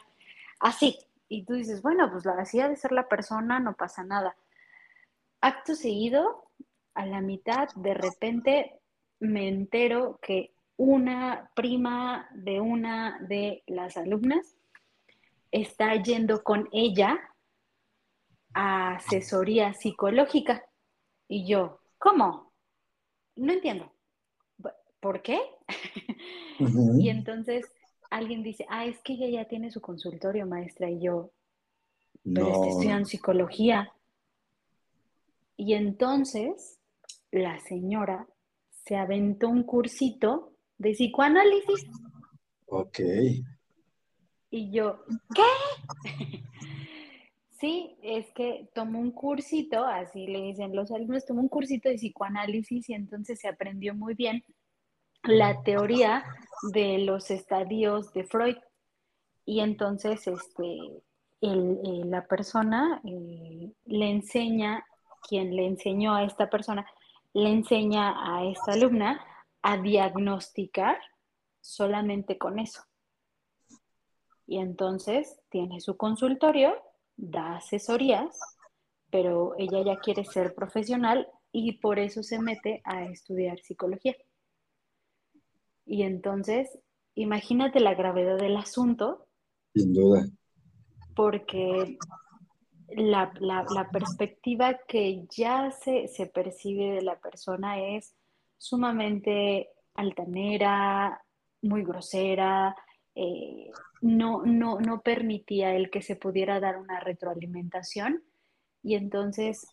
Así, 0.59 0.97
y 1.32 1.45
tú 1.45 1.53
dices, 1.53 1.82
bueno, 1.82 2.11
pues 2.11 2.25
la 2.25 2.34
hacía 2.34 2.67
de 2.67 2.75
ser 2.75 2.91
la 2.91 3.07
persona, 3.07 3.61
no 3.61 3.73
pasa 3.73 4.03
nada. 4.03 4.36
Acto 5.39 5.75
seguido, 5.75 6.43
a 6.93 7.05
la 7.05 7.21
mitad, 7.21 7.69
de 7.75 7.93
repente 7.93 8.82
me 9.21 9.47
entero 9.47 10.19
que 10.21 10.53
una 10.75 11.49
prima 11.55 12.27
de 12.34 12.59
una 12.59 13.17
de 13.21 13.63
las 13.65 13.95
alumnas 13.95 14.57
está 15.51 15.95
yendo 15.95 16.43
con 16.43 16.67
ella 16.73 17.17
a 18.53 18.95
asesoría 18.95 19.73
psicológica. 19.73 20.65
Y 21.29 21.47
yo, 21.47 21.79
¿cómo? 21.97 22.51
No 23.38 23.53
entiendo. 23.53 23.89
¿Por 24.99 25.21
qué? 25.21 25.39
y 26.99 27.07
entonces 27.07 27.71
alguien 28.12 28.43
dice, 28.43 28.66
ah, 28.70 28.86
es 28.86 28.99
que 28.99 29.14
ella 29.14 29.41
ya 29.41 29.47
tiene 29.47 29.72
su 29.72 29.82
consultorio, 29.82 30.45
maestra, 30.45 30.89
y 30.89 30.99
yo, 30.99 31.32
pero 32.24 32.49
no. 32.49 32.66
estoy 32.66 33.05
psicología. 33.05 33.91
Y 35.57 35.74
entonces 35.74 36.80
la 37.32 37.59
señora 37.59 38.28
se 38.70 38.97
aventó 38.97 39.47
un 39.49 39.64
cursito 39.64 40.53
de 40.78 40.91
psicoanálisis. 40.91 41.88
Ok. 42.68 42.99
Y 44.49 44.72
yo, 44.72 45.05
¿qué? 45.34 45.43
sí, 47.59 47.95
es 48.03 48.30
que 48.34 48.70
tomó 48.74 48.99
un 48.99 49.12
cursito, 49.12 49.86
así 49.86 50.28
le 50.28 50.41
dicen 50.41 50.76
los 50.76 50.91
alumnos, 50.91 51.26
tomó 51.26 51.41
un 51.41 51.47
cursito 51.47 51.88
de 51.88 51.95
psicoanálisis 51.95 52.89
y 52.89 52.93
entonces 52.93 53.39
se 53.39 53.47
aprendió 53.47 53.95
muy 53.95 54.16
bien 54.16 54.43
la 55.24 55.61
teoría 55.63 56.24
de 56.74 56.99
los 56.99 57.32
estadios 57.32 58.13
de 58.13 58.24
Freud. 58.24 58.57
Y 59.45 59.59
entonces 59.59 60.28
este, 60.28 61.03
eh, 61.41 62.01
la 62.05 62.26
persona 62.26 63.01
eh, 63.03 63.72
le 63.86 64.09
enseña, 64.09 64.86
quien 65.28 65.55
le 65.55 65.65
enseñó 65.65 66.15
a 66.15 66.24
esta 66.24 66.49
persona, 66.49 66.86
le 67.34 67.49
enseña 67.49 68.15
a 68.36 68.45
esta 68.45 68.74
alumna 68.74 69.26
a 69.61 69.78
diagnosticar 69.78 70.97
solamente 71.61 72.38
con 72.38 72.59
eso. 72.59 72.84
Y 74.47 74.59
entonces 74.59 75.39
tiene 75.49 75.80
su 75.80 75.95
consultorio, 75.97 76.76
da 77.15 77.57
asesorías, 77.57 78.38
pero 79.09 79.55
ella 79.57 79.84
ya 79.84 79.99
quiere 79.99 80.26
ser 80.26 80.55
profesional 80.55 81.28
y 81.51 81.74
por 81.74 81.99
eso 81.99 82.24
se 82.24 82.39
mete 82.39 82.82
a 82.84 83.03
estudiar 83.05 83.59
psicología. 83.59 84.15
Y 85.91 86.03
entonces, 86.03 86.79
imagínate 87.15 87.81
la 87.81 87.93
gravedad 87.95 88.37
del 88.37 88.55
asunto. 88.55 89.27
Sin 89.75 89.91
duda. 89.91 90.25
Porque 91.17 91.97
la, 92.95 93.33
perspectiva 93.91 94.79
que 94.87 95.25
ya 95.29 95.69
se, 95.71 96.07
se, 96.07 96.27
percibe 96.27 96.91
de 96.91 97.01
la 97.01 97.19
persona 97.19 97.77
es 97.77 98.15
sumamente 98.57 99.67
altanera, 99.93 101.21
muy 101.61 101.83
grosera, 101.83 102.73
eh, 103.13 103.69
no, 103.99 104.43
no, 104.45 104.79
no 104.79 105.01
permitía 105.01 105.75
el 105.75 105.89
que 105.89 106.01
se 106.01 106.15
pudiera 106.15 106.61
dar 106.61 106.77
una 106.77 107.01
retroalimentación 107.01 108.23
y 108.81 108.95
entonces 108.95 109.67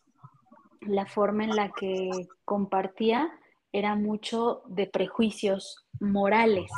la 0.81 1.05
forma 1.05 1.45
en 1.45 1.55
la 1.55 1.71
que 1.71 2.09
compartía 2.43 3.31
era 3.71 3.95
mucho 3.95 4.63
de 4.67 4.87
prejuicios 4.87 5.85
morales. 5.99 6.71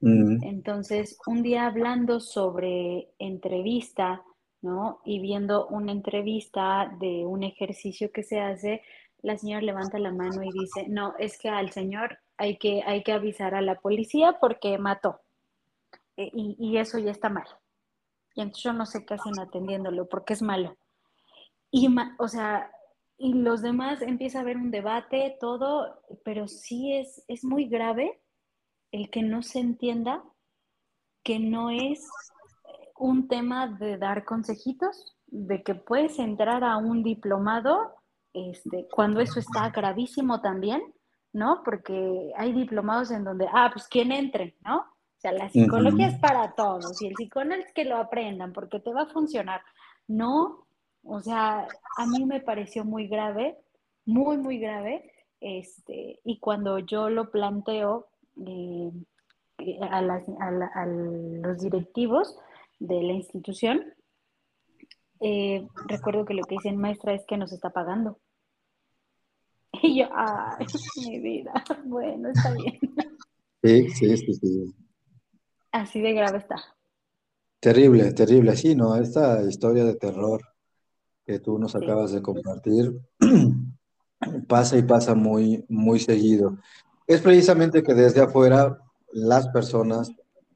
Mm. 0.00 0.42
Entonces, 0.42 1.16
un 1.26 1.42
día 1.42 1.66
hablando 1.66 2.20
sobre 2.20 3.10
entrevista, 3.18 4.22
¿no? 4.60 5.00
Y 5.04 5.20
viendo 5.20 5.66
una 5.68 5.92
entrevista 5.92 6.92
de 7.00 7.24
un 7.26 7.44
ejercicio 7.44 8.10
que 8.12 8.22
se 8.22 8.40
hace, 8.40 8.82
la 9.22 9.36
señora 9.36 9.62
levanta 9.62 9.98
la 9.98 10.12
mano 10.12 10.42
y 10.42 10.50
dice, 10.50 10.86
no, 10.88 11.14
es 11.18 11.38
que 11.38 11.48
al 11.48 11.70
señor 11.70 12.18
hay 12.36 12.58
que, 12.58 12.82
hay 12.84 13.02
que 13.04 13.12
avisar 13.12 13.54
a 13.54 13.62
la 13.62 13.76
policía 13.76 14.38
porque 14.40 14.78
mató. 14.78 15.20
E, 16.16 16.30
y, 16.34 16.76
eso 16.76 16.98
ya 16.98 17.12
está 17.12 17.28
mal. 17.28 17.46
Y 18.34 18.40
entonces 18.40 18.64
yo 18.64 18.72
no 18.72 18.86
sé 18.86 19.04
qué 19.06 19.14
hacen 19.14 19.38
atendiéndolo 19.38 20.08
porque 20.08 20.32
es 20.32 20.42
malo. 20.42 20.76
Y, 21.70 21.88
o 22.18 22.28
sea, 22.28 22.70
y 23.18 23.34
los 23.34 23.62
demás 23.62 24.02
empieza 24.02 24.38
a 24.38 24.42
haber 24.42 24.56
un 24.56 24.70
debate, 24.70 25.36
todo, 25.40 26.02
pero 26.24 26.48
sí 26.48 26.94
es, 26.94 27.24
es 27.28 27.44
muy 27.44 27.66
grave 27.66 28.20
el 28.90 29.10
que 29.10 29.22
no 29.22 29.42
se 29.42 29.60
entienda 29.60 30.22
que 31.22 31.38
no 31.38 31.70
es 31.70 32.08
un 32.96 33.28
tema 33.28 33.66
de 33.66 33.96
dar 33.96 34.24
consejitos, 34.24 35.16
de 35.26 35.62
que 35.62 35.74
puedes 35.74 36.18
entrar 36.18 36.62
a 36.64 36.76
un 36.76 37.02
diplomado 37.02 37.94
este, 38.32 38.88
cuando 38.90 39.20
eso 39.20 39.40
está 39.40 39.70
gravísimo 39.70 40.40
también, 40.40 40.82
¿no? 41.32 41.62
Porque 41.64 42.32
hay 42.36 42.52
diplomados 42.52 43.10
en 43.10 43.24
donde, 43.24 43.46
ah, 43.52 43.70
pues 43.72 43.88
quien 43.88 44.12
entre, 44.12 44.56
¿no? 44.64 44.78
O 44.78 45.20
sea, 45.22 45.32
la 45.32 45.48
psicología 45.48 46.08
es 46.08 46.18
para 46.18 46.52
todos 46.54 47.00
y 47.00 47.06
el 47.06 47.14
psicoanálisis 47.14 47.72
que 47.72 47.84
lo 47.84 47.96
aprendan 47.96 48.52
porque 48.52 48.80
te 48.80 48.92
va 48.92 49.02
a 49.02 49.12
funcionar. 49.12 49.62
No, 50.08 50.66
o 51.04 51.20
sea, 51.20 51.66
a 51.96 52.06
mí 52.06 52.24
me 52.24 52.40
pareció 52.40 52.84
muy 52.84 53.08
grave, 53.08 53.58
muy, 54.04 54.38
muy 54.38 54.58
grave, 54.58 55.10
este, 55.40 56.20
y 56.24 56.38
cuando 56.38 56.78
yo 56.78 57.10
lo 57.10 57.30
planteo 57.30 58.08
eh, 58.46 58.92
a, 59.80 59.98
a, 59.98 60.86
los 60.86 61.60
directivos 61.60 62.38
de 62.78 63.02
la 63.02 63.12
institución, 63.12 63.94
eh, 65.20 65.66
recuerdo 65.86 66.24
que 66.24 66.34
lo 66.34 66.44
que 66.44 66.56
dicen 66.56 66.76
maestra 66.76 67.14
es 67.14 67.24
que 67.26 67.36
nos 67.36 67.52
está 67.52 67.70
pagando. 67.70 68.18
Y 69.82 70.00
yo, 70.00 70.08
ay, 70.14 70.66
mi 71.08 71.18
vida, 71.18 71.52
bueno, 71.86 72.28
está 72.28 72.52
bien. 72.52 72.78
Sí, 73.62 73.88
sí, 73.88 74.16
sí, 74.16 74.34
sí. 74.34 74.74
Así 75.72 76.00
de 76.00 76.12
grave 76.12 76.38
está. 76.38 76.56
Terrible, 77.58 78.12
terrible, 78.12 78.54
sí, 78.54 78.76
¿no? 78.76 78.94
Esta 78.96 79.42
historia 79.42 79.84
de 79.84 79.94
terror 79.94 80.51
que 81.26 81.38
tú 81.38 81.58
nos 81.58 81.74
acabas 81.74 82.12
de 82.12 82.22
compartir 82.22 83.00
pasa 84.48 84.76
y 84.76 84.82
pasa 84.82 85.14
muy, 85.14 85.64
muy 85.68 85.98
seguido. 86.00 86.58
Es 87.06 87.20
precisamente 87.20 87.82
que 87.82 87.94
desde 87.94 88.20
afuera 88.20 88.78
las 89.12 89.48
personas 89.48 90.10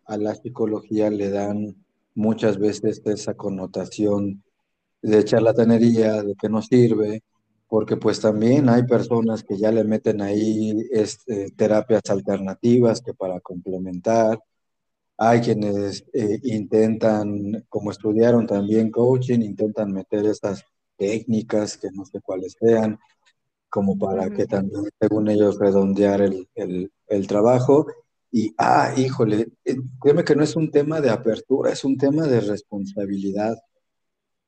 a 0.06 0.16
la 0.16 0.34
psicología 0.34 1.10
le 1.10 1.30
dan 1.30 1.76
muchas 2.14 2.58
veces 2.58 3.02
esa 3.04 3.34
connotación 3.34 4.42
de 5.02 5.24
charlatanería, 5.24 6.22
de 6.22 6.34
que 6.34 6.48
no 6.48 6.62
sirve, 6.62 7.22
porque 7.68 7.96
pues 7.96 8.20
también 8.20 8.68
hay 8.68 8.84
personas 8.84 9.42
que 9.42 9.56
ya 9.56 9.72
le 9.72 9.84
meten 9.84 10.22
ahí 10.22 10.86
este, 10.90 11.50
terapias 11.50 12.02
alternativas 12.08 13.00
que 13.02 13.12
para 13.12 13.40
complementar, 13.40 14.38
hay 15.18 15.40
quienes 15.40 16.04
eh, 16.12 16.40
intentan, 16.42 17.64
como 17.68 17.90
estudiaron 17.90 18.46
también 18.46 18.90
coaching, 18.90 19.40
intentan 19.40 19.92
meter 19.92 20.26
estas 20.26 20.64
técnicas 20.96 21.76
que 21.76 21.90
no 21.90 22.04
sé 22.04 22.20
cuáles 22.20 22.56
sean, 22.58 22.98
como 23.68 23.98
para 23.98 24.30
que 24.30 24.46
también, 24.46 24.84
según 25.00 25.28
ellos, 25.28 25.58
redondear 25.58 26.20
el, 26.22 26.48
el, 26.54 27.26
trabajo. 27.26 27.86
Y, 28.30 28.54
ah, 28.58 28.92
híjole, 28.96 29.48
eh, 29.64 29.76
créeme 30.00 30.24
que 30.24 30.36
no 30.36 30.42
es 30.42 30.54
un 30.56 30.70
tema 30.70 31.00
de 31.00 31.10
apertura, 31.10 31.72
es 31.72 31.84
un 31.84 31.96
tema 31.96 32.26
de 32.26 32.40
responsabilidad. 32.40 33.56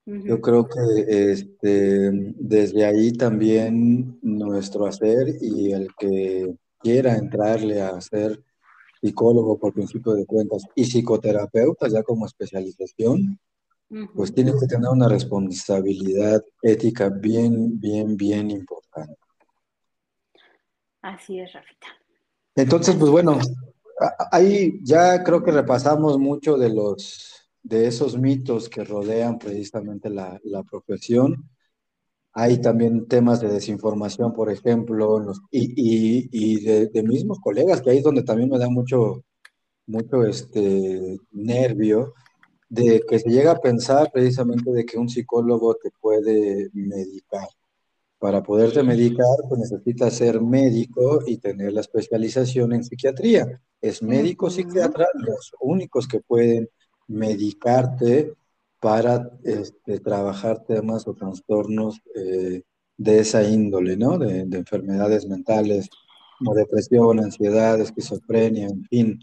Yo 0.06 0.40
creo 0.40 0.66
que 0.66 1.32
este, 1.32 2.10
desde 2.38 2.86
ahí 2.86 3.12
también 3.12 4.18
nuestro 4.22 4.86
hacer 4.86 5.36
y 5.38 5.72
el 5.72 5.88
que 5.98 6.54
quiera 6.78 7.16
entrarle 7.16 7.82
a 7.82 7.90
hacer 7.90 8.42
psicólogo 9.00 9.58
por 9.58 9.72
principio 9.72 10.12
de 10.12 10.26
cuentas 10.26 10.62
y 10.74 10.84
psicoterapeuta 10.84 11.88
ya 11.88 12.02
como 12.02 12.26
especialización, 12.26 13.38
pues 14.14 14.34
tiene 14.34 14.52
que 14.52 14.66
tener 14.66 14.88
una 14.88 15.08
responsabilidad 15.08 16.44
ética 16.62 17.08
bien, 17.08 17.80
bien, 17.80 18.16
bien 18.16 18.50
importante. 18.50 19.16
Así 21.00 21.40
es, 21.40 21.52
Rafita. 21.52 21.86
Entonces, 22.54 22.96
pues 22.96 23.10
bueno, 23.10 23.38
ahí 24.30 24.80
ya 24.82 25.22
creo 25.22 25.42
que 25.42 25.52
repasamos 25.52 26.18
mucho 26.18 26.56
de 26.56 26.70
los 26.70 27.34
de 27.62 27.86
esos 27.86 28.18
mitos 28.18 28.68
que 28.68 28.84
rodean 28.84 29.38
precisamente 29.38 30.08
la, 30.08 30.40
la 30.44 30.62
profesión. 30.62 31.48
Hay 32.40 32.58
también 32.60 33.08
temas 33.08 33.40
de 33.40 33.48
desinformación, 33.48 34.32
por 34.32 34.48
ejemplo, 34.48 35.20
y, 35.50 35.72
y, 35.74 36.28
y 36.30 36.64
de, 36.64 36.86
de, 36.86 37.02
mismos 37.02 37.40
colegas, 37.40 37.82
que 37.82 37.90
ahí 37.90 37.98
es 37.98 38.04
donde 38.04 38.22
también 38.22 38.48
me 38.48 38.60
da 38.60 38.68
mucho, 38.68 39.24
mucho 39.88 40.22
este, 40.24 41.18
nervio, 41.32 42.14
de 42.68 43.02
que 43.08 43.18
se 43.18 43.28
llega 43.28 43.50
a 43.50 43.60
pensar 43.60 44.12
precisamente 44.12 44.70
de 44.70 44.86
que 44.86 44.98
un 44.98 45.08
psicólogo 45.08 45.74
te 45.82 45.90
puede 46.00 46.70
medicar. 46.74 47.48
Para 48.20 48.40
poderte 48.40 48.84
medicar, 48.84 49.36
pues 49.48 49.60
necesitas 49.60 50.14
ser 50.14 50.40
médico 50.40 51.24
y 51.26 51.38
tener 51.38 51.72
la 51.72 51.80
especialización 51.80 52.72
en 52.72 52.84
psiquiatría. 52.84 53.60
Es 53.80 54.00
médico 54.00 54.48
psiquiatra 54.48 55.08
los 55.14 55.52
únicos 55.60 56.06
que 56.06 56.20
pueden 56.20 56.68
medicarte 57.08 58.32
para 58.80 59.30
este, 59.44 60.00
trabajar 60.00 60.64
temas 60.64 61.06
o 61.06 61.14
trastornos 61.14 62.00
eh, 62.14 62.62
de 62.96 63.18
esa 63.20 63.42
índole, 63.42 63.96
¿no? 63.96 64.18
De, 64.18 64.40
enfermedades 64.40 65.26
mentales, 65.26 65.88
como 66.38 66.54
depresión, 66.54 67.18
ansiedad, 67.20 67.80
esquizofrenia, 67.80 68.66
en 68.66 68.84
fin. 68.84 69.18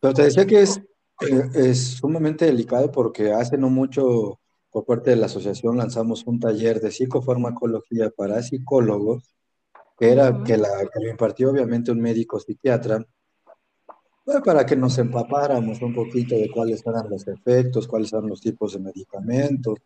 Pero 0.00 0.14
te 0.14 0.22
decía 0.24 0.46
que 0.46 0.62
es, 0.62 0.80
eh, 1.28 1.48
es 1.54 1.78
sumamente 1.96 2.44
delicado 2.44 2.90
porque 2.92 3.32
hace 3.32 3.58
no 3.58 3.70
mucho, 3.70 4.40
por 4.70 4.84
parte 4.84 5.10
de 5.10 5.16
la 5.16 5.26
asociación, 5.26 5.76
lanzamos 5.76 6.24
un 6.26 6.38
taller 6.38 6.80
de 6.80 6.90
psicofarmacología 6.90 8.10
para 8.10 8.42
psicólogos, 8.42 9.34
que 9.98 10.10
era 10.10 10.42
que, 10.44 10.56
la, 10.56 10.68
que 10.92 11.04
lo 11.04 11.10
impartió 11.10 11.50
obviamente 11.50 11.92
un 11.92 12.00
médico 12.00 12.38
psiquiatra, 12.38 13.04
para 14.44 14.64
que 14.66 14.76
nos 14.76 14.98
empapáramos 14.98 15.80
un 15.82 15.94
poquito 15.94 16.34
de 16.34 16.50
cuáles 16.50 16.86
eran 16.86 17.08
los 17.10 17.26
efectos, 17.28 17.86
cuáles 17.86 18.12
eran 18.12 18.28
los 18.28 18.40
tipos 18.40 18.72
de 18.72 18.80
medicamentos, 18.80 19.78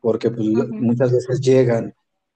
porque 0.00 0.30
pues, 0.30 0.48
muchas 0.70 1.12
veces 1.12 1.40
llegan 1.40 1.94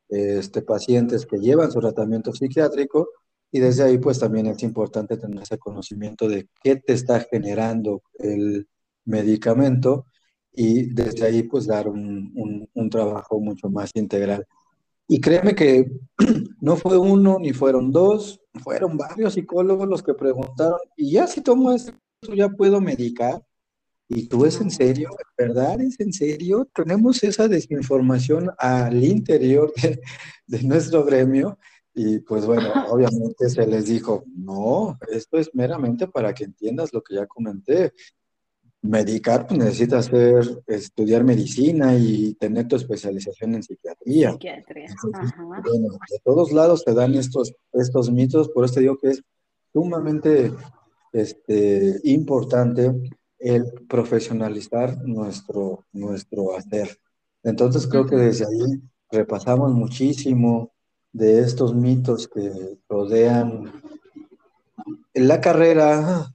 este, 0.09 0.63
pacientes 0.63 1.27
que 1.27 1.39
llevan 1.39 1.73
su 1.73 1.81
tratamiento 1.81 2.33
psiquiátrico 2.33 3.09
Y 3.51 3.61
desde 3.61 3.85
ahí, 3.85 3.99
pues 3.99 4.19
también 4.21 4.47
es 4.47 4.63
importante 4.63 5.17
tener 5.17 5.43
ese 5.43 5.59
conocimiento 5.59 6.29
de 6.29 6.49
qué 6.63 6.77
te 6.77 6.93
está 6.93 7.21
generando 7.21 8.03
el 8.19 8.69
medicamento 9.05 10.07
y 10.53 10.93
desde 10.95 11.27
ahí, 11.27 11.43
pues 11.45 11.67
dar 11.67 11.89
un, 11.89 12.69
un 12.75 12.91
trabajo 12.91 13.41
mucho 13.41 13.69
más 13.71 13.91
integral. 13.95 14.47
Y 15.09 15.21
créeme 15.21 15.55
que 15.55 15.91
no 16.61 16.77
fue 16.77 16.99
uno 16.99 17.39
ni 17.39 17.53
fueron 17.53 17.93
dos, 17.93 18.41
fueron 18.63 18.97
varios 18.97 19.35
psicólogos 19.35 19.89
los 19.89 20.03
que 20.03 20.15
preguntaron, 20.15 20.79
y 20.97 21.13
ya 21.13 21.27
si 21.27 21.41
tomo 21.41 21.73
esto, 21.73 21.93
ya 22.35 22.49
puedo 22.49 22.81
medicar. 22.81 23.43
¿Y 24.09 24.29
tú 24.29 24.47
es 24.47 24.61
en 24.61 24.71
serio? 24.71 25.11
¿Verdad? 25.37 25.81
¿Es 25.81 25.99
en 25.99 26.13
serio? 26.13 26.69
Tenemos 26.73 27.23
esa 27.25 27.49
desinformación 27.49 28.51
al 28.59 29.03
interior 29.03 29.73
de, 29.83 30.01
de 30.47 30.63
nuestro 30.63 31.05
gremio 31.05 31.59
y 31.99 32.19
pues 32.21 32.45
bueno, 32.45 32.73
obviamente 32.93 33.49
se 33.49 33.67
les 33.67 33.87
dijo, 33.87 34.23
no, 34.37 34.99
esto 35.11 35.39
es 35.39 35.53
meramente 35.55 36.07
para 36.07 36.35
que 36.35 36.45
entiendas 36.45 36.93
lo 36.93 37.03
que 37.03 37.15
ya 37.15 37.27
comenté 37.27 37.95
medicar, 38.87 39.47
pues 39.47 39.59
necesitas 39.59 40.07
hacer, 40.07 40.62
estudiar 40.66 41.24
medicina 41.24 41.95
y 41.97 42.34
tener 42.34 42.68
tu 42.68 42.76
especialización 42.76 43.55
en 43.55 43.62
psiquiatría. 43.62 44.32
Psiquiatría. 44.32 44.87
de 44.89 46.18
todos 46.24 46.53
lados 46.53 46.84
te 46.84 46.95
dan 46.95 47.14
estos, 47.14 47.55
estos 47.72 48.11
mitos, 48.11 48.49
por 48.49 48.64
eso 48.64 48.80
digo 48.80 48.99
que 48.99 49.11
es 49.11 49.22
sumamente 49.72 50.53
este, 51.12 52.01
importante 52.05 52.93
el 53.39 53.72
profesionalizar 53.89 55.03
nuestro, 55.05 55.84
nuestro 55.93 56.57
hacer. 56.57 56.99
Entonces 57.43 57.87
creo 57.87 58.07
que 58.07 58.16
desde 58.16 58.47
ahí 58.47 58.80
repasamos 59.11 59.72
muchísimo 59.72 60.72
de 61.12 61.41
estos 61.41 61.74
mitos 61.74 62.28
que 62.28 62.78
rodean 62.89 63.72
la 65.14 65.41
carrera, 65.41 66.34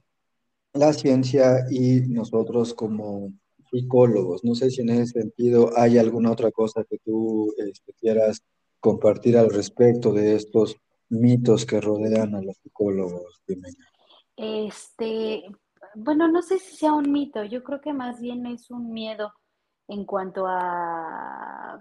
la 0.74 0.92
ciencia 0.92 1.66
y 1.70 2.00
nosotros 2.00 2.74
como 2.74 3.32
psicólogos. 3.70 4.44
No 4.44 4.54
sé 4.54 4.70
si 4.70 4.82
en 4.82 4.90
ese 4.90 5.20
sentido 5.20 5.70
hay 5.76 5.98
alguna 5.98 6.30
otra 6.30 6.50
cosa 6.50 6.84
que 6.84 6.98
tú 6.98 7.54
este, 7.56 7.92
quieras 7.94 8.42
compartir 8.80 9.36
al 9.36 9.50
respecto 9.50 10.12
de 10.12 10.34
estos 10.34 10.76
mitos 11.08 11.66
que 11.66 11.80
rodean 11.80 12.34
a 12.34 12.42
los 12.42 12.56
psicólogos. 12.58 13.42
Este, 14.36 15.44
bueno, 15.94 16.28
no 16.28 16.42
sé 16.42 16.58
si 16.58 16.76
sea 16.76 16.92
un 16.92 17.12
mito, 17.12 17.44
yo 17.44 17.62
creo 17.62 17.80
que 17.80 17.92
más 17.92 18.20
bien 18.20 18.46
es 18.46 18.70
un 18.70 18.92
miedo 18.92 19.32
en 19.88 20.04
cuanto 20.04 20.46
a 20.46 21.80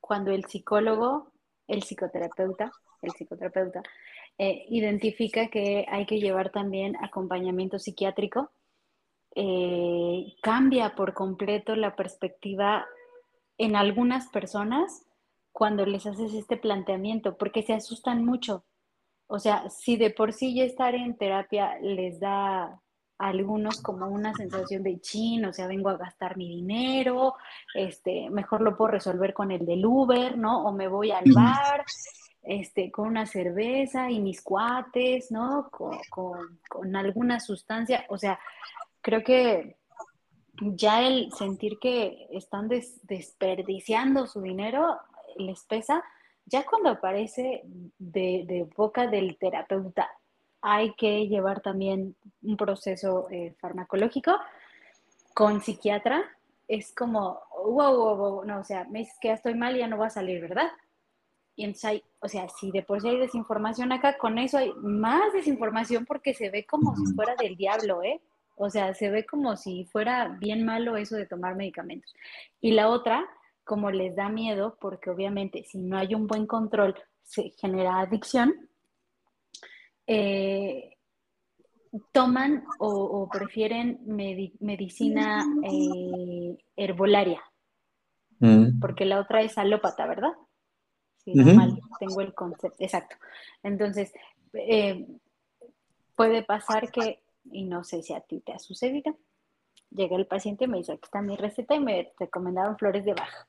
cuando 0.00 0.30
el 0.30 0.44
psicólogo, 0.44 1.32
el 1.66 1.82
psicoterapeuta, 1.82 2.70
el 3.00 3.12
psicoterapeuta 3.12 3.82
eh, 4.38 4.64
identifica 4.68 5.48
que 5.48 5.86
hay 5.88 6.06
que 6.06 6.18
llevar 6.18 6.50
también 6.50 6.96
acompañamiento 7.02 7.78
psiquiátrico, 7.78 8.50
eh, 9.36 10.34
cambia 10.42 10.94
por 10.94 11.14
completo 11.14 11.76
la 11.76 11.96
perspectiva 11.96 12.86
en 13.58 13.76
algunas 13.76 14.28
personas 14.28 15.06
cuando 15.52 15.86
les 15.86 16.06
haces 16.06 16.34
este 16.34 16.56
planteamiento, 16.56 17.36
porque 17.36 17.62
se 17.62 17.74
asustan 17.74 18.24
mucho. 18.24 18.64
O 19.28 19.38
sea, 19.38 19.70
si 19.70 19.96
de 19.96 20.10
por 20.10 20.32
sí 20.32 20.54
ya 20.54 20.64
estar 20.64 20.94
en 20.94 21.16
terapia 21.16 21.78
les 21.80 22.18
da 22.20 22.64
a 22.64 22.80
algunos 23.18 23.80
como 23.80 24.08
una 24.08 24.34
sensación 24.34 24.82
de 24.82 25.00
chin, 25.00 25.44
o 25.44 25.52
sea, 25.52 25.68
vengo 25.68 25.88
a 25.88 25.96
gastar 25.96 26.36
mi 26.36 26.48
dinero, 26.48 27.34
este, 27.74 28.28
mejor 28.30 28.60
lo 28.60 28.76
puedo 28.76 28.92
resolver 28.92 29.32
con 29.32 29.52
el 29.52 29.64
del 29.64 29.86
Uber, 29.86 30.36
¿no? 30.36 30.64
O 30.66 30.72
me 30.72 30.88
voy 30.88 31.12
al 31.12 31.24
bar, 31.32 31.84
este, 32.44 32.90
con 32.90 33.08
una 33.08 33.26
cerveza 33.26 34.10
y 34.10 34.20
mis 34.20 34.42
cuates, 34.42 35.30
¿no? 35.30 35.70
Con, 35.70 36.96
alguna 36.96 37.40
sustancia. 37.40 38.04
O 38.08 38.18
sea, 38.18 38.38
creo 39.00 39.24
que 39.24 39.76
ya 40.60 41.02
el 41.02 41.32
sentir 41.32 41.78
que 41.80 42.28
están 42.30 42.68
desperdiciando 42.68 44.26
su 44.26 44.42
dinero 44.42 44.98
les 45.36 45.64
pesa. 45.64 46.04
Ya 46.46 46.64
cuando 46.64 46.90
aparece 46.90 47.62
de, 47.98 48.68
boca 48.76 49.06
del 49.06 49.38
terapeuta, 49.38 50.10
hay 50.60 50.94
que 50.94 51.26
llevar 51.26 51.60
también 51.60 52.14
un 52.42 52.56
proceso 52.56 53.28
eh, 53.30 53.54
farmacológico 53.58 54.36
con 55.32 55.62
psiquiatra. 55.62 56.22
Es 56.68 56.94
como, 56.94 57.40
wow, 57.64 57.96
wow, 57.96 58.16
wow, 58.16 58.44
no, 58.44 58.60
o 58.60 58.64
sea, 58.64 58.84
me 58.84 59.00
dices 59.00 59.16
que 59.20 59.28
ya 59.28 59.34
estoy 59.34 59.54
mal 59.54 59.74
y 59.76 59.80
ya 59.80 59.88
no 59.88 59.98
va 59.98 60.06
a 60.06 60.10
salir, 60.10 60.40
¿verdad? 60.40 60.70
Y 61.56 61.64
entonces 61.64 61.84
hay, 61.84 62.02
o 62.20 62.28
sea, 62.28 62.48
si 62.48 62.70
de 62.70 62.82
por 62.82 63.00
sí 63.00 63.08
hay 63.08 63.18
desinformación 63.18 63.92
acá, 63.92 64.18
con 64.18 64.38
eso 64.38 64.58
hay 64.58 64.72
más 64.82 65.32
desinformación 65.32 66.04
porque 66.04 66.34
se 66.34 66.50
ve 66.50 66.66
como 66.66 66.96
si 66.96 67.06
fuera 67.14 67.36
del 67.36 67.56
diablo, 67.56 68.02
¿eh? 68.02 68.20
O 68.56 68.70
sea, 68.70 68.94
se 68.94 69.10
ve 69.10 69.26
como 69.26 69.56
si 69.56 69.84
fuera 69.84 70.36
bien 70.40 70.64
malo 70.64 70.96
eso 70.96 71.16
de 71.16 71.26
tomar 71.26 71.56
medicamentos. 71.56 72.12
Y 72.60 72.72
la 72.72 72.88
otra, 72.88 73.24
como 73.64 73.90
les 73.90 74.14
da 74.14 74.28
miedo, 74.28 74.76
porque 74.80 75.10
obviamente 75.10 75.64
si 75.64 75.78
no 75.78 75.96
hay 75.96 76.14
un 76.14 76.26
buen 76.26 76.46
control, 76.46 76.94
se 77.22 77.50
genera 77.58 78.00
adicción, 78.00 78.68
eh, 80.06 80.96
toman 82.12 82.64
o, 82.78 83.28
prefieren 83.30 84.00
medicina 84.06 85.44
eh, 85.62 86.56
herbolaria, 86.76 87.40
mm. 88.40 88.80
porque 88.80 89.04
la 89.04 89.20
otra 89.20 89.42
es 89.42 89.56
alópata, 89.58 90.06
¿verdad? 90.06 90.32
Si 91.24 91.34
no 91.34 91.54
mal 91.54 91.78
tengo 91.98 92.20
el 92.20 92.34
concepto, 92.34 92.76
exacto. 92.78 93.16
Entonces, 93.62 94.12
eh, 94.52 95.06
puede 96.14 96.42
pasar 96.42 96.90
que, 96.90 97.22
y 97.50 97.64
no 97.64 97.84
sé 97.84 98.02
si 98.02 98.12
a 98.12 98.20
ti 98.20 98.40
te 98.40 98.52
ha 98.52 98.58
sucedido, 98.58 99.16
llega 99.90 100.16
el 100.16 100.26
paciente 100.26 100.64
y 100.64 100.68
me 100.68 100.78
dice, 100.78 100.92
aquí 100.92 101.04
está 101.04 101.22
mi 101.22 101.36
receta 101.36 101.74
y 101.74 101.80
me 101.80 102.12
recomendaron 102.18 102.78
flores 102.78 103.04
de 103.04 103.14
baja 103.14 103.48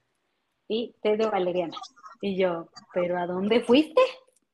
y 0.68 0.96
té 1.02 1.18
de 1.18 1.28
valeriana. 1.28 1.78
Y 2.22 2.38
yo, 2.38 2.70
¿pero 2.94 3.18
a 3.18 3.28
dónde 3.28 3.62
fuiste? 3.62 4.02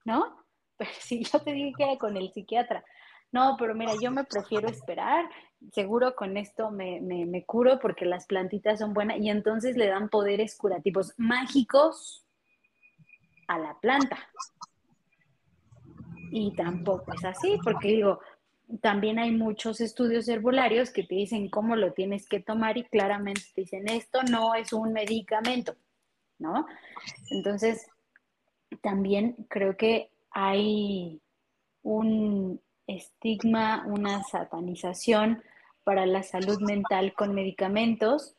¿No? 0.03 0.38
Pero 0.78 0.91
si 0.99 1.24
yo 1.24 1.39
te 1.39 1.53
dije 1.53 1.74
que 1.78 1.84
era 1.84 1.97
con 1.97 2.17
el 2.17 2.34
psiquiatra. 2.34 2.84
No, 3.32 3.55
pero 3.57 3.76
mira, 3.76 3.93
yo 4.01 4.11
me 4.11 4.26
prefiero 4.26 4.67
esperar, 4.67 5.30
seguro 5.72 6.15
con 6.15 6.36
esto 6.38 6.69
me, 6.72 6.99
me 6.99 7.45
curo 7.45 7.80
porque 7.80 8.03
las 8.03 8.26
plantitas 8.26 8.80
son 8.80 8.93
buenas 8.93 9.19
y 9.19 9.30
entonces 9.30 9.78
le 9.78 9.88
dan 9.88 10.09
poderes 10.09 10.57
curativos 10.57 11.13
mágicos 11.17 12.26
a 13.47 13.59
la 13.59 13.79
planta. 13.79 14.17
Y 16.31 16.55
tampoco 16.55 17.13
es 17.13 17.25
así, 17.25 17.57
porque 17.63 17.89
digo, 17.89 18.19
también 18.79 19.19
hay 19.19 19.31
muchos 19.31 19.81
estudios 19.81 20.27
herbolarios 20.29 20.91
que 20.91 21.03
te 21.03 21.15
dicen 21.15 21.49
cómo 21.49 21.75
lo 21.75 21.93
tienes 21.93 22.27
que 22.27 22.39
tomar 22.39 22.77
y 22.77 22.85
claramente 22.85 23.41
te 23.53 23.61
dicen 23.61 23.89
esto 23.89 24.23
no 24.23 24.55
es 24.55 24.71
un 24.71 24.93
medicamento, 24.93 25.75
¿no? 26.39 26.65
Entonces, 27.29 27.85
también 28.81 29.35
creo 29.49 29.75
que 29.75 30.11
hay 30.31 31.21
un 31.83 32.61
estigma, 32.87 33.85
una 33.87 34.23
satanización 34.23 35.43
para 35.83 36.05
la 36.05 36.23
salud 36.23 36.61
mental 36.61 37.13
con 37.13 37.33
medicamentos, 37.33 38.35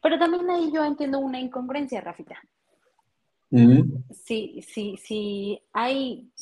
pero 0.00 0.18
también 0.18 0.48
ahí 0.50 0.70
yo 0.72 0.84
entiendo 0.84 1.18
una 1.18 1.40
incongruencia, 1.40 2.00
Rafita. 2.00 2.40
Sí, 4.24 4.62
sí, 4.66 4.96
sí, 4.96 5.62
hay 5.72 6.32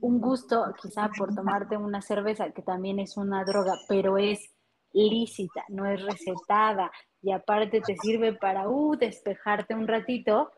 un 0.00 0.20
gusto 0.20 0.64
quizá 0.82 1.08
por 1.16 1.34
tomarte 1.34 1.76
una 1.76 2.02
cerveza, 2.02 2.50
que 2.50 2.62
también 2.62 2.98
es 2.98 3.16
una 3.16 3.44
droga, 3.44 3.74
pero 3.88 4.18
es 4.18 4.50
lícita, 4.92 5.64
no 5.68 5.86
es 5.86 6.02
recetada 6.02 6.90
y 7.22 7.30
aparte 7.30 7.80
te 7.80 7.96
sirve 7.96 8.32
para 8.32 8.68
uh, 8.68 8.96
despejarte 8.96 9.74
un 9.74 9.86
ratito, 9.86 10.50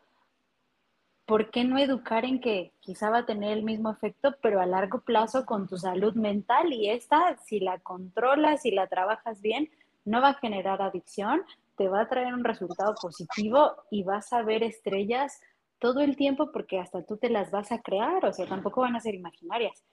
¿por 1.26 1.51
qué 1.51 1.64
no 1.64 1.78
educar 1.78 2.24
en 2.24 2.41
que 2.41 2.72
quizá 2.80 3.11
va 3.11 3.18
a 3.18 3.26
tener 3.26 3.53
el 3.53 3.62
mismo 3.62 3.91
efecto, 3.91 4.35
pero 4.43 4.61
a 4.61 4.66
largo 4.66 5.03
plazo 5.03 5.45
con 5.45 5.68
tu 5.68 5.76
salud 5.76 6.14
mental 6.14 6.72
y 6.72 6.89
esta, 6.89 7.37
si 7.45 7.61
la 7.61 7.78
controlas 7.80 8.64
y 8.64 8.70
la 8.70 8.87
trabajas 8.87 9.43
bien, 9.43 9.68
no 10.07 10.22
va 10.22 10.30
a 10.30 10.35
generar 10.35 10.80
adicción, 10.80 11.43
te 11.76 11.89
va 11.89 12.03
a 12.03 12.09
traer 12.09 12.32
un 12.32 12.45
resultado 12.45 12.95
positivo 13.01 13.72
y 13.91 14.05
vas 14.05 14.32
a 14.32 14.43
ver 14.43 14.62
estrellas 14.62 15.41
todo 15.79 16.01
el 16.01 16.16
tiempo 16.16 16.51
porque 16.53 16.79
hasta 16.79 17.03
tú 17.03 17.16
te 17.16 17.31
las 17.31 17.51
vas 17.51 17.72
a 17.72 17.81
crear, 17.83 18.25
o 18.25 18.33
sea, 18.33 18.47
tampoco 18.47 18.81
van 18.81 18.97
a 18.97 19.01
ser 19.01 19.14
imaginarias. 19.14 19.85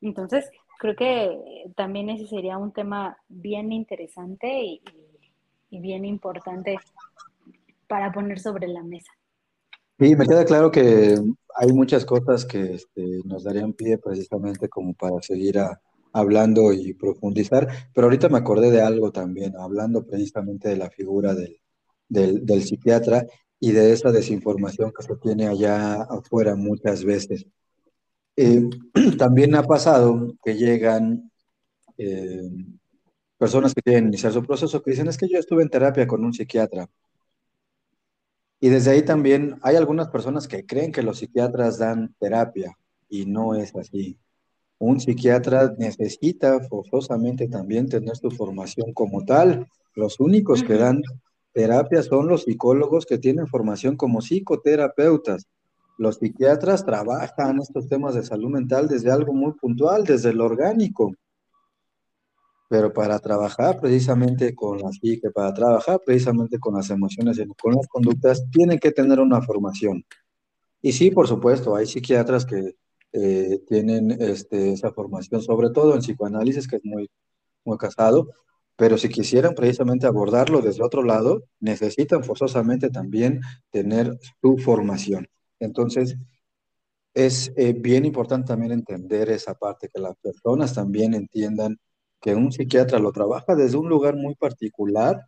Entonces, 0.00 0.50
creo 0.78 0.96
que 0.96 1.72
también 1.76 2.10
ese 2.10 2.26
sería 2.26 2.58
un 2.58 2.72
tema 2.72 3.16
bien 3.28 3.72
interesante 3.72 4.62
y, 4.62 4.82
bien 5.70 6.04
importante 6.04 6.76
para 7.88 8.12
poner 8.12 8.38
sobre 8.38 8.68
la 8.68 8.84
mesa. 8.84 9.10
Sí, 9.98 10.14
me 10.14 10.24
queda 10.24 10.44
claro 10.44 10.70
que 10.70 11.18
hay 11.56 11.72
muchas 11.72 12.04
cosas 12.04 12.44
que 12.44 12.74
este, 12.74 13.20
nos 13.24 13.42
darían 13.42 13.72
pie 13.72 13.98
precisamente 13.98 14.68
como 14.68 14.94
para 14.94 15.20
seguir 15.20 15.58
hablando 16.12 16.72
y 16.72 16.94
profundizar, 16.94 17.66
pero 17.92 18.06
ahorita 18.06 18.28
me 18.28 18.38
acordé 18.38 18.70
de 18.70 18.82
algo 18.82 19.10
también, 19.10 19.56
hablando 19.56 20.06
precisamente 20.06 20.68
de 20.68 20.76
la 20.76 20.90
figura 20.90 21.34
del, 21.34 21.58
del 22.08 22.62
psiquiatra, 22.62 23.26
y 23.64 23.72
de 23.72 23.94
esa 23.94 24.12
desinformación 24.12 24.92
que 24.92 25.02
se 25.02 25.16
tiene 25.16 25.48
allá 25.48 26.02
afuera 26.02 26.54
muchas 26.54 27.02
veces. 27.02 27.46
eh, 28.36 28.68
también 29.18 29.54
ha 29.54 29.62
pasado 29.62 30.34
que 30.44 30.54
llegan 30.54 31.30
eh, 31.96 32.50
personas 33.38 33.72
que 33.72 33.80
quieren 33.80 34.08
iniciar 34.08 34.34
su 34.34 34.42
proceso 34.42 34.82
que 34.82 34.90
dicen, 34.90 35.08
es 35.08 35.16
que 35.16 35.28
yo 35.30 35.38
estuve 35.38 35.62
en 35.62 35.70
terapia 35.70 36.06
con 36.06 36.22
un 36.22 36.34
psiquiatra. 36.34 36.90
Y 38.60 38.68
desde 38.68 38.90
ahí 38.90 39.02
también 39.02 39.58
hay 39.62 39.76
algunas 39.76 40.08
personas 40.08 40.46
que 40.46 40.66
creen 40.66 40.92
que 40.92 41.02
los 41.02 41.20
psiquiatras 41.20 41.78
dan 41.78 42.14
terapia 42.20 42.76
y 43.08 43.24
no 43.24 43.54
es 43.54 43.74
así. 43.76 44.18
Un 44.78 45.00
psiquiatra 45.00 45.74
necesita 45.78 46.60
forzosamente 46.68 47.48
también 47.48 47.88
tener 47.88 48.14
su 48.14 48.30
formación 48.30 48.92
como 48.92 49.24
tal. 49.24 49.66
Los 49.94 50.20
únicos 50.20 50.62
que 50.62 50.74
dan 50.74 51.00
terapia 51.54 52.02
son 52.02 52.26
los 52.28 52.42
psicólogos 52.42 53.06
que 53.06 53.16
tienen 53.16 53.46
formación 53.46 53.96
como 53.96 54.20
psicoterapeutas. 54.20 55.46
Los 55.96 56.16
psiquiatras 56.16 56.84
trabajan 56.84 57.60
estos 57.60 57.88
temas 57.88 58.14
de 58.14 58.24
salud 58.24 58.50
mental 58.50 58.88
desde 58.88 59.12
algo 59.12 59.32
muy 59.32 59.52
puntual, 59.52 60.04
desde 60.04 60.34
lo 60.34 60.44
orgánico. 60.44 61.14
Pero 62.68 62.92
para 62.92 63.20
trabajar 63.20 63.80
precisamente 63.80 64.54
con 64.54 64.78
la 64.78 64.90
psique, 64.90 65.30
para 65.30 65.54
trabajar 65.54 66.00
precisamente 66.04 66.58
con 66.58 66.74
las 66.74 66.90
emociones 66.90 67.38
y 67.38 67.46
con 67.46 67.74
las 67.74 67.86
conductas, 67.86 68.44
tienen 68.50 68.80
que 68.80 68.90
tener 68.90 69.20
una 69.20 69.40
formación. 69.40 70.04
Y 70.82 70.92
sí, 70.92 71.12
por 71.12 71.28
supuesto, 71.28 71.76
hay 71.76 71.86
psiquiatras 71.86 72.44
que 72.44 72.74
eh, 73.12 73.62
tienen 73.68 74.10
este, 74.20 74.72
esa 74.72 74.92
formación, 74.92 75.40
sobre 75.40 75.70
todo 75.70 75.94
en 75.94 76.00
psicoanálisis, 76.00 76.66
que 76.66 76.76
es 76.76 76.84
muy, 76.84 77.08
muy 77.64 77.78
casado, 77.78 78.28
pero 78.76 78.98
si 78.98 79.08
quisieran 79.08 79.54
precisamente 79.54 80.06
abordarlo 80.06 80.60
desde 80.60 80.82
otro 80.82 81.02
lado, 81.02 81.44
necesitan 81.60 82.24
forzosamente 82.24 82.90
también 82.90 83.40
tener 83.70 84.18
su 84.40 84.58
formación. 84.58 85.28
Entonces, 85.60 86.16
es 87.14 87.52
eh, 87.56 87.72
bien 87.72 88.04
importante 88.04 88.48
también 88.48 88.72
entender 88.72 89.30
esa 89.30 89.54
parte, 89.54 89.88
que 89.88 90.00
las 90.00 90.16
personas 90.16 90.74
también 90.74 91.14
entiendan 91.14 91.78
que 92.20 92.34
un 92.34 92.50
psiquiatra 92.50 92.98
lo 92.98 93.12
trabaja 93.12 93.54
desde 93.54 93.76
un 93.76 93.88
lugar 93.88 94.16
muy 94.16 94.34
particular, 94.34 95.24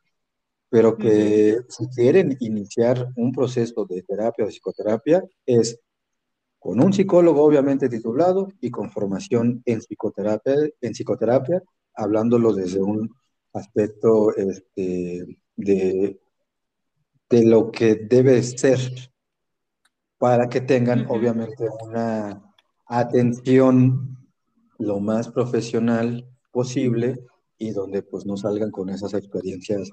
pero 0.69 0.97
que 0.97 1.59
si 1.69 1.87
quieren 1.89 2.37
iniciar 2.41 3.09
un 3.17 3.31
proceso 3.31 3.85
de 3.85 4.03
terapia 4.03 4.45
o 4.45 4.49
psicoterapia, 4.49 5.23
es 5.45 5.79
con 6.59 6.83
un 6.83 6.93
psicólogo 6.93 7.45
obviamente 7.45 7.89
titulado 7.89 8.49
y 8.61 8.71
con 8.71 8.91
formación 8.91 9.63
en 9.65 9.79
psicoterapia, 9.79 10.55
en 10.81 10.93
psicoterapia 10.93 11.63
hablándolo 11.95 12.53
desde 12.53 12.83
un 12.83 13.11
aspecto 13.59 14.35
este, 14.37 15.39
de, 15.57 16.21
de 17.31 17.45
lo 17.45 17.71
que 17.71 17.95
debe 17.95 18.43
ser 18.43 18.79
para 20.19 20.49
que 20.49 20.61
tengan 20.61 21.07
obviamente 21.09 21.67
una 21.83 22.43
atención 22.87 24.17
lo 24.79 25.01
más 25.01 25.29
profesional 25.29 26.27
posible 26.51 27.19
y 27.59 27.71
donde 27.71 28.03
pues 28.03 28.27
no 28.27 28.37
salgan 28.37 28.71
con 28.71 28.89
esas 28.91 29.15
experiencias 29.15 29.91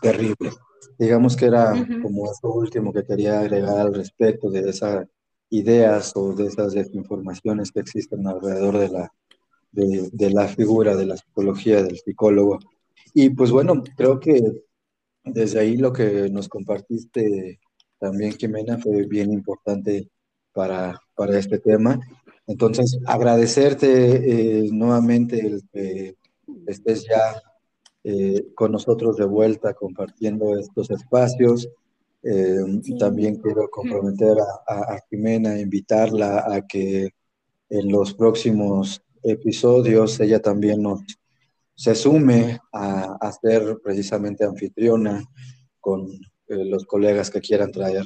terribles. 0.00 0.56
Digamos 0.98 1.36
que 1.36 1.46
era 1.46 1.72
como 2.02 2.30
eso 2.30 2.52
último 2.52 2.92
que 2.92 3.04
quería 3.04 3.40
agregar 3.40 3.78
al 3.78 3.94
respecto 3.94 4.50
de 4.50 4.68
esas 4.68 5.06
ideas 5.50 6.12
o 6.14 6.34
de 6.34 6.46
esas 6.46 6.72
desinformaciones 6.72 7.72
que 7.72 7.80
existen 7.80 8.26
alrededor 8.26 8.78
de 8.78 8.88
la, 8.88 9.12
de, 9.72 10.10
de 10.12 10.30
la 10.30 10.46
figura 10.48 10.94
de 10.96 11.06
la 11.06 11.16
psicología 11.16 11.82
del 11.82 11.98
psicólogo. 11.98 12.58
Y 13.20 13.30
pues 13.30 13.50
bueno, 13.50 13.82
creo 13.96 14.20
que 14.20 14.40
desde 15.24 15.58
ahí 15.58 15.76
lo 15.76 15.92
que 15.92 16.30
nos 16.30 16.48
compartiste 16.48 17.58
también, 17.98 18.30
Jimena, 18.38 18.78
fue 18.78 19.06
bien 19.06 19.32
importante 19.32 20.08
para, 20.52 21.02
para 21.16 21.36
este 21.36 21.58
tema. 21.58 21.98
Entonces, 22.46 22.96
agradecerte 23.06 24.60
eh, 24.60 24.68
nuevamente 24.70 25.40
el 25.44 25.62
que 25.72 26.14
estés 26.68 27.08
ya 27.08 27.42
eh, 28.04 28.52
con 28.54 28.70
nosotros 28.70 29.16
de 29.16 29.24
vuelta 29.24 29.74
compartiendo 29.74 30.56
estos 30.56 30.88
espacios. 30.92 31.68
Eh, 32.22 32.60
también 33.00 33.34
quiero 33.40 33.68
comprometer 33.68 34.36
a, 34.68 34.94
a, 34.94 35.00
Jimena, 35.10 35.58
invitarla 35.58 36.44
a 36.54 36.64
que 36.64 37.10
en 37.68 37.90
los 37.90 38.14
próximos 38.14 39.02
episodios 39.24 40.20
ella 40.20 40.40
también 40.40 40.82
nos 40.82 41.00
se 41.78 41.94
sume 41.94 42.58
a, 42.72 43.16
a 43.20 43.32
ser 43.32 43.78
precisamente 43.80 44.44
anfitriona 44.44 45.22
con 45.78 46.08
eh, 46.10 46.64
los 46.64 46.84
colegas 46.86 47.30
que 47.30 47.40
quieran 47.40 47.70
traer 47.70 48.04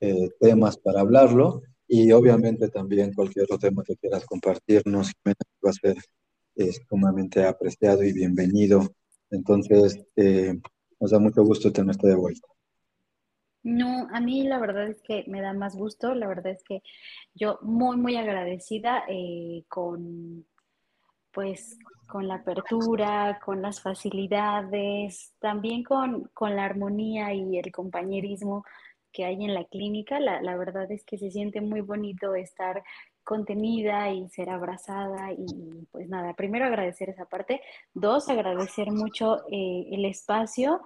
eh, 0.00 0.28
temas 0.38 0.76
para 0.76 1.00
hablarlo 1.00 1.62
y 1.88 2.12
obviamente 2.12 2.68
también 2.68 3.14
cualquier 3.14 3.44
otro 3.44 3.58
tema 3.58 3.82
que 3.84 3.96
quieras 3.96 4.26
compartirnos 4.26 5.12
va 5.26 5.70
a 5.70 5.72
ser 5.72 5.96
eh, 6.56 6.72
sumamente 6.90 7.46
apreciado 7.46 8.02
y 8.02 8.12
bienvenido. 8.12 8.86
Entonces, 9.30 9.98
nos 11.00 11.10
da 11.10 11.18
mucho 11.18 11.42
gusto 11.42 11.72
tenerte 11.72 12.08
de 12.08 12.16
vuelta. 12.16 12.46
No, 13.62 14.08
a 14.12 14.20
mí 14.20 14.44
la 14.44 14.58
verdad 14.58 14.88
es 14.88 15.00
que 15.00 15.24
me 15.26 15.40
da 15.40 15.54
más 15.54 15.74
gusto, 15.74 16.14
la 16.14 16.28
verdad 16.28 16.52
es 16.52 16.62
que 16.62 16.82
yo 17.34 17.58
muy, 17.62 17.96
muy 17.96 18.16
agradecida 18.16 19.04
con, 19.68 20.46
pues, 21.32 21.78
con 22.06 22.28
la 22.28 22.36
apertura, 22.36 23.38
con 23.44 23.62
las 23.62 23.80
facilidades, 23.80 25.32
también 25.38 25.82
con, 25.82 26.30
la 26.40 26.64
armonía 26.64 27.34
y 27.34 27.58
el 27.58 27.72
compañerismo 27.72 28.64
que 29.12 29.24
hay 29.24 29.44
en 29.44 29.54
la 29.54 29.64
clínica. 29.64 30.20
La, 30.20 30.56
verdad 30.56 30.90
es 30.90 31.04
que 31.04 31.18
se 31.18 31.30
siente 31.30 31.60
muy 31.60 31.80
bonito 31.80 32.34
estar 32.34 32.82
contenida 33.24 34.10
y 34.10 34.28
ser 34.28 34.50
abrazada 34.50 35.32
y 35.32 35.86
pues 35.90 36.08
nada, 36.08 36.34
primero 36.34 36.66
agradecer 36.66 37.10
esa 37.10 37.24
parte, 37.24 37.60
dos, 37.92 38.28
agradecer 38.28 38.92
mucho 38.92 39.38
eh, 39.50 39.88
el 39.90 40.04
espacio. 40.04 40.80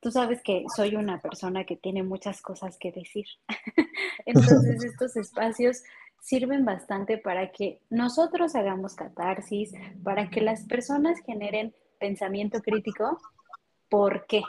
Tú 0.00 0.10
sabes 0.10 0.42
que 0.42 0.64
soy 0.74 0.96
una 0.96 1.20
persona 1.20 1.64
que 1.64 1.76
tiene 1.76 2.02
muchas 2.02 2.42
cosas 2.42 2.76
que 2.78 2.90
decir. 2.90 3.26
Entonces 4.26 4.84
estos 4.84 5.16
espacios 5.16 5.82
sirven 6.24 6.64
bastante 6.64 7.18
para 7.18 7.52
que 7.52 7.82
nosotros 7.90 8.54
hagamos 8.54 8.94
catarsis, 8.94 9.74
para 10.02 10.30
que 10.30 10.40
las 10.40 10.64
personas 10.64 11.20
generen 11.20 11.74
pensamiento 12.00 12.62
crítico. 12.62 13.18
¿Por 13.90 14.26
qué? 14.26 14.42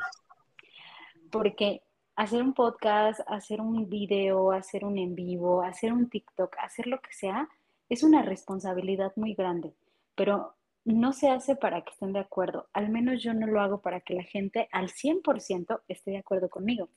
Porque 1.30 1.82
hacer 2.16 2.42
un 2.42 2.54
podcast, 2.54 3.20
hacer 3.28 3.60
un 3.60 3.90
video, 3.90 4.54
hacer 4.54 4.86
un 4.86 4.98
en 4.98 5.16
vivo, 5.16 5.64
hacer 5.64 5.92
un 5.92 6.10
TikTok, 6.10 6.56
hacer 6.60 6.88
lo 6.88 7.02
que 7.02 7.12
sea, 7.12 7.50
es 7.90 8.04
una 8.04 8.22
responsabilidad 8.22 9.12
muy 9.18 9.34
grande, 9.34 9.74
pero 10.16 10.56
no 10.86 11.12
se 11.12 11.30
hace 11.30 11.58
para 11.58 11.82
que 11.82 11.92
estén 11.92 12.14
de 12.14 12.20
acuerdo. 12.20 12.70
Al 12.72 12.88
menos 12.88 13.22
yo 13.22 13.34
no 13.34 13.48
lo 13.48 13.60
hago 13.60 13.82
para 13.82 14.00
que 14.00 14.14
la 14.14 14.24
gente 14.24 14.70
al 14.72 14.92
100% 14.92 15.82
esté 15.90 16.12
de 16.12 16.20
acuerdo 16.20 16.50
conmigo, 16.50 16.88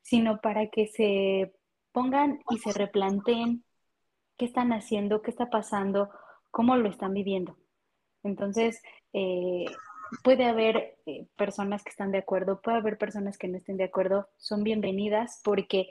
sino 0.00 0.40
para 0.40 0.68
que 0.68 0.86
se 0.86 1.52
pongan 1.92 2.40
y 2.48 2.56
se 2.56 2.72
replanteen 2.72 3.65
qué 4.36 4.44
están 4.44 4.72
haciendo, 4.72 5.22
qué 5.22 5.30
está 5.30 5.50
pasando, 5.50 6.10
cómo 6.50 6.76
lo 6.76 6.88
están 6.88 7.14
viviendo. 7.14 7.56
Entonces, 8.22 8.82
eh, 9.12 9.66
puede 10.22 10.44
haber 10.44 10.98
eh, 11.06 11.26
personas 11.36 11.82
que 11.82 11.90
están 11.90 12.12
de 12.12 12.18
acuerdo, 12.18 12.60
puede 12.60 12.78
haber 12.78 12.98
personas 12.98 13.38
que 13.38 13.48
no 13.48 13.56
estén 13.56 13.76
de 13.76 13.84
acuerdo, 13.84 14.28
son 14.36 14.62
bienvenidas 14.64 15.40
porque 15.44 15.90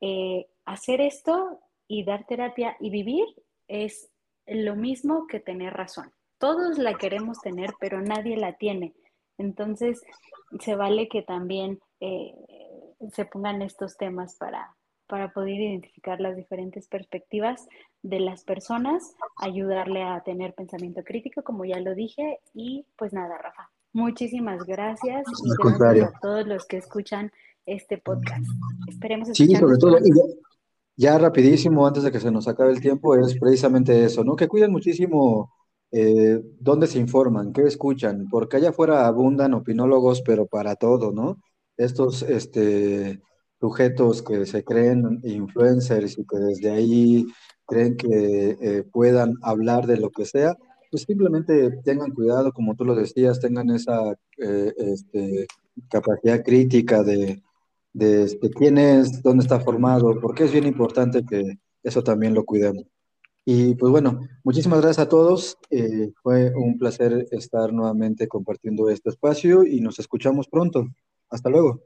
eh, 0.00 0.46
hacer 0.64 1.00
esto 1.00 1.60
y 1.88 2.04
dar 2.04 2.26
terapia 2.26 2.76
y 2.80 2.90
vivir 2.90 3.24
es 3.68 4.10
lo 4.46 4.74
mismo 4.76 5.26
que 5.26 5.40
tener 5.40 5.74
razón. 5.74 6.12
Todos 6.38 6.78
la 6.78 6.94
queremos 6.94 7.40
tener, 7.40 7.74
pero 7.80 8.00
nadie 8.00 8.36
la 8.36 8.54
tiene. 8.54 8.94
Entonces, 9.38 10.02
se 10.60 10.74
vale 10.76 11.08
que 11.08 11.22
también 11.22 11.80
se 11.98 13.24
pongan 13.24 13.62
estos 13.62 13.96
temas 13.96 14.36
para, 14.36 14.75
para 15.06 15.32
poder 15.32 15.54
identificar 15.54 16.20
las 16.20 16.36
diferentes 16.36 16.88
perspectivas 16.88 17.66
de 18.02 18.20
las 18.20 18.44
personas, 18.44 19.14
ayudarle 19.38 20.02
a 20.02 20.20
tener 20.22 20.54
pensamiento 20.54 21.02
crítico, 21.04 21.42
como 21.42 21.64
ya 21.64 21.80
lo 21.80 21.94
dije, 21.94 22.40
y 22.54 22.86
pues 22.96 23.12
nada, 23.12 23.38
Rafa, 23.38 23.70
muchísimas 23.92 24.64
gracias 24.64 25.24
y 25.44 25.68
gracias 25.78 26.14
a 26.14 26.20
todos 26.20 26.46
los 26.46 26.66
que 26.66 26.78
escuchan 26.78 27.32
este 27.66 27.98
podcast. 27.98 28.46
Esperemos 28.88 29.28
Sí, 29.32 29.54
sobre 29.56 29.76
todo, 29.78 29.98
ya, 30.96 31.18
rapidísimo, 31.18 31.86
antes 31.86 32.04
de 32.04 32.10
que 32.10 32.20
se 32.20 32.30
nos 32.30 32.48
acabe 32.48 32.72
el 32.72 32.80
tiempo, 32.80 33.14
es 33.16 33.38
precisamente 33.38 34.04
eso, 34.04 34.24
¿no? 34.24 34.34
Que 34.34 34.48
cuiden 34.48 34.72
muchísimo 34.72 35.52
eh, 35.90 36.40
dónde 36.58 36.86
se 36.86 36.98
informan, 36.98 37.52
qué 37.52 37.62
escuchan, 37.62 38.26
porque 38.30 38.56
allá 38.56 38.70
afuera 38.70 39.06
abundan 39.06 39.52
opinólogos, 39.52 40.22
pero 40.22 40.46
para 40.46 40.74
todo, 40.76 41.12
¿no? 41.12 41.38
Estos, 41.76 42.22
este 42.22 43.20
sujetos 43.66 44.22
que 44.22 44.46
se 44.46 44.62
creen 44.62 45.20
influencers 45.24 46.16
y 46.18 46.24
que 46.24 46.38
desde 46.38 46.70
ahí 46.70 47.26
creen 47.66 47.96
que 47.96 48.56
eh, 48.60 48.84
puedan 48.92 49.34
hablar 49.42 49.86
de 49.86 49.96
lo 49.96 50.10
que 50.10 50.24
sea, 50.24 50.54
pues 50.88 51.02
simplemente 51.02 51.70
tengan 51.84 52.12
cuidado, 52.12 52.52
como 52.52 52.76
tú 52.76 52.84
lo 52.84 52.94
decías, 52.94 53.40
tengan 53.40 53.70
esa 53.70 54.12
eh, 54.38 54.72
este, 54.76 55.48
capacidad 55.90 56.44
crítica 56.44 57.02
de, 57.02 57.42
de, 57.92 58.22
este, 58.22 58.50
quién 58.50 58.78
es, 58.78 59.20
dónde 59.20 59.42
está 59.42 59.58
formado, 59.58 60.20
porque 60.20 60.44
es 60.44 60.52
bien 60.52 60.66
importante 60.66 61.24
que 61.24 61.58
eso 61.82 62.02
también 62.04 62.34
lo 62.34 62.44
cuidemos. 62.44 62.84
Y 63.44 63.74
pues 63.74 63.90
bueno, 63.90 64.20
muchísimas 64.44 64.80
gracias 64.80 65.06
a 65.06 65.08
todos. 65.08 65.58
Eh, 65.70 66.12
fue 66.22 66.52
un 66.54 66.78
placer 66.78 67.26
estar 67.32 67.72
nuevamente 67.72 68.28
compartiendo 68.28 68.88
este 68.90 69.10
espacio 69.10 69.64
y 69.64 69.80
nos 69.80 69.98
escuchamos 69.98 70.46
pronto. 70.46 70.86
Hasta 71.30 71.50
luego. 71.50 71.80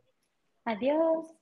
Adiós. 0.67 1.40